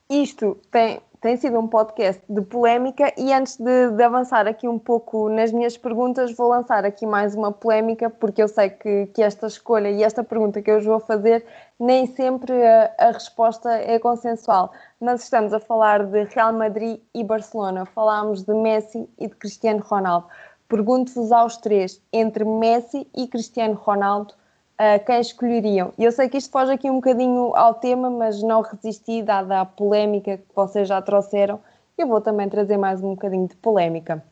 Isto 0.09 0.59
tem, 0.69 0.99
tem 1.25 1.37
sido 1.37 1.57
um 1.57 1.67
podcast 1.67 2.21
de 2.29 2.39
polémica 2.39 3.11
e 3.17 3.33
antes 3.33 3.57
de, 3.57 3.89
de, 3.89 4.03
avançar 4.03 4.45
aqui 4.45 4.67
um 4.67 4.77
pouco 4.77 5.27
nas 5.27 5.51
minhas 5.51 5.75
perguntas, 5.75 6.31
vou 6.35 6.49
lançar 6.49 6.85
aqui 6.85 7.03
mais 7.03 7.33
uma 7.33 7.51
polémica, 7.51 8.11
porque 8.11 8.43
eu 8.43 8.47
sei 8.47 8.69
que, 8.69 9.07
que 9.07 9.23
esta 9.23 9.47
escolha 9.47 9.89
e 9.89 10.03
esta 10.03 10.23
pergunta 10.23 10.61
que 10.61 10.69
eu 10.69 10.75
vos 10.75 10.85
vou 10.85 10.99
fazer, 10.99 11.43
nem 11.79 12.05
sempre 12.05 12.53
a, 12.63 12.91
a, 12.99 13.07
resposta 13.07 13.71
é 13.71 13.97
consensual. 13.97 14.71
Mas 15.01 15.23
estamos 15.23 15.51
a 15.51 15.59
falar 15.59 16.05
de 16.05 16.25
Real 16.25 16.53
Madrid 16.53 16.99
e 17.11 17.23
Barcelona, 17.23 17.87
falámos 17.87 18.43
de 18.43 18.53
Messi 18.53 19.09
e 19.17 19.27
de 19.27 19.35
Cristiano 19.35 19.79
Ronaldo. 19.83 20.27
Pergunto-vos 20.69 21.31
aos 21.31 21.57
três, 21.57 21.99
entre 22.13 22.45
Messi 22.45 23.07
e 23.17 23.27
Cristiano 23.27 23.73
Ronaldo, 23.73 24.35
uh, 24.79 25.05
quem 25.05 25.19
escolheriam. 25.19 25.93
E 25.97 26.03
eu 26.03 26.11
sei 26.11 26.29
que 26.29 26.37
isto 26.37 26.51
foge 26.51 26.71
aqui 26.71 26.89
um 26.89 26.95
bocadinho 26.95 27.55
ao 27.55 27.73
tema, 27.73 28.09
mas 28.09 28.41
não 28.41 28.61
resisti, 28.61 29.21
dada 29.21 29.61
a 29.61 29.65
polémica 29.65 30.37
que 30.37 30.55
vocês 30.55 30.87
já 30.87 31.01
trouxeram. 31.01 31.59
Eu 31.97 32.07
vou 32.07 32.21
também 32.21 32.49
trazer 32.49 32.77
mais 32.77 33.01
um 33.01 33.11
bocadinho 33.11 33.47
de 33.47 33.55
polémica. 33.55 34.23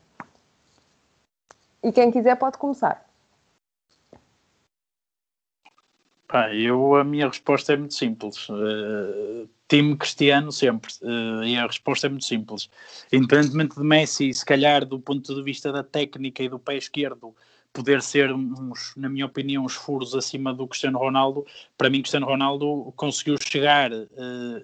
E 1.82 1.92
quem 1.92 2.10
quiser 2.10 2.36
pode 2.36 2.58
começar. 2.58 3.04
Pá, 6.26 6.52
eu, 6.52 6.96
a 6.96 7.04
minha 7.04 7.28
resposta 7.28 7.74
é 7.74 7.76
muito 7.76 7.94
simples. 7.94 8.48
Uh, 8.48 9.48
time 9.68 9.96
Cristiano 9.96 10.50
sempre. 10.50 10.90
Uh, 11.02 11.44
e 11.44 11.56
a 11.56 11.66
resposta 11.66 12.06
é 12.06 12.10
muito 12.10 12.24
simples. 12.24 12.68
Independentemente 13.12 13.76
de 13.76 13.84
Messi, 13.84 14.32
se 14.32 14.44
calhar 14.44 14.84
do 14.84 14.98
ponto 14.98 15.34
de 15.34 15.42
vista 15.42 15.70
da 15.70 15.82
técnica 15.82 16.42
e 16.42 16.48
do 16.48 16.58
pé 16.58 16.76
esquerdo, 16.76 17.34
poder 17.74 18.00
ser 18.00 18.32
uns, 18.32 18.94
na 18.96 19.08
minha 19.08 19.26
opinião, 19.26 19.64
uns 19.64 19.74
furos 19.74 20.14
acima 20.14 20.54
do 20.54 20.66
Cristiano 20.66 20.96
Ronaldo, 20.96 21.44
para 21.76 21.90
mim 21.90 22.00
Cristiano 22.00 22.24
Ronaldo 22.24 22.92
conseguiu 22.94 23.36
chegar, 23.36 23.92
uh, 23.92 24.08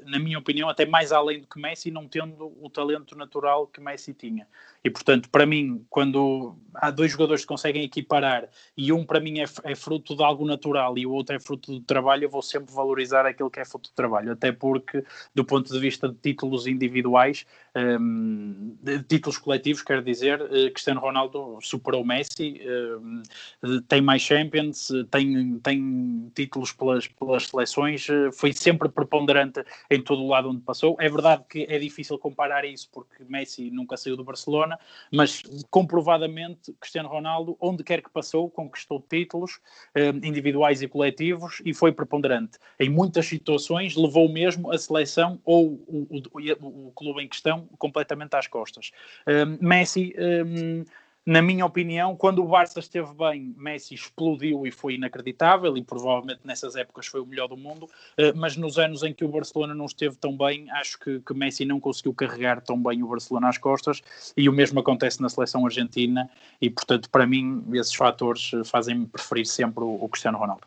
na 0.04 0.20
minha 0.20 0.38
opinião, 0.38 0.68
até 0.68 0.86
mais 0.86 1.10
além 1.10 1.40
do 1.40 1.46
que 1.48 1.60
Messi, 1.60 1.90
não 1.90 2.06
tendo 2.06 2.52
o 2.62 2.70
talento 2.70 3.16
natural 3.16 3.66
que 3.66 3.80
Messi 3.80 4.14
tinha. 4.14 4.46
E, 4.82 4.90
portanto, 4.90 5.28
para 5.28 5.44
mim, 5.44 5.84
quando 5.90 6.56
há 6.74 6.90
dois 6.90 7.12
jogadores 7.12 7.42
que 7.42 7.48
conseguem 7.48 7.84
equiparar 7.84 8.48
e 8.76 8.92
um 8.92 9.04
para 9.04 9.20
mim 9.20 9.40
é, 9.40 9.44
é, 9.64 9.74
fruto 9.74 10.16
de 10.16 10.22
algo 10.22 10.46
natural 10.46 10.96
e 10.96 11.06
o 11.06 11.12
outro 11.12 11.34
é 11.34 11.40
fruto 11.40 11.72
do 11.72 11.80
trabalho, 11.80 12.24
eu 12.24 12.30
vou 12.30 12.42
sempre 12.42 12.72
valorizar 12.72 13.26
aquilo 13.26 13.50
que 13.50 13.60
é 13.60 13.64
fruto 13.64 13.90
do 13.90 13.94
trabalho, 13.94 14.32
até 14.32 14.52
porque, 14.52 15.04
do 15.34 15.44
ponto 15.44 15.72
de 15.72 15.78
vista 15.78 16.08
de 16.08 16.14
títulos 16.14 16.66
individuais, 16.66 17.44
um, 17.76 18.76
de 18.82 19.02
títulos 19.02 19.38
coletivos, 19.38 19.82
quero 19.82 20.02
dizer, 20.02 20.40
uh, 20.40 20.70
Cristiano 20.72 21.00
Ronaldo 21.00 21.58
superou 21.60 22.04
Messi, 22.04 22.60
uh, 22.64 23.80
tem 23.82 24.00
mais 24.00 24.22
Champions, 24.22 24.90
tem, 25.10 25.58
tem 25.60 26.32
títulos 26.34 26.72
pelas, 26.72 27.06
pelas 27.06 27.46
seleções, 27.46 28.08
uh, 28.08 28.32
foi 28.32 28.52
sempre 28.52 28.88
preponderante 28.88 29.62
em 29.90 30.00
todo 30.00 30.22
o 30.22 30.28
lado 30.28 30.48
onde 30.48 30.60
passou. 30.62 30.96
É 30.98 31.08
verdade 31.08 31.44
que 31.48 31.66
é 31.68 31.78
difícil 31.78 32.18
comparar 32.18 32.64
isso 32.64 32.88
porque 32.92 33.24
Messi 33.28 33.70
nunca 33.70 33.96
saiu 33.96 34.16
do 34.16 34.24
Barcelona 34.24 34.69
Barcelona, 34.70 34.78
mas 35.10 35.42
comprovadamente 35.70 36.72
Cristiano 36.80 37.08
Ronaldo, 37.08 37.56
onde 37.60 37.82
quer 37.82 38.02
que 38.02 38.10
passou, 38.10 38.50
conquistou 38.50 39.04
títulos 39.08 39.60
eh, 39.94 40.08
individuais 40.22 40.82
e 40.82 40.88
coletivos 40.88 41.60
e 41.64 41.74
foi 41.74 41.92
preponderante. 41.92 42.58
Em 42.78 42.88
muitas 42.88 43.26
situações 43.26 43.96
levou 43.96 44.28
mesmo 44.28 44.72
a 44.72 44.78
seleção 44.78 45.40
ou 45.44 45.82
o, 45.86 46.06
o, 46.10 46.88
o 46.88 46.92
clube 46.92 47.22
em 47.22 47.28
questão 47.28 47.68
completamente 47.78 48.34
às 48.34 48.46
costas. 48.46 48.90
Eh, 49.26 49.44
Messi 49.60 50.14
eh, 50.16 50.84
na 51.30 51.40
minha 51.40 51.64
opinião, 51.64 52.16
quando 52.16 52.42
o 52.42 52.48
Barça 52.48 52.80
esteve 52.80 53.14
bem, 53.14 53.54
Messi 53.56 53.94
explodiu 53.94 54.66
e 54.66 54.72
foi 54.72 54.96
inacreditável, 54.96 55.76
e 55.76 55.84
provavelmente 55.84 56.40
nessas 56.42 56.74
épocas 56.74 57.06
foi 57.06 57.20
o 57.20 57.26
melhor 57.26 57.46
do 57.46 57.56
mundo, 57.56 57.88
eh, 58.16 58.32
mas 58.32 58.56
nos 58.56 58.80
anos 58.80 59.04
em 59.04 59.14
que 59.14 59.24
o 59.24 59.28
Barcelona 59.28 59.72
não 59.72 59.84
esteve 59.84 60.16
tão 60.16 60.36
bem, 60.36 60.68
acho 60.72 60.98
que, 60.98 61.20
que 61.20 61.32
Messi 61.32 61.64
não 61.64 61.78
conseguiu 61.78 62.12
carregar 62.12 62.60
tão 62.60 62.82
bem 62.82 63.04
o 63.04 63.06
Barcelona 63.06 63.48
às 63.48 63.58
costas, 63.58 64.02
e 64.36 64.48
o 64.48 64.52
mesmo 64.52 64.80
acontece 64.80 65.22
na 65.22 65.28
seleção 65.28 65.64
argentina, 65.64 66.28
e 66.60 66.68
portanto, 66.68 67.08
para 67.08 67.24
mim, 67.24 67.64
esses 67.74 67.94
fatores 67.94 68.50
fazem-me 68.64 69.06
preferir 69.06 69.46
sempre 69.46 69.84
o, 69.84 70.02
o 70.02 70.08
Cristiano 70.08 70.36
Ronaldo. 70.36 70.66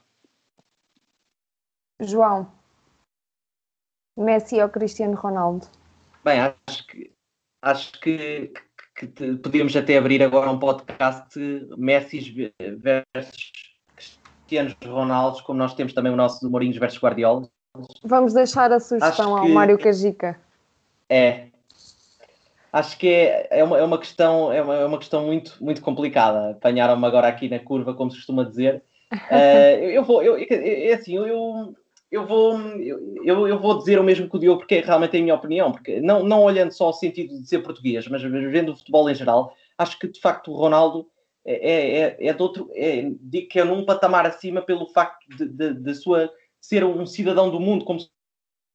João, 2.00 2.50
Messi 4.18 4.62
ou 4.62 4.70
Cristiano 4.70 5.16
Ronaldo? 5.16 5.68
Bem, 6.24 6.40
acho 6.40 6.88
que 6.88 7.12
acho 7.64 8.00
que, 8.00 8.54
que 8.96 9.08
te, 9.08 9.36
podíamos 9.36 9.76
até 9.76 9.98
abrir 9.98 10.22
agora 10.22 10.52
um 10.52 10.60
podcast 10.60 11.40
Messi 11.78 12.54
versus 12.78 13.52
Cristianos 13.96 14.76
Ronaldos, 14.86 15.42
como 15.42 15.60
nós 15.60 15.74
temos 15.74 15.94
também 15.94 16.12
o 16.12 16.16
nosso 16.16 16.50
Mourinhos 16.50 16.78
versus 16.78 17.02
Guardiola. 17.02 17.48
Vamos 18.04 18.34
deixar 18.34 18.72
a 18.72 18.80
sugestão 18.80 19.36
ao 19.36 19.50
Mário 19.50 19.78
Cajica. 19.78 20.40
É. 21.10 21.48
Acho 22.72 22.98
que 22.98 23.08
é, 23.08 23.48
é, 23.52 23.64
uma, 23.64 23.78
é 23.78 23.84
uma 23.84 24.00
questão, 24.00 24.52
é 24.52 24.62
uma, 24.62 24.76
é 24.76 24.86
uma 24.86 24.98
questão 24.98 25.26
muito, 25.26 25.64
muito 25.64 25.82
complicada. 25.82 26.52
Apanharam-me 26.52 27.06
agora 27.06 27.28
aqui 27.28 27.48
na 27.50 27.60
curva, 27.60 27.94
como 27.94 28.12
se 28.12 28.18
costuma 28.18 28.44
dizer. 28.44 28.84
Uh, 29.12 29.78
eu, 29.82 29.92
eu, 29.92 30.04
vou, 30.04 30.24
eu, 30.24 30.38
é 30.38 30.94
assim, 30.94 31.16
eu, 31.16 31.28
eu 31.28 31.76
eu 32.14 32.28
vou, 32.28 32.60
eu, 33.26 33.48
eu 33.48 33.60
vou 33.60 33.80
dizer 33.80 33.98
o 33.98 34.04
mesmo 34.04 34.30
que 34.30 34.36
o 34.36 34.40
Diogo, 34.40 34.60
porque 34.60 34.76
é 34.76 34.82
realmente 34.82 35.18
é 35.18 35.20
a 35.20 35.24
minha 35.24 35.34
opinião, 35.34 35.72
porque 35.72 36.00
não, 36.00 36.22
não 36.22 36.44
olhando 36.44 36.72
só 36.72 36.86
ao 36.86 36.94
sentido 36.94 37.42
de 37.42 37.50
ser 37.50 37.64
português, 37.64 38.08
mas 38.08 38.22
vendo 38.22 38.72
o 38.72 38.76
futebol 38.76 39.10
em 39.10 39.16
geral, 39.16 39.56
acho 39.80 39.98
que 39.98 40.08
de 40.08 40.22
facto 40.22 40.52
o 40.52 40.56
Ronaldo 40.56 41.10
é, 41.44 41.54
é, 41.54 42.00
é, 42.02 42.28
é 42.28 42.34
de 42.34 42.40
outro, 42.40 42.70
é, 42.76 43.12
digo 43.20 43.48
que 43.48 43.60
é 43.60 43.64
num 43.64 43.84
patamar 43.84 44.28
acima 44.28 44.62
pelo 44.62 44.86
facto 44.86 45.26
de, 45.36 45.48
de, 45.50 45.74
de 45.74 45.96
sua 45.96 46.32
ser 46.62 46.86
um 46.86 47.04
cidadão 47.04 47.50
do 47.50 47.60
mundo, 47.60 47.84
como 47.84 48.00
se 48.00 48.10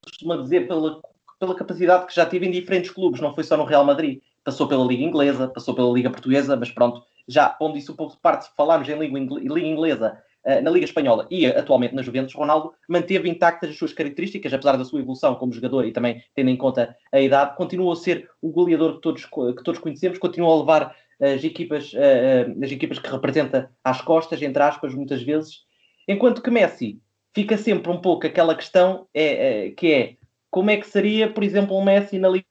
costuma 0.04 0.36
dizer, 0.36 0.66
pela, 0.66 1.00
pela 1.38 1.54
capacidade 1.54 2.06
que 2.06 2.16
já 2.16 2.26
teve 2.26 2.44
em 2.44 2.50
diferentes 2.50 2.90
clubes, 2.90 3.20
não 3.20 3.32
foi 3.32 3.44
só 3.44 3.56
no 3.56 3.64
Real 3.64 3.84
Madrid, 3.84 4.20
passou 4.42 4.66
pela 4.66 4.84
Liga 4.84 5.04
Inglesa, 5.04 5.46
passou 5.46 5.76
pela 5.76 5.92
Liga 5.92 6.10
Portuguesa, 6.10 6.56
mas 6.56 6.72
pronto, 6.72 7.04
já 7.28 7.48
pondo 7.48 7.78
isso 7.78 7.96
de 7.96 8.16
parte, 8.16 8.50
falarmos 8.56 8.88
em 8.88 8.98
Liga, 8.98 9.16
Inglesa, 9.60 10.20
na 10.62 10.70
Liga 10.70 10.84
Espanhola 10.84 11.26
e 11.30 11.46
atualmente 11.46 11.94
na 11.94 12.02
Juventus, 12.02 12.34
Ronaldo 12.34 12.72
manteve 12.88 13.28
intactas 13.28 13.70
as 13.70 13.76
suas 13.76 13.92
características, 13.92 14.52
apesar 14.52 14.76
da 14.76 14.84
sua 14.84 15.00
evolução 15.00 15.34
como 15.34 15.52
jogador 15.52 15.84
e 15.84 15.92
também 15.92 16.22
tendo 16.34 16.48
em 16.48 16.56
conta 16.56 16.96
a 17.12 17.20
idade, 17.20 17.56
continua 17.56 17.92
a 17.92 17.96
ser 17.96 18.30
o 18.40 18.50
goleador 18.50 18.94
que 18.94 19.00
todos, 19.02 19.24
que 19.24 19.62
todos 19.62 19.80
conhecemos, 19.80 20.18
continua 20.18 20.54
a 20.54 20.58
levar 20.58 20.96
as 21.20 21.42
equipas, 21.42 21.92
uh, 21.92 22.64
as 22.64 22.70
equipas 22.70 22.98
que 22.98 23.10
representa 23.10 23.70
às 23.82 24.00
costas, 24.00 24.40
entre 24.40 24.62
aspas, 24.62 24.94
muitas 24.94 25.22
vezes, 25.22 25.64
enquanto 26.06 26.42
que 26.42 26.50
Messi 26.50 27.00
fica 27.34 27.56
sempre 27.56 27.90
um 27.90 28.00
pouco 28.00 28.26
aquela 28.26 28.54
questão 28.54 29.06
é, 29.12 29.66
é, 29.66 29.70
que 29.70 29.92
é 29.92 30.16
como 30.50 30.70
é 30.70 30.76
que 30.76 30.86
seria, 30.86 31.30
por 31.30 31.44
exemplo, 31.44 31.76
um 31.76 31.84
Messi 31.84 32.18
na 32.18 32.28
Liga 32.28 32.46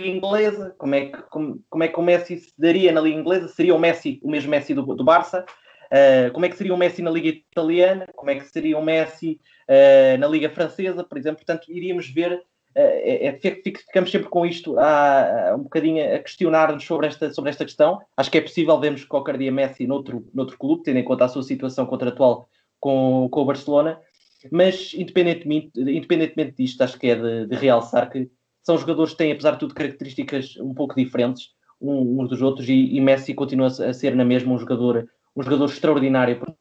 Inglesa? 0.00 0.74
Como 0.78 0.94
é, 0.94 1.06
que, 1.06 1.22
como, 1.24 1.62
como 1.68 1.84
é 1.84 1.88
que 1.88 1.98
o 1.98 2.02
Messi 2.02 2.38
se 2.38 2.52
daria 2.56 2.90
na 2.90 3.00
Liga 3.00 3.18
Inglesa? 3.18 3.48
Seria 3.48 3.74
o 3.74 3.78
Messi 3.78 4.18
o 4.22 4.30
mesmo 4.30 4.50
Messi 4.50 4.72
do, 4.72 4.82
do 4.82 5.04
Barça? 5.04 5.44
Uh, 5.88 6.30
como 6.32 6.44
é 6.44 6.48
que 6.48 6.56
seria 6.56 6.74
o 6.74 6.76
Messi 6.76 7.02
na 7.02 7.10
Liga 7.10 7.28
Italiana? 7.28 8.06
Como 8.14 8.30
é 8.30 8.34
que 8.34 8.46
seria 8.46 8.78
o 8.78 8.84
Messi 8.84 9.40
uh, 9.68 10.18
na 10.18 10.28
Liga 10.28 10.50
Francesa, 10.50 11.02
por 11.02 11.16
exemplo? 11.16 11.44
Portanto, 11.44 11.70
iríamos 11.70 12.08
ver, 12.10 12.32
uh, 12.32 12.40
é, 12.74 13.26
é, 13.26 13.32
ficamos 13.40 14.10
sempre 14.10 14.28
com 14.28 14.44
isto 14.44 14.78
a, 14.78 15.50
a 15.50 15.54
um 15.56 15.62
bocadinho 15.62 16.14
a 16.14 16.18
questionar-nos 16.18 16.84
sobre 16.84 17.06
esta, 17.06 17.32
sobre 17.32 17.50
esta 17.50 17.64
questão. 17.64 18.00
Acho 18.16 18.30
que 18.30 18.38
é 18.38 18.42
possível 18.42 18.78
vermos 18.78 19.04
qualquer 19.04 19.38
dia 19.38 19.50
Messi 19.50 19.86
noutro, 19.86 20.26
noutro 20.34 20.58
clube, 20.58 20.82
tendo 20.82 20.98
em 20.98 21.04
conta 21.04 21.24
a 21.24 21.28
sua 21.28 21.42
situação 21.42 21.86
contratual 21.86 22.48
com, 22.78 23.28
com 23.30 23.40
o 23.40 23.44
Barcelona, 23.44 23.98
mas 24.52 24.92
independentemente, 24.94 25.70
independentemente 25.76 26.54
disto, 26.56 26.82
acho 26.82 26.98
que 26.98 27.08
é 27.08 27.16
de, 27.16 27.46
de, 27.46 27.56
realçar 27.56 28.08
que 28.10 28.30
são 28.62 28.78
jogadores 28.78 29.12
que 29.12 29.18
têm, 29.18 29.32
apesar 29.32 29.52
de 29.52 29.58
tudo, 29.58 29.74
características 29.74 30.56
um 30.58 30.74
pouco 30.74 30.94
diferentes 30.94 31.56
uns 31.80 32.28
dos 32.28 32.42
outros, 32.42 32.68
e, 32.68 32.96
e, 32.96 33.00
Messi 33.00 33.34
continua 33.34 33.68
a 33.68 33.92
ser 33.92 34.14
na 34.14 34.24
mesma 34.24 34.52
um 34.52 34.58
jogador, 34.58 35.08
um 35.38 35.42
jogador 35.42 35.66
extraordinário 35.66 36.40
por, 36.40 36.56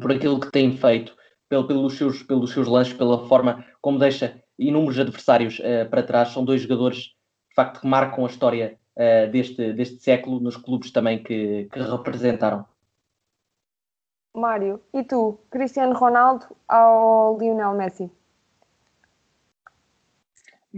por 0.00 0.10
aquilo 0.10 0.40
que 0.40 0.50
tem 0.50 0.74
feito, 0.74 1.14
pelo, 1.46 1.68
pelos, 1.68 1.98
seus, 1.98 2.22
pelos 2.22 2.50
seus 2.50 2.66
lances, 2.66 2.94
pela 2.94 3.28
forma 3.28 3.66
como 3.82 3.98
deixa 3.98 4.42
inúmeros 4.58 4.98
adversários 4.98 5.58
uh, 5.58 5.88
para 5.90 6.02
trás. 6.02 6.30
São 6.30 6.42
dois 6.42 6.62
jogadores, 6.62 6.96
de 6.96 7.54
facto, 7.54 7.82
que 7.82 7.86
marcam 7.86 8.24
a 8.24 8.28
história 8.28 8.78
uh, 8.96 9.30
deste, 9.30 9.74
deste 9.74 9.98
século 9.98 10.40
nos 10.40 10.56
clubes 10.56 10.90
também 10.90 11.22
que, 11.22 11.68
que 11.70 11.78
representaram. 11.78 12.64
Mário, 14.34 14.80
e 14.92 15.02
tu, 15.02 15.38
Cristiano 15.50 15.94
Ronaldo 15.94 16.46
ou 16.70 17.38
Lionel 17.38 17.74
Messi? 17.74 18.10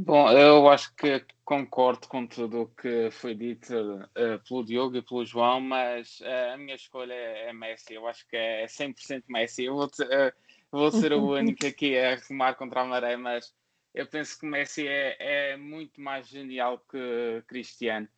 Bom, 0.00 0.30
eu 0.30 0.68
acho 0.68 0.94
que 0.94 1.26
concordo 1.44 2.06
com 2.06 2.24
tudo 2.24 2.62
o 2.62 2.68
que 2.68 3.10
foi 3.10 3.34
dito 3.34 3.74
uh, 3.74 4.38
pelo 4.46 4.64
Diogo 4.64 4.96
e 4.96 5.02
pelo 5.02 5.26
João, 5.26 5.60
mas 5.60 6.20
uh, 6.20 6.54
a 6.54 6.56
minha 6.56 6.76
escolha 6.76 7.12
é, 7.12 7.48
é, 7.48 7.52
Messi. 7.52 7.94
Eu 7.94 8.06
acho 8.06 8.24
que 8.28 8.36
é 8.36 8.64
100% 8.66 9.24
Messi. 9.28 9.64
Eu 9.64 9.74
vou, 9.74 9.86
uh, 9.86 10.32
vou 10.70 10.92
ser 10.92 11.12
o 11.12 11.32
único 11.34 11.66
aqui 11.66 11.98
a 11.98 12.14
remar 12.14 12.54
contra 12.54 12.82
a 12.82 12.84
maré, 12.84 13.16
mas 13.16 13.52
eu 13.92 14.06
penso 14.06 14.38
que 14.38 14.46
Messi 14.46 14.86
é, 14.86 15.16
é 15.18 15.56
muito 15.56 16.00
mais 16.00 16.28
genial 16.28 16.78
que 16.88 17.42
Cristiano. 17.48 18.08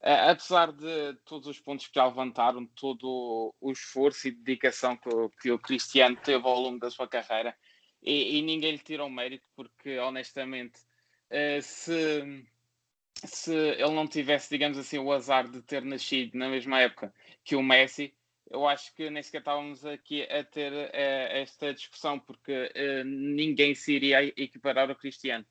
Apesar 0.00 0.72
de 0.72 1.14
todos 1.26 1.48
os 1.48 1.60
pontos 1.60 1.86
que 1.86 1.96
já 1.96 2.06
levantaram, 2.06 2.64
todo 2.64 3.54
o 3.60 3.72
esforço 3.72 4.28
e 4.28 4.30
dedicação 4.30 4.96
que, 4.96 5.10
que 5.42 5.50
o 5.50 5.58
Cristiano 5.58 6.16
teve 6.16 6.46
ao 6.46 6.60
longo 6.60 6.78
da 6.78 6.90
sua 6.90 7.06
carreira, 7.06 7.54
e, 8.02 8.38
e 8.38 8.42
ninguém 8.42 8.72
lhe 8.72 8.78
tira 8.78 9.04
o 9.04 9.10
mérito, 9.10 9.46
porque 9.54 9.98
honestamente, 9.98 10.80
uh, 11.30 11.62
se, 11.62 12.44
se 13.24 13.54
ele 13.54 13.92
não 13.92 14.06
tivesse, 14.06 14.50
digamos 14.50 14.78
assim, 14.78 14.98
o 14.98 15.12
azar 15.12 15.48
de 15.48 15.62
ter 15.62 15.82
nascido 15.82 16.36
na 16.36 16.48
mesma 16.48 16.80
época 16.80 17.12
que 17.44 17.56
o 17.56 17.62
Messi, 17.62 18.14
eu 18.50 18.66
acho 18.66 18.94
que 18.94 19.10
nem 19.10 19.22
sequer 19.22 19.38
estávamos 19.38 19.84
aqui 19.84 20.22
a 20.24 20.44
ter 20.44 20.72
uh, 20.72 20.90
esta 20.92 21.74
discussão, 21.74 22.18
porque 22.18 22.72
ninguém 23.04 23.74
se 23.74 23.94
iria 23.94 24.24
equiparar 24.40 24.88
ao 24.88 24.96
Cristiano. 24.96 25.44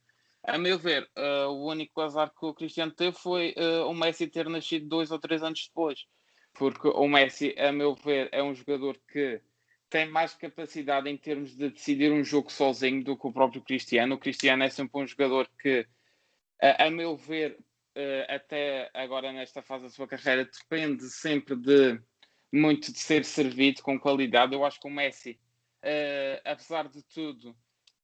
A 0.48 0.60
meu 0.60 0.78
ver, 0.78 1.10
uh, 1.18 1.50
o 1.50 1.66
único 1.68 2.00
azar 2.02 2.30
que 2.30 2.46
o 2.46 2.54
Cristiano 2.54 2.92
teve 2.92 3.18
foi 3.18 3.56
uh, 3.58 3.90
o 3.90 3.96
Messi 3.96 4.28
ter 4.28 4.48
nascido 4.48 4.88
dois 4.88 5.10
ou 5.10 5.18
três 5.18 5.42
anos 5.42 5.66
depois. 5.68 6.06
Porque 6.54 6.88
o 6.88 7.08
Messi, 7.08 7.56
a 7.58 7.72
meu 7.72 7.96
ver, 7.96 8.30
é 8.32 8.44
um 8.44 8.54
jogador 8.54 8.96
que 9.12 9.42
tem 9.90 10.10
mais 10.10 10.34
capacidade 10.34 11.10
em 11.10 11.18
termos 11.18 11.56
de 11.56 11.70
decidir 11.70 12.12
um 12.12 12.24
jogo 12.24 12.52
sozinho 12.52 13.04
do 13.04 13.18
que 13.18 13.28
o 13.28 13.34
próprio 13.34 13.62
Cristiano. 13.62 14.16
O 14.16 14.20
Cristiano 14.20 14.64
é 14.64 14.70
sempre 14.70 15.02
um 15.02 15.08
jogador 15.08 15.50
que, 15.62 15.88
a, 16.62 16.86
a 16.86 16.92
meu 16.92 17.16
ver, 17.16 17.58
uh, 17.96 18.34
até 18.34 18.90
agora 18.94 19.32
nesta 19.32 19.62
fase 19.62 19.84
da 19.84 19.90
sua 19.90 20.08
carreira, 20.08 20.46
depende 20.46 21.04
sempre 21.10 21.56
de 21.56 22.00
muito 22.52 22.92
de 22.92 23.00
ser 23.00 23.26
servido 23.26 23.82
com 23.82 24.00
qualidade. 24.00 24.54
Eu 24.54 24.64
acho 24.64 24.80
que 24.80 24.88
o 24.88 24.92
Messi, 24.92 25.38
apesar 26.46 26.88
de 26.88 27.04
tudo, 27.04 27.56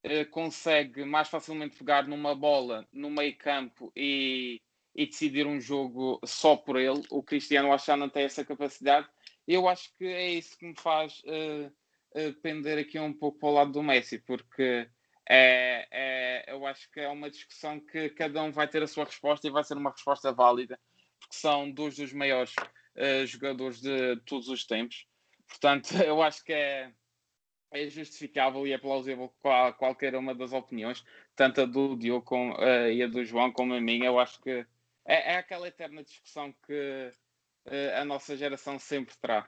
eh, 0.04 0.26
consegue 0.26 1.06
mais 1.06 1.30
facilmente 1.30 1.78
pegar 1.78 2.08
numa 2.08 2.34
bola 2.34 2.88
no 2.92 3.10
meio 3.10 3.38
campo 3.38 3.92
e, 3.96 4.60
e 4.96 5.06
decidir 5.06 5.46
um 5.46 5.60
jogo 5.60 6.20
só 6.26 6.56
por 6.56 6.76
ele. 6.80 7.04
O 7.12 7.22
Cristiano 7.22 7.72
acho 7.72 7.86
que 7.86 7.96
não 7.96 8.10
tem 8.10 8.24
essa 8.24 8.44
capacidade. 8.44 9.08
Eu 9.54 9.68
acho 9.68 9.93
que 9.97 10.06
é 10.06 10.30
isso 10.30 10.58
que 10.58 10.66
me 10.66 10.76
faz 10.76 11.22
uh, 11.26 11.68
uh, 12.18 12.34
pender 12.41 12.78
aqui 12.78 12.97
um 12.97 13.12
pouco 13.12 13.38
para 13.38 13.49
o 13.49 13.54
lado 13.54 13.72
do 13.74 13.84
Messi, 13.84 14.18
porque 14.20 14.89
é, 15.30 15.88
é, 15.91 16.54
eu 16.54 16.66
acho 16.66 16.89
que 16.89 17.02
é 17.02 17.10
uma 17.10 17.30
discussão 17.30 17.78
que 17.80 18.10
cada 18.12 18.41
um 18.43 18.52
vai 18.52 18.66
ter 18.68 18.82
a 18.82 18.88
sua 18.88 19.04
resposta 19.04 19.45
e 19.45 19.52
vai 19.52 19.64
ser 19.64 19.76
uma 19.76 19.91
resposta 19.91 20.32
válida, 20.32 20.80
porque 21.20 21.36
são 21.36 21.70
dois 21.70 21.97
dos 21.97 22.14
maiores 22.14 22.56
uh, 22.95 23.26
jogadores 23.26 23.82
de 23.82 24.16
todos 24.26 24.47
os 24.47 24.66
tempos. 24.66 25.06
Portanto, 25.45 25.89
eu 26.02 26.22
acho 26.22 26.45
que 26.45 26.54
é, 26.54 26.89
é 27.72 27.88
justificável 27.89 28.66
e 28.66 28.72
é 28.72 28.78
plausível 28.78 29.34
qual, 29.39 29.74
qualquer 29.74 30.16
uma 30.16 30.34
das 30.34 30.54
opiniões, 30.54 31.04
tanto 31.36 31.60
a 31.60 31.66
do 31.66 31.97
Diogo 31.97 32.24
com, 32.26 32.52
uh, 32.52 32.89
e 32.89 33.04
a 33.04 33.08
do 33.08 33.26
João 33.26 33.52
como 33.52 33.74
a 33.74 33.82
minha. 33.82 34.06
Eu 34.06 34.18
acho 34.18 34.41
que 34.41 34.66
é, 35.06 35.34
é 35.34 35.36
aquela 35.36 35.68
eterna 35.68 36.04
discussão 36.04 36.54
que 36.66 37.12
a 37.99 38.05
nossa 38.05 38.36
geração 38.36 38.80
sempre 38.80 39.16
terá. 39.22 39.45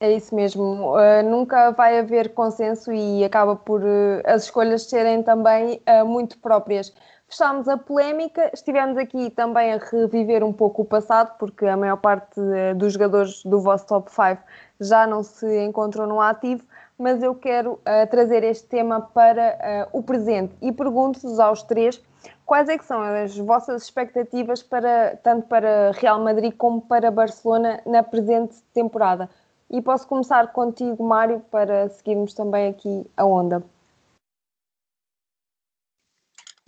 É 0.00 0.12
isso 0.12 0.34
mesmo, 0.34 0.94
uh, 0.94 1.22
nunca 1.24 1.70
vai 1.70 1.98
haver 1.98 2.34
consenso 2.34 2.92
e 2.92 3.24
acaba 3.24 3.56
por 3.56 3.82
as 4.26 4.44
escolhas 4.44 4.82
serem 4.82 5.22
também 5.22 5.80
muito 6.04 6.38
próprias. 6.38 6.92
Fechámos 7.28 7.66
a 7.66 7.76
polémica, 7.76 8.50
estivemos 8.52 8.96
aqui 8.98 9.30
também 9.30 9.72
a 9.72 9.78
reviver 9.78 10.44
um 10.44 10.52
pouco 10.52 10.82
o 10.82 10.84
passado, 10.84 11.36
porque 11.38 11.64
a 11.66 11.76
maior 11.76 11.96
parte 11.96 12.40
dos 12.76 12.92
jogadores 12.92 13.42
do 13.42 13.60
vosso 13.60 13.86
top 13.86 14.10
5 14.10 14.42
já 14.80 15.06
não 15.06 15.22
se 15.22 15.64
encontram 15.64 16.06
no 16.06 16.20
ativo, 16.20 16.62
mas 16.98 17.22
eu 17.22 17.34
quero 17.34 17.74
uh, 17.74 18.06
trazer 18.10 18.42
este 18.42 18.66
tema 18.68 19.00
para 19.00 19.88
uh, 19.92 19.98
o 19.98 20.02
presente 20.02 20.54
e 20.62 20.72
pergunto-vos 20.72 21.38
aos 21.38 21.62
três 21.62 22.02
quais 22.46 22.68
é 22.68 22.78
que 22.78 22.84
são 22.84 23.02
as 23.02 23.36
vossas 23.36 23.82
expectativas 23.82 24.62
para 24.62 25.16
tanto 25.16 25.46
para 25.48 25.90
Real 25.92 26.22
Madrid 26.22 26.54
como 26.56 26.80
para 26.80 27.10
Barcelona 27.10 27.82
na 27.84 28.02
presente 28.02 28.56
temporada. 28.72 29.28
E 29.68 29.82
posso 29.82 30.06
começar 30.06 30.52
contigo, 30.52 31.02
Mário, 31.04 31.40
para 31.50 31.88
seguirmos 31.88 32.32
também 32.32 32.68
aqui 32.68 33.04
a 33.16 33.26
onda. 33.26 33.62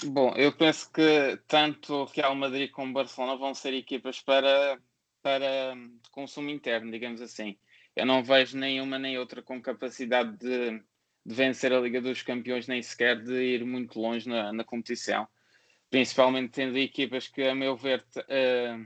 Bom, 0.05 0.33
eu 0.37 0.55
penso 0.57 0.93
que 0.93 1.41
tanto 1.47 2.05
Real 2.14 2.35
Madrid 2.35 2.70
como 2.70 2.93
Barcelona 2.93 3.37
vão 3.37 3.55
ser 3.55 3.72
equipas 3.72 4.20
para, 4.20 4.79
para 5.22 5.74
consumo 6.12 6.51
interno, 6.51 6.91
digamos 6.91 7.22
assim 7.22 7.57
eu 7.99 8.07
não 8.07 8.22
vejo 8.22 8.57
nenhuma 8.57 8.97
nem 8.97 9.18
outra 9.18 9.43
com 9.43 9.61
capacidade 9.61 10.37
de, 10.37 10.79
de 11.26 11.35
vencer 11.35 11.72
a 11.72 11.81
Liga 11.81 12.01
dos 12.01 12.22
Campeões, 12.22 12.68
nem 12.68 12.81
sequer 12.81 13.20
de 13.20 13.35
ir 13.35 13.64
muito 13.64 14.01
longe 14.01 14.29
na, 14.29 14.53
na 14.53 14.62
competição. 14.62 15.26
Principalmente 15.91 16.53
tendo 16.53 16.76
equipas 16.76 17.28
que, 17.28 17.43
a 17.43 17.55
meu 17.55 17.76
ver, 17.76 18.05
uh, 18.16 18.82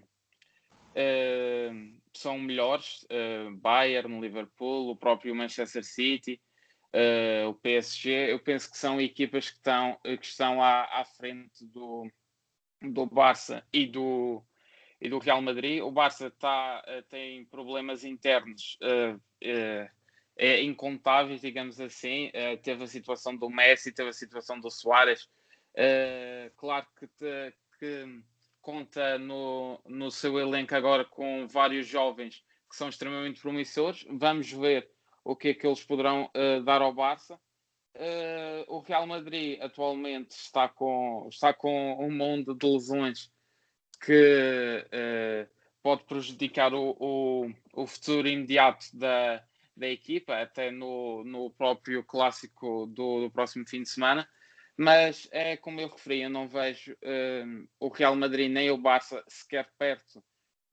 uh, 0.91 2.01
são 2.15 2.39
melhores: 2.39 3.05
uh, 3.05 3.57
Bayern, 3.57 4.21
Liverpool, 4.21 4.91
o 4.91 4.97
próprio 4.97 5.35
Manchester 5.35 5.85
City, 5.85 6.41
o 7.49 7.55
PSG. 7.55 8.33
Eu 8.33 8.39
penso 8.39 8.71
que 8.71 8.77
são 8.77 9.01
equipas 9.01 9.51
que 9.51 9.57
estão, 9.57 9.99
que 10.03 10.27
estão 10.27 10.63
à, 10.63 11.01
à 11.01 11.05
frente 11.05 11.65
do, 11.65 12.07
do 12.83 13.07
Barça 13.07 13.67
e 13.73 13.87
do, 13.87 14.45
e 15.01 15.09
do 15.09 15.19
Real 15.19 15.41
Madrid. 15.41 15.81
O 15.83 15.91
Barça 15.91 16.31
tá, 16.31 16.85
tem 17.09 17.47
problemas 17.47 18.05
internos 18.05 18.79
é, 20.37 20.63
incontáveis, 20.63 21.41
digamos 21.41 21.81
assim. 21.81 22.29
Uh, 22.29 22.57
teve 22.63 22.85
a 22.85 22.87
situação 22.87 23.37
do 23.37 23.51
Messi, 23.51 23.93
teve 23.93 24.11
a 24.11 24.15
situação 24.15 24.59
do 24.59 24.71
Soares. 24.71 25.29
Uh, 25.75 26.51
claro 26.57 26.87
que, 26.99 27.07
te, 27.07 27.55
que, 27.79 28.23
conta 28.61 29.19
no, 29.19 29.81
no 29.87 30.11
seu 30.11 30.39
elenco 30.39 30.75
agora 30.75 31.05
com 31.05 31.47
vários 31.49 31.87
jovens 31.87 32.45
que 32.71 32.77
são 32.77 32.89
extremamente 32.89 33.41
promissores. 33.41 34.07
Vamos 34.11 34.53
ver 34.53 34.89
o 35.25 35.35
que 35.35 35.49
é 35.49 35.55
que 35.55 35.67
eles 35.67 35.83
poderão 35.83 36.31
uh, 36.37 36.63
dar 36.63 36.83
ao 36.83 36.95
Barça. 36.95 37.39
o 38.69 38.81
Real 38.81 39.07
Madrid 39.07 39.61
atualmente 39.61 40.31
está 40.31 40.69
com, 40.69 41.27
está 41.31 41.53
com 41.53 41.97
um 41.99 42.11
mundo 42.11 42.55
de 42.55 42.67
lesões 42.67 43.31
que 44.01 44.89
pode 45.83 46.05
prejudicar 46.05 46.73
o, 46.73 46.97
o, 46.99 47.53
o 47.75 47.87
futuro 47.87 48.29
imediato 48.29 48.87
da, 48.97 49.43
da 49.77 49.89
equipa, 49.89 50.41
até 50.41 50.71
no, 50.71 51.25
no 51.25 51.51
próprio 51.51 52.05
clássico 52.05 52.87
do, 52.87 53.23
do, 53.23 53.31
próximo 53.31 53.69
fim 53.69 53.83
de 53.83 53.89
semana. 53.89 54.29
Mas 54.77 55.29
é 55.31 55.57
como 55.57 55.81
eu 55.81 55.89
referi, 55.89 56.23
eu 56.23 56.31
não 56.31 56.49
vejo 56.49 56.97
um, 57.03 57.67
o 57.79 57.89
Real 57.89 58.17
Madrid 58.17 58.51
nem 58.51 58.71
o 58.71 58.79
Barça 58.79 59.23
sequer 59.29 59.69
perto 59.79 60.23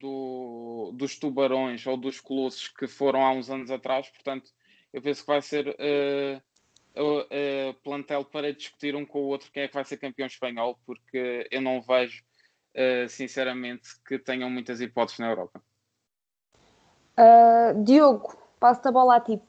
do, 0.00 0.92
dos 0.94 1.18
tubarões 1.18 1.86
ou 1.86 1.96
dos 1.96 2.18
colossos 2.18 2.68
que 2.68 2.86
foram 2.86 3.22
há 3.22 3.32
uns 3.32 3.50
anos 3.50 3.70
atrás, 3.70 4.08
portanto, 4.08 4.50
eu 4.92 5.02
penso 5.02 5.20
que 5.20 5.26
vai 5.26 5.42
ser 5.42 5.68
uh, 5.68 6.42
uh, 6.96 7.74
plantel 7.82 8.24
para 8.24 8.52
discutir 8.52 8.96
um 8.96 9.04
com 9.04 9.20
o 9.20 9.26
outro 9.26 9.52
quem 9.52 9.64
é 9.64 9.68
que 9.68 9.74
vai 9.74 9.84
ser 9.84 9.98
campeão 9.98 10.26
espanhol, 10.26 10.78
porque 10.86 11.46
eu 11.50 11.60
não 11.60 11.80
vejo, 11.82 12.24
sinceramente, 13.08 13.88
que 14.06 14.18
tenham 14.18 14.48
muitas 14.48 14.80
hipóteses 14.80 15.18
na 15.18 15.28
Europa. 15.28 15.62
Uh, 17.18 17.84
Diogo, 17.84 18.40
Passo 18.60 18.86
a 18.88 18.92
bola 18.92 19.16
a 19.16 19.20
ti. 19.20 19.40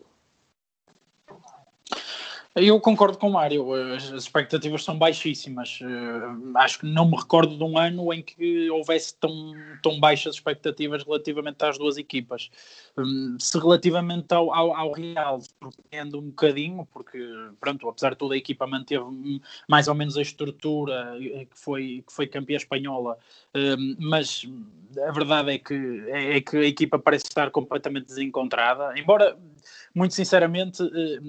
Eu 2.54 2.82
concordo 2.82 3.18
com 3.18 3.30
o 3.30 3.32
Mário, 3.32 3.74
as 3.93 4.10
expectativas 4.10 4.84
são 4.84 4.97
baixíssimas. 4.97 5.80
Eh, 5.82 6.60
acho 6.60 6.80
que 6.80 6.86
não 6.86 7.10
me 7.10 7.16
recordo 7.16 7.56
de 7.56 7.64
um 7.64 7.78
ano 7.78 8.12
em 8.14 8.22
que 8.22 8.70
houvesse 8.70 9.16
tão, 9.16 9.54
tão 9.82 9.97
baixas 10.02 10.36
expectativas 10.36 11.02
relativamente 11.06 11.64
às 11.64 11.78
duas 11.78 11.95
equipas. 11.95 12.52
Hum, 12.97 13.38
se 13.39 13.58
relativamente 13.58 14.34
ao, 14.34 14.54
ao, 14.54 14.76
ao 14.76 14.91
Real, 14.91 15.39
surpreende 15.39 16.18
um 16.18 16.24
bocadinho, 16.24 16.86
porque, 16.91 17.26
pronto, 17.58 17.88
apesar 17.88 18.10
de 18.12 18.18
tudo, 18.18 18.34
a 18.34 18.38
equipa 18.38 18.68
manteve 18.68 19.06
mais 19.70 19.88
ou 19.88 19.95
menos 19.95 20.18
a 20.18 20.22
estrutura 20.22 21.16
eh, 21.22 21.45
que 21.45 21.58
foi, 21.58 22.04
que 22.06 22.12
foi 22.12 22.28
campeã 22.28 22.58
espanhola, 22.58 23.18
hum, 23.56 23.95
mas 23.97 24.45
a 25.08 25.12
verdade 25.14 25.52
é 25.52 25.58
que, 25.58 25.74
é, 26.08 26.38
é 26.38 26.41
que 26.41 26.58
a 26.58 26.66
equipa 26.66 26.99
parece 26.99 27.28
estar 27.28 27.49
completamente 27.49 28.08
desencontrada, 28.08 28.93
embora 28.99 29.38
muito 29.93 30.13
sinceramente, 30.13 30.81
eh, 30.83 31.19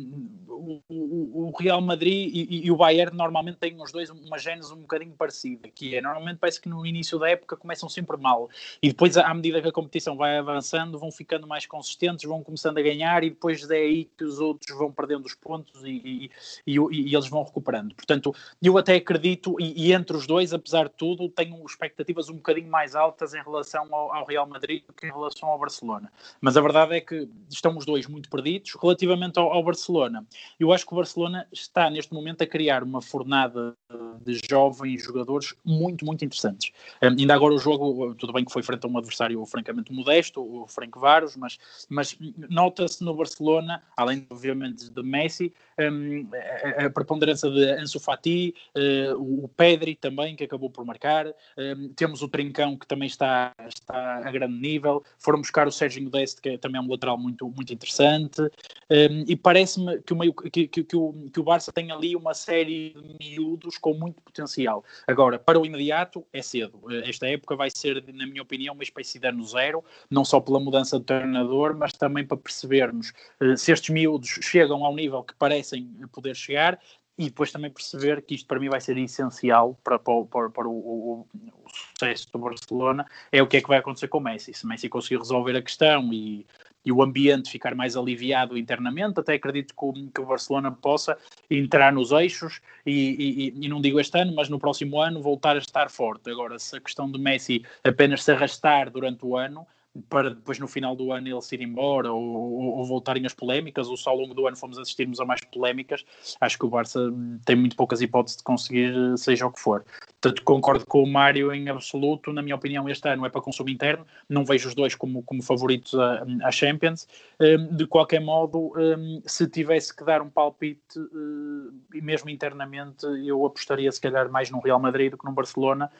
o, 0.88 1.48
o 1.48 1.52
Real 1.58 1.80
Madrid 1.80 2.30
e, 2.32 2.66
e, 2.66 2.70
o 2.70 2.76
Bayern 2.76 3.16
normalmente 3.16 3.56
têm 3.56 3.80
os 3.80 3.90
dois 3.90 4.10
uma 4.10 4.38
gênese 4.38 4.72
um 4.72 4.82
bocadinho 4.82 5.12
parecida, 5.12 5.68
que 5.68 5.96
é, 5.96 6.00
normalmente 6.00 6.38
parece 6.38 6.60
que 6.60 6.68
no 6.68 6.86
início 6.86 7.18
da 7.18 7.28
época 7.28 7.56
começam 7.56 7.88
sempre 7.88 8.16
mal, 8.16 8.48
e 8.80 8.88
depois, 8.88 9.16
à 9.16 9.34
medida 9.34 9.60
que 9.60 9.68
a 9.68 9.72
competição 9.72 10.16
vai 10.16 10.38
avançando, 10.38 10.98
vão 10.98 11.10
ficando 11.10 11.46
mais 11.46 11.66
consistentes, 11.66 12.24
vão 12.24 12.42
começando 12.42 12.78
a 12.78 12.82
ganhar, 12.82 13.24
e 13.24 13.30
depois 13.30 13.68
é 13.70 13.76
aí 13.76 14.04
que 14.16 14.24
os 14.24 14.38
outros 14.38 14.76
vão 14.76 14.92
perdendo 14.92 15.26
os 15.26 15.34
pontos 15.34 15.82
e, 15.84 16.30
e, 16.66 16.76
e 16.76 17.14
eles 17.14 17.28
vão 17.28 17.42
recuperando. 17.42 17.94
Portanto, 17.94 18.34
eu 18.62 18.78
até 18.78 18.94
acredito, 18.94 19.56
e, 19.58 19.92
entre 19.92 20.16
os 20.16 20.26
dois, 20.26 20.52
apesar 20.52 20.84
de 20.84 20.94
tudo, 20.96 21.28
tenho 21.28 21.64
expectativas 21.66 22.28
um 22.28 22.34
bocadinho 22.34 22.70
mais 22.70 22.94
altas 22.94 23.34
em 23.34 23.42
relação 23.42 23.92
ao, 23.92 24.14
ao 24.14 24.24
Real 24.24 24.46
Madrid 24.46 24.84
do 24.86 24.92
que 24.92 25.06
em 25.06 25.10
relação 25.10 25.48
ao 25.48 25.58
Barcelona. 25.58 26.12
Mas 26.40 26.56
a 26.56 26.60
verdade 26.60 26.94
é 26.94 27.00
que 27.00 27.28
estão 27.50 27.76
os 27.76 27.84
dois 27.84 28.06
muito 28.06 28.30
perdidos 28.30 28.51
relativamente 28.80 29.38
ao, 29.38 29.52
ao, 29.52 29.62
Barcelona. 29.62 30.26
Eu 30.58 30.72
acho 30.72 30.86
que 30.86 30.92
o 30.92 30.96
Barcelona 30.96 31.46
está 31.52 31.88
neste 31.88 32.12
momento 32.12 32.42
a 32.42 32.46
criar 32.46 32.82
uma 32.82 33.00
fornada 33.00 33.76
de 34.24 34.40
jovens 34.48 35.02
jogadores 35.02 35.54
muito, 35.64 36.04
muito 36.04 36.24
interessantes. 36.24 36.72
Um, 37.02 37.08
ainda 37.08 37.34
agora 37.34 37.54
o 37.54 37.58
jogo, 37.58 38.14
tudo 38.14 38.32
bem 38.32 38.44
que 38.44 38.52
foi 38.52 38.62
frente 38.62 38.84
a 38.84 38.88
um 38.88 38.98
adversário 38.98 39.44
francamente 39.46 39.92
modesto, 39.92 40.40
o 40.40 40.66
Frank 40.66 40.98
Varos, 40.98 41.36
mas, 41.36 41.58
mas 41.88 42.16
nota-se 42.50 43.04
no 43.04 43.14
Barcelona, 43.14 43.82
além 43.96 44.26
obviamente 44.30 44.90
de 44.90 45.02
Messi, 45.02 45.52
um, 45.78 46.28
a, 46.34 46.86
a, 46.86 46.90
preponderância 46.90 47.50
de 47.50 47.64
Ansu 47.72 48.00
Fati, 48.00 48.54
uh, 48.76 49.44
o 49.44 49.48
Pedri 49.48 49.94
também, 49.94 50.36
que 50.36 50.44
acabou 50.44 50.70
por 50.70 50.84
marcar, 50.84 51.26
um, 51.26 51.88
temos 51.94 52.22
o 52.22 52.28
Trincão 52.28 52.76
que 52.76 52.86
também 52.86 53.06
está, 53.06 53.52
está 53.66 54.18
a 54.26 54.30
grande 54.30 54.58
nível, 54.58 55.02
foram 55.18 55.40
buscar 55.40 55.66
o 55.66 55.72
Sérgio 55.72 56.08
Deste, 56.10 56.40
que 56.40 56.50
é, 56.50 56.58
também 56.58 56.80
é 56.80 56.82
um 56.82 56.88
lateral 56.88 57.18
muito, 57.18 57.48
muito 57.48 57.72
interessante, 57.72 58.41
um, 58.44 59.24
e 59.26 59.36
parece-me 59.36 60.00
que 60.02 60.12
o, 60.12 60.16
meio, 60.16 60.32
que, 60.32 60.66
que, 60.68 60.84
que, 60.84 60.96
o, 60.96 61.30
que 61.32 61.40
o 61.40 61.42
Barça 61.42 61.72
tem 61.72 61.90
ali 61.90 62.14
uma 62.16 62.34
série 62.34 62.94
de 62.94 63.16
miúdos 63.20 63.78
com 63.78 63.94
muito 63.94 64.20
potencial. 64.22 64.84
Agora, 65.06 65.38
para 65.38 65.58
o 65.58 65.66
imediato, 65.66 66.24
é 66.32 66.42
cedo. 66.42 66.80
Eh, 66.90 67.08
esta 67.08 67.26
época 67.26 67.56
vai 67.56 67.70
ser, 67.70 68.04
na 68.12 68.26
minha 68.26 68.42
opinião, 68.42 68.74
uma 68.74 68.82
espécie 68.82 69.18
de 69.18 69.26
ano 69.26 69.44
zero, 69.44 69.84
não 70.10 70.24
só 70.24 70.40
pela 70.40 70.60
mudança 70.60 70.98
de 70.98 71.04
treinador, 71.04 71.76
mas 71.76 71.92
também 71.92 72.26
para 72.26 72.36
percebermos 72.36 73.12
uh, 73.40 73.56
se 73.56 73.72
estes 73.72 73.90
miúdos 73.90 74.28
chegam 74.42 74.84
ao 74.84 74.94
nível 74.94 75.22
que 75.22 75.34
parecem 75.34 75.86
poder 76.12 76.36
chegar 76.36 76.78
e 77.18 77.26
depois 77.26 77.52
também 77.52 77.70
perceber 77.70 78.22
que 78.22 78.34
isto 78.34 78.46
para 78.46 78.58
mim 78.58 78.68
vai 78.68 78.80
ser 78.80 78.96
essencial 78.96 79.78
para, 79.84 79.98
para, 79.98 80.24
para, 80.24 80.50
para 80.50 80.68
o, 80.68 80.72
o, 80.72 81.26
o, 81.32 81.68
sucesso 81.68 82.30
do 82.32 82.38
Barcelona, 82.38 83.06
é 83.30 83.42
o 83.42 83.46
que 83.46 83.58
é 83.58 83.60
que 83.60 83.68
vai 83.68 83.78
acontecer 83.78 84.08
com 84.08 84.18
o 84.18 84.20
Messi. 84.20 84.52
Se 84.54 84.66
Messi 84.66 84.88
conseguir 84.88 85.18
resolver 85.18 85.56
a 85.56 85.62
questão 85.62 86.12
e 86.12 86.46
e 86.84 86.90
o 86.90 87.02
ambiente 87.02 87.50
ficar 87.50 87.74
mais 87.74 87.96
aliviado 87.96 88.58
internamente, 88.58 89.20
até 89.20 89.34
acredito 89.34 89.74
que 89.74 89.84
o, 89.84 89.92
que 89.92 90.20
o 90.20 90.26
Barcelona 90.26 90.70
possa 90.72 91.16
entrar 91.50 91.92
nos 91.92 92.10
eixos 92.10 92.60
e, 92.84 93.52
e, 93.54 93.64
e, 93.64 93.68
não 93.68 93.80
digo 93.80 94.00
este 94.00 94.18
ano, 94.18 94.34
mas 94.34 94.48
no 94.48 94.58
próximo 94.58 95.00
ano 95.00 95.22
voltar 95.22 95.56
a 95.56 95.58
estar 95.58 95.90
forte. 95.90 96.30
Agora, 96.30 96.58
se 96.58 96.76
a 96.76 96.80
questão 96.80 97.10
de 97.10 97.18
Messi 97.18 97.64
apenas 97.84 98.24
se 98.24 98.32
arrastar 98.32 98.90
durante 98.90 99.24
o 99.24 99.36
ano, 99.36 99.66
para 100.08 100.30
depois 100.30 100.58
no 100.58 100.66
final 100.66 100.96
do 100.96 101.12
ano 101.12 101.28
ele 101.28 101.40
se 101.42 101.54
ir 101.54 101.60
embora 101.60 102.12
ou, 102.12 102.22
ou, 102.22 102.62
ou, 102.78 102.84
voltarem 102.84 103.26
as 103.26 103.34
polémicas, 103.34 103.88
ou 103.88 103.96
só 103.96 104.10
ao 104.10 104.16
longo 104.16 104.34
do 104.34 104.46
ano 104.46 104.56
fomos 104.56 104.78
assistirmos 104.78 105.20
a 105.20 105.24
mais 105.24 105.40
polémicas, 105.52 106.04
acho 106.40 106.58
que 106.58 106.64
o 106.64 106.68
Barça 106.68 107.00
tem 107.44 107.56
muito 107.56 107.76
poucas 107.76 108.00
hipóteses 108.00 108.38
de 108.38 108.42
conseguir, 108.42 108.94
seja 109.18 109.46
o 109.46 109.52
que 109.52 109.60
for. 109.60 109.84
Portanto, 110.20 110.42
concordo 110.44 110.86
com 110.86 111.02
o 111.02 111.06
Mário 111.06 111.52
em 111.52 111.68
absoluto, 111.68 112.32
na 112.32 112.42
minha 112.42 112.54
opinião, 112.54 112.88
este 112.88 113.08
ano 113.08 113.26
é 113.26 113.28
para 113.28 113.40
consumo 113.40 113.68
interno, 113.68 114.06
não 114.28 114.44
vejo 114.44 114.68
os 114.68 114.74
dois 114.74 114.94
como, 114.94 115.22
como 115.24 115.42
favoritos 115.42 115.94
à, 115.94 116.50
Champions. 116.50 117.08
Um, 117.40 117.76
de 117.76 117.86
qualquer 117.86 118.20
modo, 118.20 118.72
um, 118.76 119.20
se 119.26 119.48
tivesse 119.48 119.94
que 119.94 120.04
dar 120.04 120.22
um 120.22 120.30
palpite, 120.30 120.98
uh, 120.98 121.74
e 121.92 122.00
mesmo 122.00 122.30
internamente, 122.30 123.04
eu 123.26 123.44
apostaria 123.44 123.90
se 123.90 124.00
calhar 124.00 124.30
mais 124.30 124.48
no 124.48 124.60
Real 124.60 124.78
Madrid 124.78 125.10
do 125.10 125.18
que 125.18 125.24
no 125.24 125.32
Barcelona, 125.32 125.90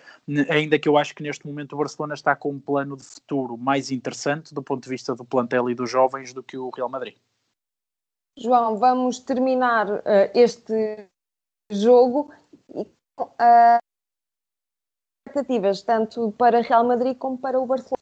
ainda 0.49 0.79
que 0.79 0.89
eu 0.89 0.97
acho 0.97 1.15
que 1.15 1.23
neste 1.23 1.45
momento 1.45 1.73
o 1.73 1.79
Barcelona 1.79 2.15
está 2.15 2.37
com 2.37 2.53
um 2.53 2.61
plano 2.61 2.97
de 2.97 3.03
futuro 3.03 3.59
mais 3.59 3.82
mais 3.83 3.91
interessante 3.91 4.55
do 4.55 4.63
ponto 4.63 4.85
de 4.85 4.89
vista 4.89 5.15
do 5.15 5.25
plantel 5.25 5.69
e 5.69 5.75
dos 5.75 5.91
jovens 5.91 6.33
do 6.33 6.43
que 6.43 6.57
o 6.57 6.71
Real 6.71 6.89
Madrid. 6.89 7.17
João, 8.39 8.79
vamos 8.79 9.19
terminar 9.19 9.91
uh, 9.91 10.03
este 10.35 11.09
jogo 11.71 12.33
com 12.69 13.25
uh, 13.25 13.79
expectativas 15.27 15.83
tanto 15.83 16.33
para 16.33 16.63
Real 16.63 16.85
Madrid 16.85 17.17
como 17.19 17.37
para 17.37 17.59
o 17.59 17.67
Barcelona. 17.67 18.02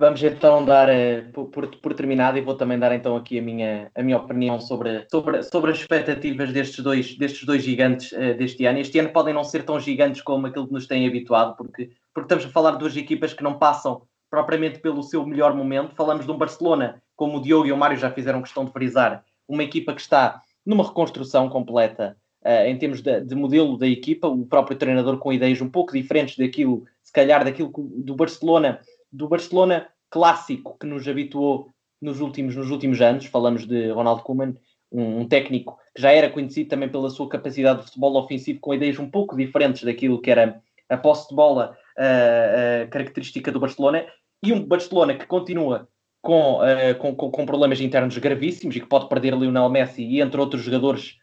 Vamos 0.00 0.22
então 0.22 0.64
dar 0.64 0.88
uh, 0.88 1.30
por, 1.30 1.68
por, 1.76 1.92
terminado 1.92 2.38
e 2.38 2.40
vou 2.40 2.54
também 2.54 2.78
dar 2.78 2.90
então 2.90 3.14
aqui 3.16 3.38
a 3.38 3.42
minha, 3.42 3.90
a 3.94 4.02
minha 4.02 4.16
opinião 4.16 4.58
sobre, 4.58 5.06
sobre, 5.10 5.42
sobre 5.42 5.72
as 5.72 5.78
expectativas 5.78 6.50
destes 6.54 6.82
dois, 6.82 7.18
destes 7.18 7.44
dois 7.44 7.62
gigantes 7.62 8.10
uh, 8.12 8.34
deste 8.34 8.64
ano. 8.64 8.78
Este 8.78 8.98
ano 8.98 9.10
podem 9.10 9.34
não 9.34 9.44
ser 9.44 9.62
tão 9.62 9.78
gigantes 9.78 10.22
como 10.22 10.46
aquilo 10.46 10.66
que 10.66 10.72
nos 10.72 10.86
tem 10.86 11.06
habituado, 11.06 11.54
porque, 11.54 11.90
porque 12.14 12.24
estamos 12.24 12.46
a 12.46 12.48
falar 12.48 12.70
de 12.70 12.78
duas 12.78 12.96
equipas 12.96 13.34
que 13.34 13.42
não 13.42 13.58
passam 13.58 14.00
propriamente 14.30 14.78
pelo 14.78 15.02
seu 15.02 15.22
melhor 15.26 15.54
momento. 15.54 15.94
Falamos 15.94 16.24
de 16.24 16.32
um 16.32 16.38
Barcelona, 16.38 17.02
como 17.14 17.36
o 17.36 17.42
Diogo 17.42 17.66
e 17.66 17.72
o 17.72 17.76
Mário 17.76 17.98
já 17.98 18.10
fizeram 18.10 18.40
questão 18.40 18.64
de 18.64 18.72
frisar, 18.72 19.22
uma 19.46 19.64
equipa 19.64 19.92
que 19.92 20.00
está 20.00 20.40
numa 20.64 20.82
reconstrução 20.82 21.46
completa 21.50 22.16
uh, 22.42 22.64
em 22.66 22.78
termos 22.78 23.02
de, 23.02 23.20
de, 23.20 23.34
modelo 23.34 23.76
da 23.76 23.86
equipa, 23.86 24.26
o 24.28 24.46
próprio 24.46 24.78
treinador 24.78 25.18
com 25.18 25.30
ideias 25.30 25.60
um 25.60 25.68
pouco 25.68 25.92
diferentes 25.92 26.38
daquilo, 26.38 26.86
se 27.02 27.12
calhar, 27.12 27.44
daquilo 27.44 27.70
do 27.98 28.16
Barcelona 28.16 28.80
do 29.12 29.28
Barcelona 29.28 29.88
clássico 30.10 30.76
que 30.78 30.86
nos 30.86 31.06
habituou 31.06 31.70
nos 32.00 32.20
últimos, 32.20 32.56
nos 32.56 32.70
últimos 32.70 33.00
anos. 33.00 33.26
Falamos 33.26 33.66
de 33.66 33.90
Ronald 33.90 34.22
Koeman, 34.22 34.54
um, 34.90 35.20
um, 35.20 35.28
técnico 35.28 35.78
que 35.94 36.02
já 36.02 36.10
era 36.10 36.30
conhecido 36.30 36.70
também 36.70 36.88
pela 36.88 37.10
sua 37.10 37.28
capacidade 37.28 37.80
de 37.80 37.86
futebol 37.86 38.16
ofensivo, 38.16 38.60
com 38.60 38.74
ideias 38.74 38.98
um 38.98 39.08
pouco 39.08 39.36
diferentes 39.36 39.84
daquilo 39.84 40.20
que 40.20 40.30
era 40.30 40.60
a 40.88 40.96
posse 40.96 41.28
de 41.28 41.36
bola 41.36 41.76
uh, 41.96 42.86
uh, 42.86 42.90
característica 42.90 43.52
do 43.52 43.60
Barcelona, 43.60 44.06
e 44.42 44.52
um 44.52 44.64
Barcelona 44.64 45.14
que 45.14 45.26
continua 45.26 45.88
com, 46.22 46.58
com, 46.98 47.14
com, 47.14 47.30
com, 47.30 47.46
problemas 47.46 47.80
internos 47.80 48.18
gravíssimos 48.18 48.74
e 48.76 48.80
que 48.80 48.86
pode 48.86 49.08
perder 49.08 49.34
Lionel 49.34 49.68
Messi 49.68 50.02
e 50.02 50.20
entre 50.20 50.40
outros 50.40 50.62
jogadores, 50.62 51.16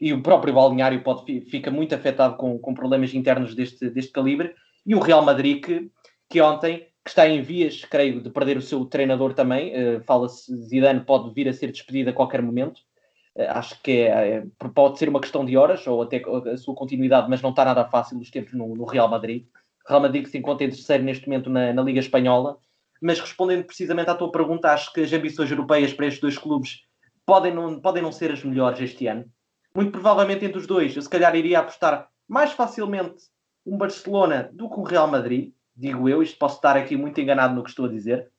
e 0.00 0.12
o 0.12 0.22
próprio 0.22 0.54
balneário 0.54 1.02
pode, 1.02 1.40
fica 1.42 1.70
muito 1.70 1.94
afetado 1.94 2.36
com, 2.36 2.58
com 2.58 2.74
problemas 2.74 3.14
internos 3.14 3.54
deste, 3.54 3.88
deste 3.90 4.12
calibre, 4.12 4.54
e 4.84 4.94
o 4.94 5.00
Real 5.00 5.24
Madrid 5.24 5.64
que, 5.64 5.90
que 6.28 6.40
ontem 6.40 6.86
que 7.04 7.10
está 7.10 7.28
em 7.28 7.42
vias, 7.42 7.84
creio, 7.84 8.20
de 8.20 8.30
perder 8.30 8.56
o 8.56 8.62
seu 8.62 8.84
treinador 8.86 9.34
também. 9.34 9.72
Uh, 9.72 10.00
Fala-se 10.04 10.54
Zidane 10.56 11.00
pode 11.00 11.32
vir 11.34 11.48
a 11.48 11.52
ser 11.52 11.70
despedido 11.70 12.10
a 12.10 12.12
qualquer 12.14 12.40
momento. 12.40 12.80
Uh, 13.36 13.50
acho 13.50 13.80
que 13.82 13.92
é, 13.92 14.36
é, 14.36 14.46
pode 14.74 14.98
ser 14.98 15.08
uma 15.10 15.20
questão 15.20 15.44
de 15.44 15.56
horas 15.56 15.86
ou 15.86 16.02
até 16.02 16.22
a 16.50 16.56
sua 16.56 16.74
continuidade, 16.74 17.28
mas 17.28 17.42
não 17.42 17.50
está 17.50 17.64
nada 17.64 17.84
fácil 17.84 18.18
os 18.18 18.30
tempos 18.30 18.54
no, 18.54 18.74
no 18.74 18.84
Real 18.84 19.08
Madrid. 19.08 19.46
Real 19.86 20.00
Madrid 20.00 20.24
que 20.24 20.30
se 20.30 20.38
encontra 20.38 20.64
em 20.64 20.70
terceiro 20.70 21.04
neste 21.04 21.28
momento 21.28 21.50
na, 21.50 21.72
na 21.72 21.82
Liga 21.82 22.00
Espanhola. 22.00 22.56
Mas 23.02 23.20
respondendo 23.20 23.64
precisamente 23.64 24.08
à 24.08 24.14
tua 24.14 24.32
pergunta, 24.32 24.72
acho 24.72 24.90
que 24.92 25.02
as 25.02 25.12
ambições 25.12 25.50
europeias 25.50 25.92
para 25.92 26.06
estes 26.06 26.22
dois 26.22 26.38
clubes 26.38 26.84
podem 27.26 27.52
não, 27.52 27.78
podem 27.78 28.02
não 28.02 28.12
ser 28.12 28.32
as 28.32 28.42
melhores 28.42 28.80
este 28.80 29.06
ano. 29.06 29.26
Muito 29.74 29.90
provavelmente 29.90 30.44
entre 30.44 30.58
os 30.58 30.66
dois, 30.66 30.96
eu 30.96 31.02
se 31.02 31.10
calhar 31.10 31.34
iria 31.36 31.58
apostar 31.58 32.08
mais 32.26 32.52
facilmente 32.52 33.24
um 33.66 33.76
Barcelona 33.76 34.48
do 34.52 34.70
que 34.70 34.78
um 34.78 34.84
Real 34.84 35.08
Madrid, 35.08 35.52
digo 35.76 36.08
eu, 36.08 36.22
isto 36.22 36.38
posso 36.38 36.56
estar 36.56 36.76
aqui 36.76 36.96
muito 36.96 37.20
enganado 37.20 37.54
no 37.54 37.62
que 37.62 37.70
estou 37.70 37.86
a 37.86 37.88
dizer. 37.90 38.30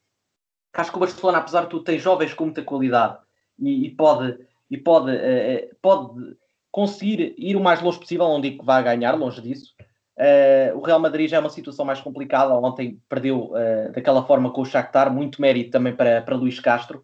Acho 0.74 0.92
que 0.92 0.98
o 0.98 1.00
Barcelona, 1.00 1.38
apesar 1.40 1.64
de 1.64 1.70
tudo, 1.70 1.84
tem 1.84 2.00
jovens 2.00 2.34
com 2.34 2.46
muita 2.46 2.62
qualidade 2.62 3.18
e, 3.60 3.86
e 3.86 3.90
pode, 3.92 4.38
e 4.70 4.78
pode, 4.78 5.12
uh, 5.12 5.76
pode 5.82 6.38
conseguir 6.72 7.34
ir 7.38 7.56
o 7.56 7.62
mais 7.62 7.82
longe 7.82 8.00
possível, 8.00 8.26
onde 8.26 8.50
digo 8.50 8.62
que 8.62 8.66
vai 8.66 8.84
ganhar, 8.84 9.14
longe 9.14 9.42
disso. 9.42 9.74
Uh, 10.18 10.78
o 10.78 10.82
Real 10.82 11.00
Madrid 11.00 11.30
já 11.30 11.38
é 11.38 11.40
uma 11.40 11.50
situação 11.50 11.86
mais 11.86 12.02
complicada. 12.02 12.54
Ontem 12.54 13.02
perdeu 13.08 13.52
uh, 13.52 13.92
daquela 13.94 14.26
forma 14.26 14.52
com 14.52 14.62
o 14.62 14.66
Shakhtar, 14.66 15.12
muito 15.14 15.42
mérito 15.42 15.72
também 15.72 15.96
para, 15.96 16.22
para 16.22 16.36
Luís 16.36 16.60
Castro. 16.60 17.04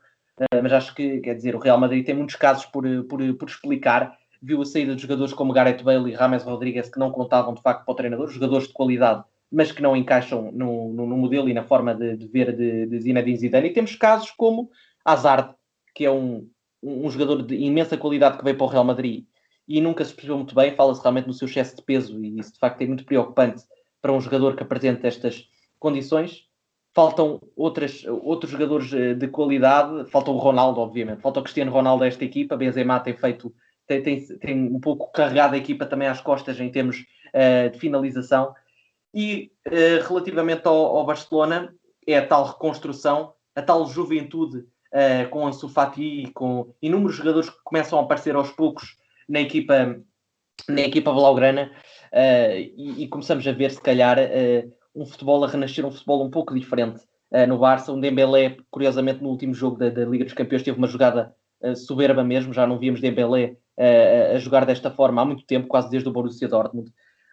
Mas 0.64 0.74
acho 0.74 0.96
que, 0.96 1.20
quer 1.20 1.36
dizer, 1.36 1.56
o 1.56 1.60
Real 1.60 1.78
Madrid 1.78 2.04
tem 2.04 2.16
muitos 2.16 2.36
casos 2.36 2.66
por, 2.66 2.84
por, 3.04 3.22
por 3.36 3.48
explicar. 3.48 4.18
Viu 4.42 4.60
a 4.60 4.66
saída 4.66 4.96
de 4.96 5.02
jogadores 5.04 5.34
como 5.34 5.54
Gareth 5.54 5.84
Bale 5.84 6.10
e 6.10 6.16
Rames 6.16 6.42
Rodrigues 6.42 6.90
que 6.90 6.98
não 6.98 7.12
contavam 7.12 7.54
de 7.54 7.62
facto 7.62 7.86
para 7.86 7.92
o 7.92 7.96
treinador, 7.96 8.28
jogadores 8.28 8.68
de 8.68 8.74
qualidade 8.74 9.24
mas 9.52 9.72
que 9.72 9.82
não 9.82 9.96
encaixam 9.96 10.52
no, 10.52 10.94
no, 10.94 11.06
no 11.06 11.18
modelo 11.18 11.50
e 11.50 11.54
na 11.54 11.64
forma 11.64 11.94
de, 11.94 12.16
de 12.16 12.28
ver 12.28 12.56
de, 12.56 12.86
de 12.86 13.00
Zinedine 13.00 13.38
Zidane. 13.38 13.68
E 13.68 13.74
temos 13.74 13.96
casos 13.96 14.32
como 14.32 14.70
Hazard, 15.04 15.54
que 15.94 16.06
é 16.06 16.12
um, 16.12 16.48
um 16.82 17.10
jogador 17.10 17.44
de 17.44 17.56
imensa 17.56 17.98
qualidade 17.98 18.38
que 18.38 18.44
veio 18.44 18.58
para 18.58 18.66
o 18.66 18.70
Real 18.70 18.84
Madrid 18.86 19.26
e 19.68 19.80
nunca 19.80 20.04
se 20.04 20.14
percebeu 20.14 20.38
muito 20.38 20.56
bem, 20.56 20.76
fala-se 20.76 21.02
realmente 21.02 21.28
no 21.28 21.34
seu 21.34 21.48
excesso 21.48 21.76
de 21.76 21.82
peso 21.82 22.24
e 22.24 22.40
isso 22.40 22.54
de 22.54 22.60
facto 22.60 22.82
é 22.82 22.88
muito 22.88 23.06
preocupante 23.06 23.64
para 24.02 24.12
um 24.12 24.20
jogador 24.20 24.56
que 24.56 24.64
apresenta 24.64 25.08
estas 25.08 25.48
condições. 25.80 26.48
Faltam 26.94 27.40
outras, 27.56 28.04
outros 28.06 28.52
jogadores 28.52 28.92
eh, 28.92 29.14
de 29.14 29.28
qualidade, 29.30 30.10
falta 30.10 30.30
o 30.30 30.38
Ronaldo, 30.38 30.82
obviamente, 30.82 31.22
falta 31.22 31.40
o 31.40 31.44
Cristiano 31.44 31.72
Ronaldo 31.72 32.04
a 32.04 32.08
esta 32.08 32.26
equipa, 32.26 32.58
Benzema 32.58 33.00
tem 33.00 33.16
feito, 33.16 33.54
tem, 33.88 34.04
tem, 34.04 34.28
tem 34.40 34.64
um 34.64 34.80
pouco 34.80 35.10
carregado 35.14 35.56
a 35.56 35.58
equipa 35.58 35.86
também 35.86 36.10
às 36.10 36.20
costas 36.20 36.60
em 36.60 36.70
termos 36.70 37.06
uh, 37.34 37.70
de 37.70 37.80
finalização 37.80 38.54
e 39.14 39.52
uh, 39.68 40.08
relativamente 40.08 40.68
ao, 40.68 40.98
ao, 40.98 41.06
Barcelona, 41.06 41.74
é 42.08 42.18
a 42.18 42.26
tal 42.26 42.46
reconstrução, 42.46 43.34
a 43.56 43.62
tal 43.62 43.86
juventude 43.86 44.60
uh, 44.60 45.30
com 45.30 45.46
Ansu 45.46 45.68
Fati, 45.68 46.32
com 46.34 46.74
inúmeros 46.82 47.16
jogadores 47.16 47.50
que 47.50 47.64
começam 47.64 48.00
a 48.00 48.02
aparecer 48.02 48.36
aos 48.36 48.52
poucos 48.52 48.98
na 49.28 49.42
equipa, 49.42 50.00
na 50.68 50.82
equipa 50.82 51.12
blaugrana 51.12 51.72
uh, 52.14 52.56
e, 52.56 53.04
e, 53.04 53.08
começamos 53.08 53.46
a 53.46 53.52
ver, 53.52 53.72
se 53.72 53.82
calhar, 53.82 54.18
um 54.96 55.06
futebol 55.06 55.44
a 55.44 55.48
renascer, 55.48 55.86
um 55.86 55.92
futebol 55.92 56.24
um 56.26 56.30
pouco 56.30 56.54
diferente 56.54 57.02
no 57.48 57.58
Barça. 57.58 57.94
Um 57.94 58.00
Dembélé, 58.00 58.58
curiosamente, 58.70 59.24
no 59.24 59.30
último 59.30 59.54
jogo 59.54 59.78
da, 59.78 59.90
da 59.90 60.04
Liga 60.04 60.26
dos 60.26 60.34
Campeões, 60.34 60.64
teve 60.64 60.78
uma 60.78 60.88
jogada 60.88 61.34
soberba 61.78 62.26
mesmo, 62.26 62.54
já 62.54 62.68
não 62.68 62.78
víamos 62.78 63.00
Dembélé 63.00 63.56
a 64.36 64.38
jogar 64.38 64.66
desta 64.66 64.92
forma 64.92 65.22
há 65.22 65.26
muito 65.26 65.46
tempo, 65.46 65.70
quase 65.70 65.90
desde 65.90 66.10
o 66.10 66.12
Borussia 66.12 66.50
Dortmund. 66.50 66.92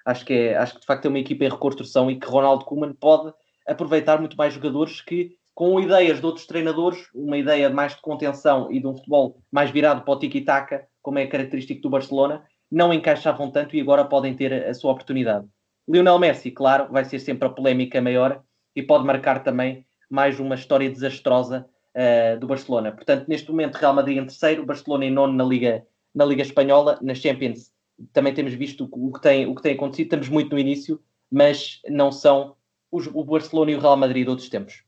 Acho 0.09 0.25
que, 0.25 0.33
é, 0.33 0.57
acho 0.57 0.73
que 0.73 0.81
de 0.81 0.87
facto 0.87 1.05
é 1.05 1.09
uma 1.11 1.19
equipa 1.19 1.45
em 1.45 1.51
reconstrução 1.51 2.11
e 2.11 2.19
que 2.19 2.27
Ronaldo 2.27 2.65
Koeman 2.65 2.95
pode 2.95 3.31
aproveitar 3.67 4.19
muito 4.19 4.39
mais 4.39 4.55
jogadores 4.55 5.03
que, 5.03 5.37
com 5.55 5.79
ideias 5.79 6.19
de 6.19 6.25
outros 6.25 6.47
treinadores, 6.47 7.11
uma 7.15 7.37
ideia 7.37 7.69
mais 7.69 7.95
de 7.95 8.01
contenção 8.01 8.73
e 8.73 8.81
de 8.81 8.87
um 8.87 8.97
futebol 8.97 9.43
mais 9.53 9.71
virado 9.71 10.01
para 10.01 10.15
o 10.15 10.19
tiki-taka, 10.19 10.87
como 11.03 11.19
é 11.19 11.27
característico 11.27 11.83
do 11.83 11.91
Barcelona, 11.91 12.43
não 12.73 12.91
encaixavam 12.91 13.51
tanto 13.51 13.77
e 13.77 13.83
agora 13.83 14.03
podem 14.03 14.35
ter 14.35 14.51
a 14.67 14.73
sua 14.73 14.93
oportunidade. 14.93 15.47
Lionel 15.87 16.19
Messi, 16.19 16.51
claro, 16.51 16.91
vai 16.91 17.05
ser 17.05 17.19
sempre 17.19 17.47
a 17.47 17.51
polémica 17.51 18.01
maior 18.01 18.43
e 18.75 18.83
pode 18.83 19.05
marcar 19.05 19.45
também 19.45 19.85
mais 20.09 20.41
uma 20.41 20.55
história 20.55 20.89
desastrosa 20.89 21.69
uh, 21.95 22.41
do 22.41 22.47
Barcelona. 22.47 22.93
Portanto, 22.93 23.27
neste 23.29 23.51
momento, 23.51 23.77
Real 23.77 23.93
Madrid 23.93 24.17
em 24.17 24.25
terceiro, 24.25 24.65
Barcelona 24.65 25.05
em 25.05 25.11
nono 25.11 25.35
na 25.35 25.45
Liga, 25.45 25.85
na 26.15 26.25
Liga 26.25 26.41
Espanhola, 26.41 26.99
na 27.03 27.15
Champions 27.15 27.77
também 28.13 28.35
temos 28.35 28.55
visto 28.55 28.89
o 28.91 29.13
que 29.13 29.21
tem, 29.21 29.47
o 29.47 29.55
que 29.55 29.63
tem 29.63 29.75
acontecido, 29.75 30.07
estamos 30.07 30.29
muito 30.29 30.53
no 30.53 30.59
início, 30.59 31.01
mas 31.31 31.81
não 31.89 32.11
são 32.13 32.55
os, 32.91 33.07
o 33.07 33.25
Barcelona 33.25 33.71
e 33.71 33.75
o 33.75 33.81
Real 33.81 33.97
Madrid 33.97 34.25
de 34.25 34.31
outros 34.31 34.49
tempos. 34.49 34.83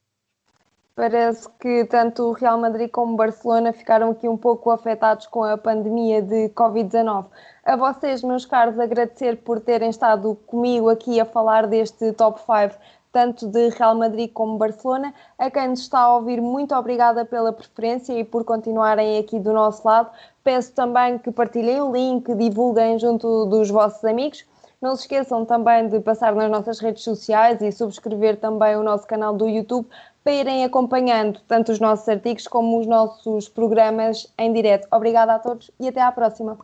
Parece 0.94 1.48
que 1.58 1.84
tanto 1.86 2.24
o 2.24 2.32
Real 2.32 2.58
Madrid 2.58 2.90
como 2.90 3.14
o 3.14 3.16
Barcelona 3.16 3.72
ficaram 3.72 4.10
aqui 4.10 4.28
um 4.28 4.36
pouco 4.36 4.70
afetados 4.70 5.26
com 5.26 5.42
a 5.42 5.56
pandemia 5.56 6.20
de 6.20 6.50
Covid-19. 6.50 7.26
A 7.64 7.76
vocês, 7.76 8.22
meus 8.22 8.44
caros, 8.44 8.78
agradecer 8.78 9.36
por 9.36 9.60
terem 9.60 9.88
estado 9.88 10.34
comigo 10.46 10.90
aqui 10.90 11.18
a 11.18 11.24
falar 11.24 11.66
deste 11.66 12.12
top 12.12 12.38
5 12.40 12.78
tanto 13.12 13.46
de 13.46 13.68
Real 13.70 13.94
Madrid 13.94 14.30
como 14.32 14.56
Barcelona. 14.56 15.12
A 15.38 15.50
quem 15.50 15.68
nos 15.68 15.80
está 15.80 16.00
a 16.00 16.14
ouvir, 16.16 16.40
muito 16.40 16.74
obrigada 16.74 17.24
pela 17.24 17.52
preferência 17.52 18.12
e 18.12 18.24
por 18.24 18.44
continuarem 18.44 19.18
aqui 19.18 19.38
do 19.38 19.52
nosso 19.52 19.86
lado. 19.86 20.10
Peço 20.42 20.72
também 20.72 21.18
que 21.18 21.30
partilhem 21.30 21.80
o 21.80 21.92
link, 21.92 22.34
divulguem 22.34 22.98
junto 22.98 23.46
dos 23.46 23.70
vossos 23.70 24.04
amigos. 24.04 24.44
Não 24.80 24.96
se 24.96 25.02
esqueçam 25.02 25.44
também 25.44 25.88
de 25.88 26.00
passar 26.00 26.34
nas 26.34 26.50
nossas 26.50 26.78
redes 26.80 27.04
sociais 27.04 27.60
e 27.60 27.70
subscrever 27.70 28.36
também 28.38 28.76
o 28.76 28.82
nosso 28.82 29.06
canal 29.06 29.34
do 29.34 29.46
YouTube 29.46 29.86
para 30.24 30.32
irem 30.32 30.64
acompanhando 30.64 31.40
tanto 31.46 31.72
os 31.72 31.78
nossos 31.78 32.08
artigos 32.08 32.46
como 32.46 32.78
os 32.78 32.86
nossos 32.86 33.48
programas 33.48 34.26
em 34.38 34.52
direto. 34.52 34.88
Obrigada 34.90 35.34
a 35.34 35.38
todos 35.38 35.70
e 35.78 35.88
até 35.88 36.00
à 36.00 36.10
próxima. 36.10 36.56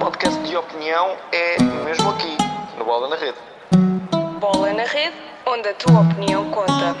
Podcast 0.00 0.42
de 0.42 0.56
opinião 0.56 1.16
é 1.32 1.62
mesmo 1.84 2.10
aqui, 2.10 2.36
no 2.78 2.84
Bola 2.84 3.08
na 3.08 3.16
Rede. 3.16 3.38
Bola 4.40 4.72
na 4.72 4.84
Rede 4.84 5.33
onde 5.46 5.68
a 5.68 5.74
tua 5.74 6.00
opinião 6.00 6.50
conta. 6.50 6.96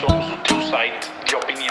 Somos 0.00 0.32
o 0.32 0.36
teu 0.38 0.62
site 0.62 1.10
de 1.26 1.36
opinião. 1.36 1.61